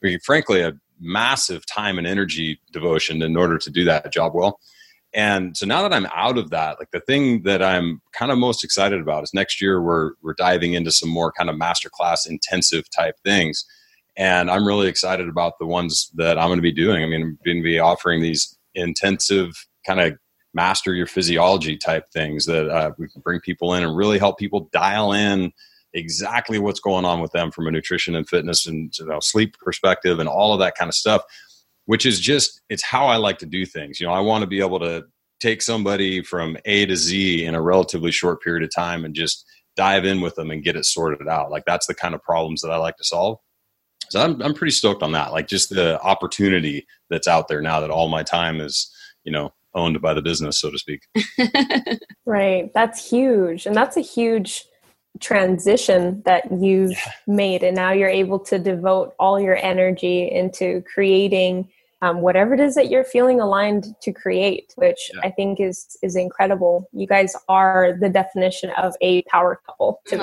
I 0.03 0.07
mean, 0.07 0.21
frankly, 0.21 0.63
a 0.63 0.73
massive 1.01 1.67
time 1.67 1.99
and 1.99 2.07
energy 2.07 2.61
devotion 2.73 3.21
in 3.21 3.37
order 3.37 3.59
to 3.59 3.71
do 3.71 3.85
that 3.85 4.11
job 4.11 4.33
well. 4.35 4.59
And 5.13 5.57
so 5.57 5.67
now 5.67 5.83
that 5.83 5.93
I'm 5.93 6.07
out 6.15 6.39
of 6.39 6.51
that, 6.51 6.79
like 6.79 6.93
the 6.93 7.01
thing 7.01 7.43
that 7.43 7.63
I'm 7.63 8.01
kind 8.13 8.31
of 8.31 8.39
most 8.39 8.63
excited 8.63 9.01
about 9.01 9.25
is 9.25 9.35
next 9.35 9.61
year 9.61 9.83
we're 9.83 10.13
we're 10.23 10.35
diving 10.35 10.75
into 10.75 10.93
some 10.93 11.09
more 11.09 11.33
kind 11.33 11.51
of 11.51 11.57
masterclass 11.57 12.29
intensive 12.29 12.89
type 12.91 13.17
things. 13.25 13.65
And 14.17 14.51
I'm 14.51 14.67
really 14.67 14.89
excited 14.89 15.29
about 15.29 15.55
the 15.59 15.67
ones 15.67 16.11
that 16.15 16.39
I'm 16.39 16.49
going 16.49 16.59
to 16.59 16.63
be 16.63 16.73
doing. 16.73 17.03
I 17.03 17.07
mean, 17.07 17.23
I'm 17.23 17.39
going 17.45 17.59
to 17.59 17.63
be 17.63 17.79
offering 17.79 18.21
these 18.21 18.57
intensive 18.75 19.67
kind 19.87 20.01
of 20.01 20.19
master 20.53 20.95
your 20.95 21.07
physiology 21.07 21.77
type 21.77 22.11
things 22.13 22.45
that 22.47 22.69
uh, 22.69 22.91
we 22.99 23.09
can 23.09 23.23
bring 23.23 23.41
people 23.41 23.75
in 23.75 23.83
and 23.83 23.97
really 23.97 24.19
help 24.19 24.39
people 24.39 24.69
dial 24.73 25.13
in 25.13 25.53
exactly 25.93 26.59
what's 26.59 26.81
going 26.81 27.05
on 27.05 27.21
with 27.21 27.33
them 27.33 27.51
from 27.51 27.67
a 27.67 27.71
nutrition 27.71 28.15
and 28.15 28.29
fitness 28.29 28.67
and 28.67 28.97
you 28.99 29.07
know, 29.07 29.21
sleep 29.21 29.57
perspective 29.59 30.19
and 30.19 30.29
all 30.29 30.53
of 30.53 30.61
that 30.61 30.77
kind 30.77 30.89
of 30.89 30.95
stuff 30.95 31.23
which 31.91 32.07
is 32.07 32.21
just 32.21 32.61
it's 32.69 32.85
how 32.85 33.07
I 33.07 33.17
like 33.17 33.39
to 33.39 33.47
do 33.47 33.67
things. 33.67 33.99
You 33.99 34.07
know, 34.07 34.13
I 34.13 34.21
want 34.21 34.43
to 34.43 34.47
be 34.47 34.61
able 34.61 34.79
to 34.79 35.03
take 35.41 35.61
somebody 35.61 36.23
from 36.23 36.57
A 36.65 36.87
to 36.87 36.95
Z 36.95 37.45
in 37.45 37.57
a 37.57 37.61
relatively 37.61 38.13
short 38.13 38.41
period 38.43 38.63
of 38.63 38.73
time 38.73 39.05
and 39.05 39.13
just 39.13 39.45
dive 39.75 40.05
in 40.05 40.21
with 40.21 40.37
them 40.37 40.53
and 40.53 40.63
get 40.63 40.77
it 40.77 40.85
sorted 40.85 41.27
out. 41.27 41.51
Like 41.51 41.65
that's 41.67 41.89
the 41.89 41.95
kind 41.97 42.15
of 42.15 42.23
problems 42.23 42.61
that 42.61 42.71
I 42.71 42.77
like 42.77 42.97
to 42.99 43.03
solve. 43.03 43.39
So 44.09 44.23
I'm 44.23 44.41
I'm 44.41 44.55
pretty 44.55 44.71
stoked 44.71 45.03
on 45.03 45.11
that. 45.13 45.33
Like 45.33 45.49
just 45.49 45.71
the 45.71 46.01
opportunity 46.03 46.87
that's 47.09 47.27
out 47.27 47.49
there 47.49 47.61
now 47.61 47.81
that 47.81 47.91
all 47.91 48.09
my 48.09 48.23
time 48.23 48.61
is, 48.61 48.89
you 49.25 49.33
know, 49.33 49.53
owned 49.75 50.01
by 50.01 50.15
the 50.15 50.23
business, 50.23 50.61
so 50.61 50.71
to 50.71 50.79
speak. 50.79 51.03
right. 52.25 52.71
That's 52.73 53.11
huge. 53.11 53.67
And 53.67 53.75
that's 53.75 53.97
a 53.97 54.01
huge 54.01 54.65
transition 55.19 56.23
that 56.25 56.53
you've 56.53 56.93
yeah. 56.93 57.13
made 57.27 57.65
and 57.65 57.75
now 57.75 57.91
you're 57.91 58.09
able 58.09 58.39
to 58.39 58.61
devote 58.61 59.13
all 59.19 59.41
your 59.41 59.57
energy 59.57 60.31
into 60.31 60.83
creating 60.83 61.69
um, 62.03 62.23
whatever 62.23 62.55
it 62.55 62.61
is 62.61 62.75
that 62.77 62.89
you're 62.89 63.05
feeling 63.05 63.41
aligned 63.41 63.95
to 64.01 64.13
create, 64.13 64.73
which 64.77 65.11
yeah. 65.13 65.21
I 65.23 65.31
think 65.31 65.61
is 65.61 65.99
is 66.03 66.17
incredible. 66.17 66.89
You 66.93 67.07
guys 67.07 67.37
are 67.49 67.97
the 68.01 68.09
definition 68.09 68.71
of 68.79 68.95
a 69.03 69.23
power 69.23 69.61
couple 69.67 70.01
to 70.07 70.19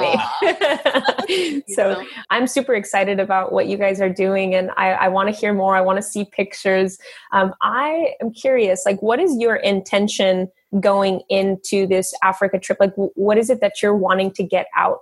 me. 1.28 1.64
so 1.76 2.04
I'm 2.32 2.48
super 2.48 2.74
excited 2.74 3.20
about 3.20 3.52
what 3.52 3.68
you 3.68 3.78
guys 3.78 4.02
are 4.02 4.10
doing, 4.10 4.56
and 4.56 4.72
I, 4.76 4.92
I 4.92 5.08
want 5.10 5.30
to 5.30 5.36
hear 5.36 5.54
more. 5.54 5.76
I 5.76 5.82
want 5.82 5.98
to 5.98 6.04
see 6.04 6.26
pictures. 6.26 6.98
Um, 7.32 7.54
I 7.62 8.14
am 8.22 8.32
curious, 8.32 8.84
like, 8.86 9.02
what 9.04 9.20
is 9.20 9.38
your 9.38 9.58
intention 9.58 10.50
going 10.80 11.22
into 11.30 11.86
this 11.86 12.14
Africa 12.24 12.60
trip? 12.60 12.80
Like, 12.80 12.94
what 12.96 13.38
is 13.38 13.52
it 13.52 13.62
that 13.62 13.84
you're 13.84 13.96
wanting 13.96 14.32
to 14.32 14.44
get 14.44 14.66
out 14.76 15.00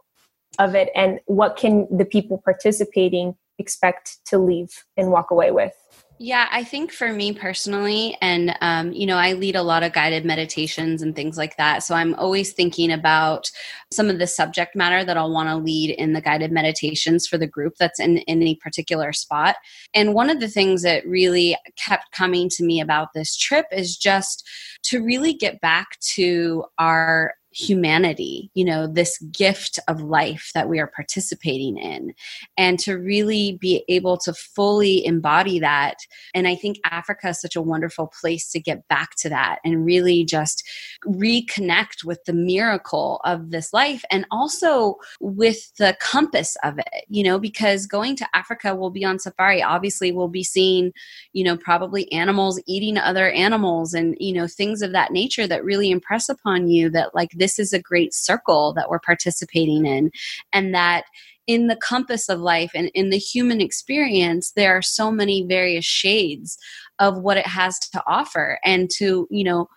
of 0.60 0.76
it, 0.76 0.90
and 0.94 1.20
what 1.26 1.56
can 1.56 1.88
the 1.90 2.06
people 2.06 2.42
participating 2.44 3.36
expect 3.60 4.18
to 4.26 4.38
leave 4.38 4.84
and 4.98 5.10
walk 5.10 5.32
away 5.32 5.52
with? 5.52 5.72
Yeah, 6.18 6.48
I 6.50 6.64
think 6.64 6.94
for 6.94 7.12
me 7.12 7.34
personally, 7.34 8.18
and 8.22 8.56
um, 8.62 8.94
you 8.94 9.06
know, 9.06 9.18
I 9.18 9.34
lead 9.34 9.58
a 9.58 9.62
lot 9.62 9.84
of 9.84 9.92
guided 9.92 10.24
meditations 10.24 11.02
and 11.02 11.14
things 11.14 11.38
like 11.38 11.58
that. 11.58 11.84
So 11.84 11.94
I'm 11.94 12.16
always 12.16 12.54
thinking 12.54 12.90
about 12.90 13.52
some 13.92 14.10
of 14.10 14.18
the 14.18 14.26
subject 14.26 14.78
matter 14.78 15.04
that 15.04 15.18
I'll 15.18 15.34
want 15.34 15.50
to 15.50 15.58
lead 15.58 15.90
in 15.90 16.14
the 16.14 16.22
guided 16.22 16.54
meditations 16.54 17.28
for 17.28 17.38
the 17.38 17.48
group 17.48 17.74
that's 17.78 18.00
in, 18.00 18.20
in 18.20 18.42
any 18.42 18.56
particular 18.56 19.12
spot. 19.12 19.58
And 19.94 20.14
one 20.14 20.30
of 20.30 20.40
the 20.40 20.48
things 20.48 20.84
that 20.84 21.06
really 21.06 21.58
kept 21.76 22.12
coming 22.14 22.48
to 22.52 22.64
me 22.64 22.80
about 22.80 23.10
this 23.14 23.36
trip 23.36 23.66
is 23.74 23.98
just 23.98 24.48
to 24.84 25.04
really 25.04 25.34
get 25.34 25.60
back 25.60 26.00
to 26.14 26.64
our 26.80 27.34
humanity, 27.56 28.52
you 28.54 28.66
know, 28.66 28.86
this 28.86 29.18
gift 29.32 29.80
of 29.88 30.02
life 30.02 30.52
that 30.54 30.68
we 30.68 30.78
are 30.80 30.92
participating 30.94 31.78
in, 31.78 32.14
and 32.58 32.80
to 32.80 32.96
really 32.96 33.58
be 33.62 33.86
able 33.88 34.18
to 34.18 34.34
fully 34.34 35.06
embody 35.06 35.60
that. 35.60 36.00
And 36.34 36.48
I 36.48 36.56
think 36.56 36.78
Africa 36.84 37.30
is 37.30 37.40
such 37.40 37.56
a 37.56 37.62
wonderful 37.62 38.12
place 38.20 38.52
to 38.52 38.60
get 38.60 38.88
back 38.90 39.16
to 39.18 39.30
that 39.30 39.60
and 39.64 39.86
really 39.86 40.26
just 40.26 40.68
reconnect 41.06 42.04
with 42.04 42.24
the 42.26 42.34
miracle 42.34 43.22
of 43.24 43.52
this 43.52 43.72
life 43.72 44.04
and 44.12 44.26
also 44.32 44.96
with 45.22 45.74
the 45.78 45.96
compass 46.02 46.58
of 46.64 46.78
it, 46.78 47.06
you 47.08 47.24
know, 47.24 47.40
because 47.40 47.86
going 47.86 48.16
to 48.18 48.28
Africa, 48.34 48.76
we'll 48.76 48.90
be 48.90 49.06
on 49.06 49.20
safari. 49.20 49.62
Obviously, 49.62 50.12
we'll 50.12 50.28
be 50.28 50.44
seeing, 50.44 50.92
you 51.34 51.44
know, 51.44 51.56
probably 51.56 52.12
animals 52.12 52.60
eating 52.66 52.98
other 52.98 53.30
animals 53.30 53.94
and, 53.94 54.18
you 54.20 54.34
know, 54.34 54.48
things 54.48 54.82
of 54.82 54.92
that 54.92 55.12
nature 55.12 55.48
that 55.48 55.64
really 55.64 55.92
impress 55.92 56.28
upon 56.28 56.68
you 56.68 56.90
that, 56.90 57.14
like, 57.14 57.30
this 57.32 57.45
this 57.46 57.60
is 57.60 57.74
a 57.74 57.80
great 57.80 58.12
circle 58.12 58.74
that 58.74 58.90
we're 58.90 59.00
participating 59.00 59.86
in. 59.86 60.10
And 60.52 60.74
that 60.74 61.04
in 61.46 61.68
the 61.68 61.76
compass 61.76 62.28
of 62.28 62.40
life 62.40 62.72
and 62.74 62.90
in 62.96 63.12
the 63.12 63.20
human 63.20 63.62
experience 63.62 64.52
there 64.56 64.76
are 64.76 64.82
so 64.82 65.12
many 65.12 65.46
various 65.48 65.86
shades 65.86 66.58
of 66.98 67.20
what 67.20 67.38
it 67.38 67.46
has 67.46 67.78
to 67.92 68.02
offer. 68.08 68.58
And 68.66 68.90
to 68.98 69.28
you 69.30 69.44
know 69.44 69.68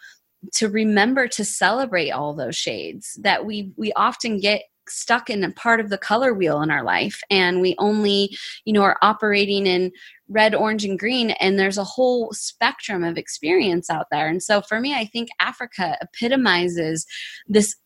to 0.55 0.69
remember 0.69 1.29
to 1.29 1.45
celebrate 1.45 2.11
all 2.11 2.33
those 2.33 2.57
shades 2.57 3.19
that 3.23 3.45
we 3.45 3.71
we 3.77 3.93
often 3.95 4.39
get 4.39 4.63
stuck 4.91 5.31
in 5.31 5.45
a 5.45 5.51
part 5.53 5.81
of 5.81 5.91
the 5.91 5.99
color 5.99 6.35
wheel 6.35 6.63
in 6.63 6.71
our 6.71 6.83
life 6.83 7.21
and 7.31 7.61
we 7.61 7.75
only 7.79 8.37
you 8.65 8.73
know 8.73 8.83
are 8.83 8.99
operating 9.03 9.67
in 9.67 9.91
red 10.29 10.55
orange 10.55 10.85
and 10.85 10.99
green 10.99 11.31
and 11.33 11.59
there's 11.59 11.79
a 11.79 11.85
whole 11.85 12.33
spectrum 12.33 13.05
of 13.05 13.17
experience 13.17 13.89
out 13.91 14.07
there 14.11 14.29
and 14.29 14.43
so 14.43 14.61
for 14.61 14.81
me 14.81 14.95
i 14.95 15.05
think 15.05 15.29
africa 15.41 15.97
epitomizes 16.01 17.07
this 17.47 17.77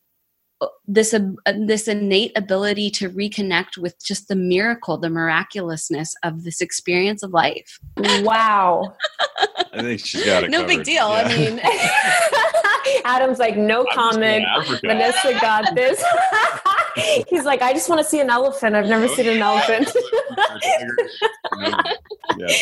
this 0.86 1.12
uh, 1.12 1.20
this 1.66 1.88
innate 1.88 2.30
ability 2.36 2.88
to 2.88 3.10
reconnect 3.10 3.76
with 3.76 3.96
just 4.04 4.28
the 4.28 4.36
miracle 4.36 4.96
the 4.96 5.10
miraculousness 5.10 6.14
of 6.22 6.44
this 6.44 6.60
experience 6.60 7.22
of 7.22 7.32
life 7.32 7.78
wow 8.20 8.94
i 9.72 9.82
think 9.82 9.98
she's 9.98 10.24
got 10.24 10.44
it 10.44 10.50
no 10.50 10.58
covered. 10.58 10.68
big 10.68 10.84
deal 10.84 11.08
yeah. 11.08 11.22
i 11.24 11.36
mean 11.36 11.60
Adam's 13.04 13.38
like, 13.38 13.56
no 13.56 13.84
comment. 13.92 14.44
Vanessa 14.84 15.38
got 15.40 15.74
this. 15.74 16.02
He's 17.28 17.44
like, 17.44 17.62
I 17.62 17.72
just 17.72 17.88
want 17.88 18.00
to 18.00 18.04
see 18.04 18.20
an 18.20 18.30
elephant. 18.30 18.76
I've 18.76 18.86
never 18.86 19.08
seen 19.08 19.28
an 19.28 19.42
elephant. 19.42 19.90
yeah. 22.38 22.54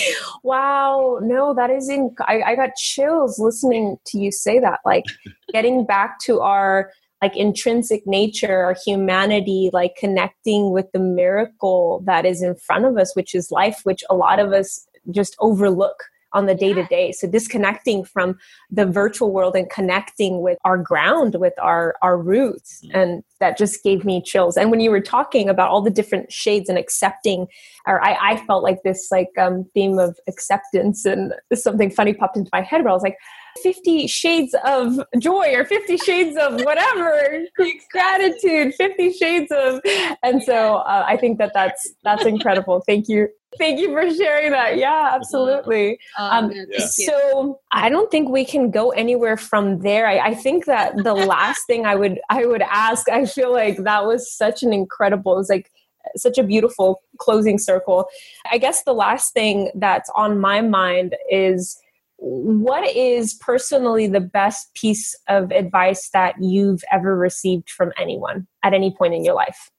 Wow. 0.43 1.19
No, 1.23 1.55
that 1.55 1.71
is 1.71 1.89
in. 1.89 2.15
I, 2.27 2.43
I 2.43 2.57
got 2.57 2.75
chills 2.77 3.39
listening 3.39 3.99
to 4.07 4.19
you 4.19 4.31
say 4.33 4.59
that. 4.61 4.81
Like 4.85 5.05
getting 5.53 5.85
back 5.85 6.19
to 6.21 6.41
our 6.41 6.91
like 7.23 7.37
intrinsic 7.37 8.07
nature 8.07 8.65
our 8.65 8.75
humanity 8.87 9.69
like 9.75 9.95
connecting 9.97 10.71
with 10.71 10.87
the 10.93 10.99
miracle 10.99 12.03
that 12.07 12.25
is 12.25 12.43
in 12.43 12.55
front 12.55 12.87
of 12.87 12.97
us 12.97 13.15
which 13.15 13.35
is 13.35 13.51
life 13.51 13.81
which 13.85 14.03
a 14.09 14.15
lot 14.15 14.39
of 14.39 14.55
us 14.55 14.87
just 15.11 15.37
overlook 15.39 16.05
on 16.33 16.47
the 16.47 16.55
day 16.55 16.73
to 16.73 16.85
day. 16.85 17.13
So 17.13 17.29
disconnecting 17.29 18.05
from 18.05 18.39
the 18.71 18.87
virtual 18.87 19.33
world 19.33 19.57
and 19.57 19.69
connecting 19.69 20.41
with 20.41 20.59
our 20.65 20.79
ground, 20.79 21.37
with 21.37 21.55
our 21.61 21.95
our 22.03 22.19
roots, 22.19 22.83
mm. 22.85 22.91
and 22.95 23.23
that 23.41 23.57
just 23.57 23.83
gave 23.83 24.05
me 24.05 24.23
chills. 24.23 24.57
And 24.57 24.71
when 24.71 24.81
you 24.81 24.91
were 24.91 25.01
talking 25.01 25.49
about 25.49 25.71
all 25.71 25.83
the 25.83 25.91
different 25.91 26.33
shades 26.33 26.69
and 26.69 26.79
accepting, 26.79 27.47
or 27.87 28.03
I, 28.05 28.33
I 28.33 28.37
felt 28.47 28.63
like 28.63 28.83
this 28.83 29.09
like 29.11 29.31
um, 29.39 29.65
theme 29.75 29.99
of 29.99 30.19
acceptance, 30.29 31.05
and 31.05 31.33
something 31.55 31.91
funny 31.91 32.15
popped 32.15 32.37
into 32.37 32.51
my 32.53 32.63
head 32.63 32.83
where 32.83 32.91
I 32.91 32.95
was 32.95 33.03
like. 33.03 33.17
50 33.65 34.07
shades 34.07 34.55
of 34.65 35.01
joy 35.19 35.53
or 35.57 35.65
50 35.65 35.97
shades 35.97 36.37
of 36.37 36.61
whatever 36.63 37.43
gratitude 37.91 38.73
50 38.77 39.13
shades 39.13 39.51
of 39.51 39.81
and 40.23 40.41
so 40.41 40.77
uh, 40.77 41.05
i 41.05 41.17
think 41.17 41.39
that 41.39 41.51
that's 41.53 41.93
that's 42.05 42.25
incredible 42.25 42.81
thank 42.87 43.09
you 43.09 43.29
Thank 43.59 43.81
you 43.81 43.89
for 43.89 44.09
sharing 44.15 44.53
that. 44.53 44.79
Yeah, 44.79 45.11
absolutely. 45.13 45.99
Um, 46.19 46.45
um, 46.47 46.53
yeah. 46.53 46.87
So 46.87 47.61
I 47.73 47.89
don't 47.89 48.11
think 48.11 48.29
we 48.29 48.45
can 48.45 48.71
go 48.71 48.91
anywhere 48.91 49.37
from 49.37 49.81
there. 49.81 50.07
I, 50.07 50.29
I, 50.29 50.35
think 50.35 50.67
that 50.67 50.97
the 51.03 51.15
last 51.35 51.67
thing 51.67 51.85
I 51.85 51.97
would 51.97 52.21
I 52.31 52.47
would 52.47 52.63
ask, 52.63 53.09
I 53.09 53.27
feel 53.27 53.53
like 53.53 53.79
that 53.79 54.07
was 54.07 54.33
such 54.33 54.63
an 54.63 54.73
incredible, 54.73 55.35
it 55.35 55.39
was 55.39 55.49
like 55.49 55.71
such 56.17 56.39
a 56.39 56.43
beautiful 56.45 57.03
closing 57.19 57.59
circle. 57.59 58.07
I 58.51 58.59
guess 58.59 58.85
the 58.85 58.95
last 58.95 59.35
thing 59.35 59.71
that's 59.75 60.11
on 60.15 60.39
my 60.39 60.61
mind 60.61 61.17
is 61.31 61.81
what 62.17 62.87
is 62.95 63.35
personally 63.35 64.07
the 64.07 64.21
best 64.21 64.73
piece 64.75 65.17
of 65.29 65.51
advice 65.51 66.11
that 66.13 66.35
you've 66.41 66.83
ever 66.93 67.17
received 67.17 67.71
from 67.71 67.93
anyone 67.99 68.47
at 68.63 68.75
any 68.75 68.95
point 68.95 69.15
in 69.15 69.25
your 69.25 69.35
life? 69.35 69.71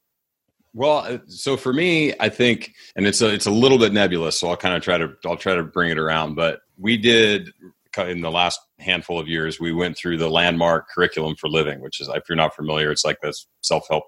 Well, 0.73 0.99
uh, 0.99 1.17
so 1.27 1.57
for 1.57 1.73
me, 1.73 2.13
I 2.19 2.29
think, 2.29 2.73
and 2.95 3.05
it's 3.05 3.21
a 3.21 3.27
it's 3.27 3.45
a 3.45 3.51
little 3.51 3.77
bit 3.77 3.91
nebulous, 3.91 4.39
so 4.39 4.49
I'll 4.49 4.57
kind 4.57 4.75
of 4.75 4.81
try 4.81 4.97
to 4.97 5.13
I'll 5.25 5.37
try 5.37 5.55
to 5.55 5.63
bring 5.63 5.91
it 5.91 5.99
around. 5.99 6.35
But 6.35 6.61
we 6.77 6.97
did 6.97 7.51
in 7.97 8.21
the 8.21 8.31
last 8.31 8.59
handful 8.79 9.19
of 9.19 9.27
years, 9.27 9.59
we 9.59 9.73
went 9.73 9.97
through 9.97 10.17
the 10.17 10.29
landmark 10.29 10.87
curriculum 10.89 11.35
for 11.35 11.49
living, 11.49 11.81
which 11.81 11.99
is 11.99 12.07
if 12.07 12.23
you're 12.29 12.37
not 12.37 12.55
familiar, 12.55 12.89
it's 12.89 13.03
like 13.03 13.19
this 13.21 13.47
self 13.61 13.85
help 13.89 14.05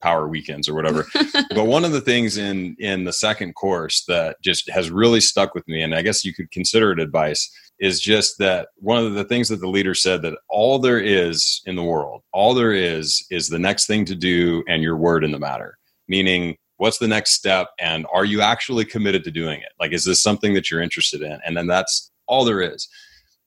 power 0.00 0.28
weekends 0.28 0.68
or 0.68 0.74
whatever. 0.74 1.04
but 1.50 1.66
one 1.66 1.84
of 1.84 1.90
the 1.90 2.00
things 2.00 2.36
in 2.36 2.76
in 2.78 3.04
the 3.04 3.12
second 3.12 3.54
course 3.54 4.04
that 4.06 4.36
just 4.40 4.70
has 4.70 4.90
really 4.92 5.20
stuck 5.20 5.52
with 5.52 5.66
me, 5.66 5.82
and 5.82 5.96
I 5.96 6.02
guess 6.02 6.24
you 6.24 6.32
could 6.32 6.52
consider 6.52 6.92
it 6.92 7.00
advice, 7.00 7.50
is 7.80 8.00
just 8.00 8.38
that 8.38 8.68
one 8.76 9.04
of 9.04 9.14
the 9.14 9.24
things 9.24 9.48
that 9.48 9.60
the 9.60 9.68
leader 9.68 9.94
said 9.94 10.22
that 10.22 10.38
all 10.48 10.78
there 10.78 11.00
is 11.00 11.60
in 11.66 11.74
the 11.74 11.82
world, 11.82 12.22
all 12.32 12.54
there 12.54 12.72
is, 12.72 13.26
is 13.32 13.48
the 13.48 13.58
next 13.58 13.86
thing 13.86 14.04
to 14.04 14.14
do 14.14 14.62
and 14.68 14.80
your 14.80 14.96
word 14.96 15.24
in 15.24 15.32
the 15.32 15.40
matter 15.40 15.76
meaning 16.08 16.56
what's 16.76 16.98
the 16.98 17.08
next 17.08 17.32
step 17.32 17.68
and 17.78 18.06
are 18.12 18.24
you 18.24 18.40
actually 18.40 18.84
committed 18.84 19.24
to 19.24 19.30
doing 19.30 19.60
it? 19.60 19.72
Like 19.78 19.92
is 19.92 20.04
this 20.04 20.22
something 20.22 20.54
that 20.54 20.70
you're 20.70 20.82
interested 20.82 21.22
in? 21.22 21.38
And 21.44 21.56
then 21.56 21.66
that's 21.66 22.10
all 22.26 22.44
there 22.44 22.60
is. 22.60 22.88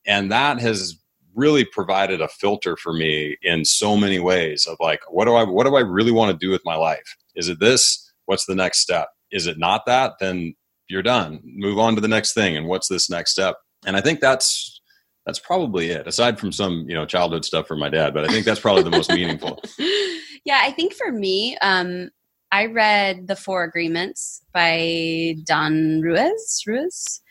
And 0.05 0.31
that 0.31 0.59
has 0.59 0.97
really 1.35 1.65
provided 1.65 2.21
a 2.21 2.27
filter 2.27 2.75
for 2.75 2.93
me 2.93 3.37
in 3.43 3.63
so 3.63 3.95
many 3.95 4.17
ways 4.17 4.65
of 4.65 4.75
like 4.79 5.01
what 5.09 5.25
do 5.25 5.35
i 5.35 5.43
what 5.43 5.67
do 5.67 5.75
i 5.75 5.81
really 5.81 6.11
want 6.11 6.31
to 6.31 6.45
do 6.45 6.51
with 6.51 6.61
my 6.65 6.75
life? 6.75 7.15
Is 7.35 7.49
it 7.49 7.59
this? 7.59 8.11
What's 8.25 8.45
the 8.45 8.55
next 8.55 8.79
step? 8.79 9.09
Is 9.31 9.47
it 9.47 9.57
not 9.57 9.85
that? 9.85 10.13
Then 10.19 10.55
you're 10.89 11.03
done. 11.03 11.41
Move 11.43 11.77
on 11.79 11.95
to 11.95 12.01
the 12.01 12.07
next 12.07 12.33
thing 12.33 12.57
and 12.57 12.67
what's 12.67 12.87
this 12.87 13.09
next 13.09 13.31
step? 13.31 13.55
And 13.85 13.95
i 13.95 14.01
think 14.01 14.19
that's 14.19 14.81
that's 15.27 15.39
probably 15.39 15.89
it 15.89 16.07
aside 16.07 16.39
from 16.39 16.51
some 16.51 16.85
you 16.87 16.95
know 16.95 17.05
childhood 17.05 17.45
stuff 17.45 17.67
from 17.67 17.79
my 17.79 17.89
dad 17.89 18.13
but 18.13 18.23
i 18.23 18.27
think 18.29 18.45
that's 18.45 18.59
probably 18.59 18.83
the 18.83 18.89
most 18.89 19.11
meaningful. 19.11 19.61
Yeah 20.45 20.61
i 20.63 20.71
think 20.71 20.93
for 20.93 21.11
me 21.11 21.57
um 21.57 22.09
I 22.51 22.65
read 22.67 23.27
the 23.27 23.35
Four 23.35 23.63
Agreements 23.63 24.41
by 24.57 25.35
Don 25.43 26.01
Ruiz. 26.01 26.63
Ruiz? 26.65 27.21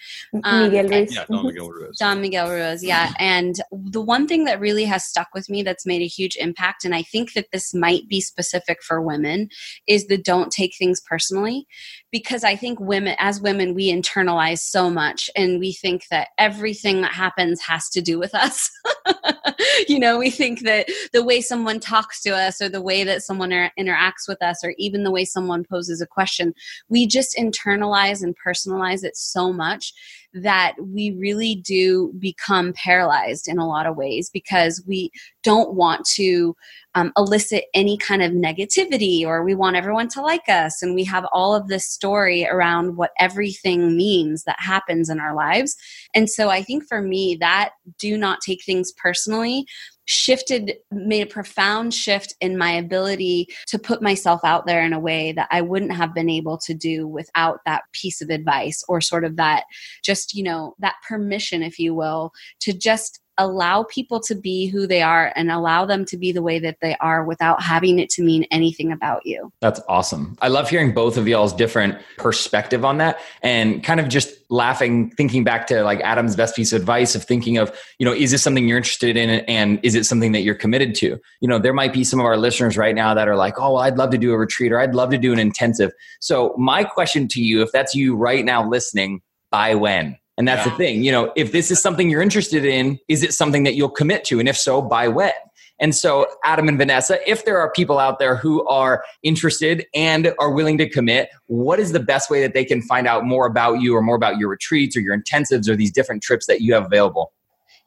Um, 0.45 0.71
Miguel 0.71 0.89
Ruiz. 0.89 1.13
Yeah, 1.13 1.25
Don 1.29 1.47
Miguel 1.47 1.71
Ruiz. 1.73 1.99
Don 1.99 2.21
Miguel 2.21 2.51
Ruiz, 2.51 2.85
yeah. 2.85 3.13
And 3.19 3.61
the 3.73 4.01
one 4.01 4.29
thing 4.29 4.45
that 4.45 4.61
really 4.61 4.85
has 4.85 5.05
stuck 5.05 5.29
with 5.35 5.51
me 5.51 5.65
that's 5.65 5.85
made 5.85 6.03
a 6.03 6.07
huge 6.07 6.37
impact, 6.37 6.85
and 6.85 6.95
I 6.95 7.03
think 7.03 7.33
that 7.33 7.51
this 7.53 7.75
might 7.75 8.07
be 8.09 8.21
specific 8.21 8.81
for 8.81 9.03
women, 9.03 9.49
is 9.89 10.07
the 10.07 10.17
don't 10.17 10.53
take 10.53 10.77
things 10.79 11.01
personally. 11.01 11.67
Because 12.13 12.45
I 12.45 12.55
think 12.55 12.79
women, 12.79 13.17
as 13.19 13.41
women, 13.41 13.75
we 13.75 13.93
internalize 13.93 14.61
so 14.61 14.89
much 14.89 15.29
and 15.35 15.59
we 15.59 15.73
think 15.73 16.05
that 16.13 16.29
everything 16.39 17.01
that 17.01 17.13
happens 17.13 17.61
has 17.63 17.91
to 17.91 18.01
do 18.01 18.21
with 18.21 18.35
us. 18.37 18.71
you 19.89 19.99
know, 19.99 20.19
we 20.19 20.31
think 20.31 20.61
that 20.61 20.89
the 21.13 21.25
way 21.25 21.41
someone 21.41 21.81
talks 21.81 22.23
to 22.23 22.31
us 22.31 22.63
or 22.63 22.69
the 22.69 22.81
way 22.81 23.05
that 23.05 23.23
someone 23.23 23.51
interacts 23.79 24.29
with 24.29 24.43
us 24.43 24.65
or 24.65 24.75
even 24.79 25.05
the 25.05 25.11
way 25.11 25.25
someone 25.25 25.65
poses 25.65 26.01
a 26.01 26.07
question, 26.07 26.55
we 26.89 27.07
just 27.17 27.37
internalize 27.37 28.23
and 28.23 28.35
personalize 28.45 29.05
it 29.05 29.17
so 29.17 29.53
much 29.53 29.93
that 30.35 30.75
we 30.79 31.17
really 31.19 31.55
do 31.55 32.13
become 32.19 32.75
paralyzed 32.75 33.49
in 33.49 33.59
a 33.59 33.67
lot 33.67 33.87
of 33.87 33.97
ways 33.97 34.29
because 34.29 34.85
we 34.87 35.11
don't 35.43 35.75
want 35.75 36.05
to 36.05 36.55
um, 36.95 37.13
elicit 37.17 37.65
any 37.73 37.97
kind 37.97 38.23
of 38.23 38.33
negativity 38.33 39.25
or 39.25 39.43
we 39.43 39.55
want 39.55 39.77
everyone 39.77 40.09
to 40.09 40.21
like 40.21 40.49
us. 40.49 40.83
And 40.83 40.95
we 40.95 41.05
have 41.05 41.27
all 41.33 41.55
of 41.55 41.69
this 41.69 41.87
story 41.87 42.47
around 42.47 42.97
what 42.97 43.13
everything 43.19 43.97
means 43.97 44.45
that 44.45 44.57
happens 44.59 45.09
in 45.09 45.21
our 45.21 45.35
lives. 45.35 45.77
And 46.15 46.29
so 46.29 46.51
I 46.51 46.63
think 46.63 46.85
for 46.87 47.01
me, 47.01 47.37
that 47.41 47.71
do 47.99 48.19
not 48.19 48.41
take 48.41 48.63
things 48.65 48.93
personally 48.93 49.67
shifted 50.07 50.75
made 50.91 51.23
a 51.23 51.27
profound 51.27 51.93
shift 51.93 52.35
in 52.41 52.57
my 52.57 52.71
ability 52.73 53.49
to 53.67 53.79
put 53.79 54.01
myself 54.01 54.41
out 54.45 54.67
there 54.67 54.83
in 54.83 54.93
a 54.93 55.01
way 55.01 55.33
that 55.33 55.49
I 55.51 55.61
wouldn't 55.61 55.93
have 55.93 56.15
been 56.15 56.31
able 56.31 56.59
to 56.59 56.75
do 56.75 57.07
without 57.07 57.61
that 57.67 57.83
piece 57.93 58.23
of 58.23 58.31
advice 58.31 58.83
or 58.89 59.01
sort 59.01 59.25
of 59.25 59.37
that 59.37 59.65
just 60.03 60.35
you 60.35 60.43
know 60.43 60.75
that 60.79 60.95
permission 61.07 61.63
if 61.63 61.79
you 61.79 61.95
will 61.95 62.33
to 62.61 62.73
just 62.73 63.21
allow 63.39 63.83
people 63.85 64.21
to 64.21 64.35
be 64.35 64.67
who 64.67 64.87
they 64.87 65.03
are 65.03 65.33
and 65.37 65.51
allow 65.51 65.85
them 65.85 66.05
to 66.07 66.17
be 66.17 66.33
the 66.33 66.43
way 66.43 66.59
that 66.59 66.79
they 66.81 66.97
are 67.01 67.25
without 67.25 67.63
having 67.63 67.99
it 67.99 68.09
to 68.11 68.23
mean 68.23 68.45
anything 68.51 68.93
about 68.93 69.25
you. 69.25 69.53
That's 69.61 69.81
awesome. 69.89 70.37
I 70.41 70.49
love 70.49 70.71
hearing 70.71 70.95
both 70.95 71.17
of 71.17 71.29
y'all's 71.29 71.53
different 71.53 71.99
perspective 72.17 72.85
on 72.85 72.99
that 72.99 73.21
and 73.43 73.83
kind 73.83 74.01
of 74.01 74.09
just 74.09 74.35
laughing 74.49 75.11
thinking 75.11 75.45
back 75.45 75.67
to 75.67 75.83
like 75.83 76.01
Adam's 76.01 76.37
best 76.37 76.55
piece 76.55 76.73
of 76.73 76.81
advice 76.81 77.15
of 77.15 77.25
thinking 77.25 77.59
of, 77.59 77.77
you 77.99 78.07
know, 78.07 78.13
is 78.13 78.31
this 78.31 78.43
something 78.43 78.69
you're 78.69 78.77
interested 78.77 79.17
in 79.17 79.29
and 79.29 79.81
is 79.83 79.95
it 79.95 80.05
something 80.05 80.33
that 80.33 80.43
you're 80.43 80.55
committed 80.55 80.95
to? 80.97 81.19
You 81.41 81.49
know, 81.49 81.59
there 81.59 81.75
might 81.75 81.93
be 81.93 82.05
some 82.05 82.21
of 82.21 82.27
our 82.27 82.37
listeners 82.37 82.77
right 82.77 82.95
now 82.95 83.15
that 83.15 83.29
are 83.29 83.37
like, 83.37 83.59
"Oh, 83.59 83.75
well, 83.75 83.83
I'd 83.83 83.99
love 83.99 84.11
to 84.11 84.19
do 84.19 84.33
a 84.33 84.39
retreat 84.39 84.73
or 84.73 84.81
I'd 84.81 84.95
love 84.95 85.11
to 85.11 85.19
do 85.19 85.33
an 85.33 85.39
intensive." 85.39 85.93
So, 86.21 86.55
my 86.57 86.85
question 86.85 87.29
to 87.29 87.41
you 87.41 87.63
if 87.63 87.73
that's 87.73 87.95
you 87.95 88.17
right 88.17 88.45
now 88.45 88.67
listening, 88.69 89.21
by 89.51 89.75
when? 89.75 90.19
And 90.39 90.47
that's 90.47 90.67
yeah. 90.67 90.73
the 90.73 90.77
thing, 90.77 91.03
you 91.03 91.13
know, 91.13 91.33
if 91.35 91.53
this 91.53 91.71
is 91.71 91.81
something 91.81 92.11
you're 92.11 92.21
interested 92.21 92.65
in, 92.65 92.99
is 93.09 93.23
it 93.23 93.33
something 93.33 93.63
that 93.65 93.75
you'll 93.75 93.89
commit 93.89 94.25
to? 94.25 94.39
And 94.39 94.49
if 94.49 94.57
so, 94.57 94.83
by 94.83 95.09
when? 95.09 95.33
And 95.79 95.95
so, 95.95 96.27
Adam 96.45 96.69
and 96.69 96.79
Vanessa, 96.79 97.19
if 97.31 97.45
there 97.45 97.59
are 97.59 97.71
people 97.71 97.99
out 97.99 98.19
there 98.19 98.37
who 98.37 98.67
are 98.67 99.05
interested 99.23 99.87
and 99.95 100.33
are 100.39 100.51
willing 100.51 100.79
to 100.79 100.89
commit, 100.89 101.29
what 101.47 101.79
is 101.79 101.93
the 101.93 102.01
best 102.01 102.31
way 102.31 102.41
that 102.41 102.55
they 102.55 102.65
can 102.65 102.81
find 102.83 103.07
out 103.07 103.25
more 103.25 103.47
about 103.47 103.81
you 103.81 103.95
or 103.95 104.01
more 104.01 104.17
about 104.17 104.39
your 104.39 104.49
retreats 104.49 104.97
or 104.97 105.01
your 105.01 105.17
intensives 105.17 105.69
or 105.69 105.77
these 105.77 105.93
different 105.93 106.23
trips 106.23 106.47
that 106.47 106.63
you 106.63 106.73
have 106.73 106.87
available? 106.87 107.33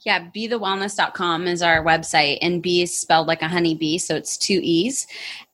Yeah, 0.05 0.29
bethewellness.com 0.29 1.47
is 1.47 1.61
our 1.61 1.83
website, 1.83 2.37
and 2.41 2.63
B 2.63 2.81
is 2.81 2.97
spelled 2.97 3.27
like 3.27 3.41
a 3.41 3.49
honeybee, 3.49 3.97
so 3.97 4.15
it's 4.15 4.37
two 4.37 4.61
E's. 4.63 5.05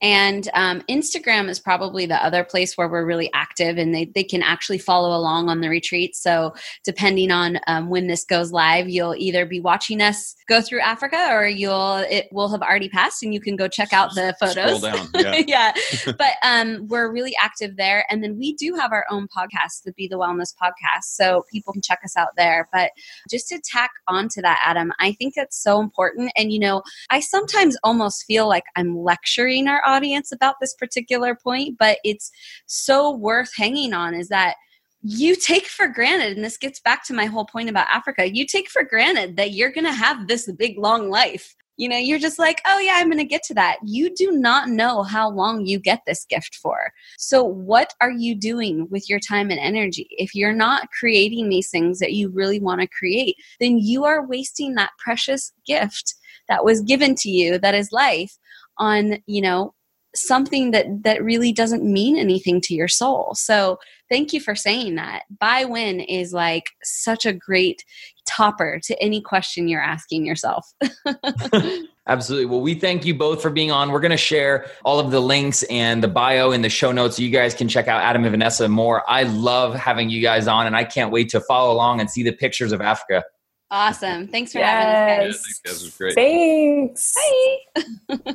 And 0.04 0.48
um, 0.54 0.82
Instagram 0.88 1.50
is 1.50 1.60
probably 1.60 2.06
the 2.06 2.24
other 2.24 2.44
place 2.44 2.78
where 2.78 2.88
we're 2.88 3.06
really 3.06 3.32
active, 3.34 3.80
and 3.80 3.96
they, 3.96 4.06
they 4.06 4.24
can 4.24 4.44
actually 4.44 4.78
follow 4.78 5.18
along 5.18 5.50
on 5.50 5.62
the 5.62 5.70
retreat. 5.70 6.16
So, 6.16 6.54
depending 6.84 7.32
on 7.32 7.58
um, 7.66 7.90
when 7.90 8.06
this 8.06 8.24
goes 8.24 8.52
live, 8.52 8.88
you'll 8.88 9.16
either 9.16 9.48
be 9.48 9.60
watching 9.60 10.00
us 10.00 10.36
go 10.48 10.62
through 10.62 10.82
Africa, 10.82 11.28
or 11.32 11.48
you'll 11.48 12.06
it 12.08 12.28
will 12.32 12.50
have 12.50 12.62
already 12.62 12.90
passed, 12.90 13.24
and 13.24 13.34
you 13.34 13.40
can 13.40 13.56
go 13.56 13.68
check 13.68 13.94
out 13.94 14.14
the 14.14 14.36
photos. 14.40 14.84
yeah, 15.16 15.42
yeah. 15.48 15.74
but 16.20 16.34
um, 16.44 16.88
we're 16.88 17.12
really 17.12 17.34
active 17.42 17.78
there, 17.78 18.06
and 18.12 18.24
then 18.24 18.38
we 18.38 18.54
do 18.54 18.76
have 18.76 18.92
our 18.92 19.08
own 19.10 19.28
podcast, 19.36 19.84
the 19.86 19.94
Be 19.94 20.08
the 20.08 20.20
Wellness 20.20 20.54
podcast, 20.56 21.06
so 21.06 21.46
people 21.52 21.74
can 21.74 21.82
check 21.82 22.02
us 22.04 22.16
out 22.16 22.36
there. 22.38 22.70
But 22.72 22.92
just 23.28 23.48
to 23.48 23.60
tack 23.60 23.90
on 24.08 24.30
to 24.36 24.42
that, 24.44 24.62
Adam. 24.64 24.94
I 25.00 25.14
think 25.14 25.34
it's 25.36 25.62
so 25.62 25.82
important. 25.82 26.32
And, 26.38 26.54
you 26.54 26.60
know, 26.60 26.84
I 27.10 27.20
sometimes 27.20 27.76
almost 27.84 28.26
feel 28.26 28.48
like 28.48 28.64
I'm 28.76 28.98
lecturing 28.98 29.68
our 29.68 29.82
audience 29.86 30.32
about 30.32 30.56
this 30.62 30.74
particular 30.76 31.36
point, 31.36 31.78
but 31.80 31.98
it's 32.04 32.32
so 32.68 33.12
worth 33.12 33.52
hanging 33.58 33.94
on 33.94 34.14
is 34.14 34.30
that 34.30 34.56
you 35.02 35.36
take 35.36 35.68
for 35.68 35.88
granted, 35.88 36.36
and 36.36 36.44
this 36.44 36.58
gets 36.58 36.80
back 36.80 37.06
to 37.06 37.14
my 37.14 37.26
whole 37.26 37.46
point 37.46 37.70
about 37.70 37.88
Africa, 37.92 38.28
you 38.34 38.46
take 38.46 38.70
for 38.70 38.84
granted 38.84 39.38
that 39.38 39.52
you're 39.52 39.72
going 39.72 39.86
to 39.86 39.92
have 39.92 40.28
this 40.28 40.52
big, 40.54 40.80
long 40.80 41.12
life 41.12 41.56
you 41.78 41.90
know 41.90 41.98
you're 41.98 42.20
just 42.20 42.40
like 42.40 42.62
oh 42.66 42.80
yeah 42.80 42.94
i'm 42.96 43.08
going 43.08 43.18
to 43.18 43.26
get 43.26 43.44
to 43.44 43.54
that. 43.54 43.78
You 43.84 44.14
do 44.14 44.32
not 44.32 44.70
know 44.70 45.04
how 45.04 45.30
long 45.30 45.66
you 45.66 45.80
get 45.80 46.02
this 46.06 46.26
gift 46.26 46.56
for. 46.56 46.92
So 47.18 47.44
what 47.44 47.94
are 48.02 48.12
you 48.12 48.36
doing 48.36 48.88
with 48.90 49.10
your 49.10 49.20
time 49.20 49.50
and 49.50 49.60
energy? 49.60 50.08
If 50.12 50.36
you're 50.36 50.54
not 50.54 50.90
creating 50.98 51.50
these 51.50 51.70
things 51.70 52.00
that 52.00 52.14
you 52.14 52.30
really 52.30 52.60
want 52.60 52.82
to 52.82 52.88
create 52.88 53.36
then 53.60 53.78
you 53.80 54.06
are 54.06 54.26
wasting 54.26 54.76
that 54.76 54.92
precious 55.04 55.52
gift 55.66 56.16
that 56.48 56.64
was 56.64 56.82
given 56.82 57.16
to 57.16 57.30
you 57.30 57.58
that 57.60 57.76
is 57.76 57.92
life 57.92 58.38
on 58.78 59.18
you 59.26 59.42
know 59.42 59.74
something 60.16 60.72
that 60.72 60.86
that 61.04 61.24
really 61.24 61.52
doesn't 61.52 61.84
mean 61.84 62.18
anything 62.18 62.62
to 62.62 62.74
your 62.74 62.88
soul. 62.88 63.34
So 63.36 63.78
thank 64.10 64.34
you 64.34 64.40
for 64.40 64.56
saying 64.56 64.96
that. 64.96 65.24
By 65.40 65.66
win 65.66 66.00
is 66.00 66.34
like 66.34 66.66
such 66.84 67.26
a 67.26 67.34
great 67.34 67.84
topper 68.26 68.80
to 68.84 69.02
any 69.02 69.22
question 69.22 69.68
you're 69.68 69.82
asking 69.82 70.26
yourself. 70.26 70.74
Absolutely. 72.08 72.46
Well, 72.46 72.62
we 72.62 72.76
thank 72.76 73.06
you 73.06 73.16
both 73.16 73.42
for 73.42 73.50
being 73.50 73.72
on. 73.72 73.92
We're 73.92 74.00
going 74.00 74.12
to 74.12 74.18
share 74.18 74.68
all 74.84 75.00
of 75.00 75.10
the 75.10 75.20
links 75.20 75.64
and 75.64 76.04
the 76.04 76.08
bio 76.08 76.52
in 76.52 76.62
the 76.62 76.70
show 76.70 76.92
notes 76.92 77.18
so 77.18 77.24
you 77.24 77.32
guys 77.32 77.56
can 77.56 77.68
check 77.68 77.88
out 77.88 78.02
Adam 78.02 78.24
and 78.24 78.32
Vanessa 78.32 78.68
more. 78.68 79.04
I 79.10 79.24
love 79.24 79.74
having 79.74 80.10
you 80.10 80.22
guys 80.22 80.48
on, 80.48 80.68
and 80.68 80.76
I 80.76 80.84
can't 80.84 81.12
wait 81.12 81.30
to 81.30 81.40
follow 81.40 81.74
along 81.74 82.00
and 82.00 82.10
see 82.10 82.22
the 82.22 82.32
pictures 82.32 82.72
of 82.72 82.82
Africa. 82.82 83.24
Awesome. 83.72 84.28
Thanks 84.28 84.52
for 84.52 84.60
yes. 84.60 84.84
having 84.84 85.30
us. 85.30 85.36
Guys. 85.36 85.36
Yeah, 85.36 85.42
thanks, 85.44 85.60
guys. 85.60 85.82
It 85.82 85.86
was 85.86 85.98
great. 85.98 86.16
Thanks. 86.16 87.16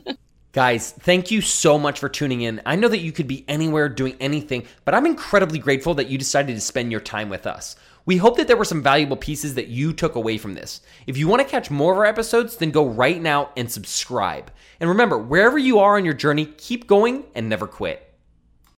Bye. 0.04 0.14
Guys, 0.52 0.90
thank 0.90 1.30
you 1.30 1.42
so 1.42 1.78
much 1.78 2.00
for 2.00 2.08
tuning 2.08 2.40
in. 2.40 2.60
I 2.66 2.74
know 2.74 2.88
that 2.88 2.98
you 2.98 3.12
could 3.12 3.28
be 3.28 3.44
anywhere 3.46 3.88
doing 3.88 4.16
anything, 4.18 4.64
but 4.84 4.96
I'm 4.96 5.06
incredibly 5.06 5.60
grateful 5.60 5.94
that 5.94 6.08
you 6.08 6.18
decided 6.18 6.56
to 6.56 6.60
spend 6.60 6.90
your 6.90 7.00
time 7.00 7.28
with 7.28 7.46
us. 7.46 7.76
We 8.10 8.16
hope 8.16 8.38
that 8.38 8.48
there 8.48 8.56
were 8.56 8.64
some 8.64 8.82
valuable 8.82 9.16
pieces 9.16 9.54
that 9.54 9.68
you 9.68 9.92
took 9.92 10.16
away 10.16 10.36
from 10.36 10.54
this. 10.54 10.80
If 11.06 11.16
you 11.16 11.28
want 11.28 11.42
to 11.42 11.48
catch 11.48 11.70
more 11.70 11.92
of 11.92 11.98
our 11.98 12.04
episodes, 12.04 12.56
then 12.56 12.72
go 12.72 12.84
right 12.84 13.22
now 13.22 13.50
and 13.56 13.70
subscribe. 13.70 14.50
And 14.80 14.90
remember, 14.90 15.16
wherever 15.16 15.56
you 15.56 15.78
are 15.78 15.96
on 15.96 16.04
your 16.04 16.14
journey, 16.14 16.46
keep 16.46 16.88
going 16.88 17.26
and 17.36 17.48
never 17.48 17.68
quit. 17.68 18.09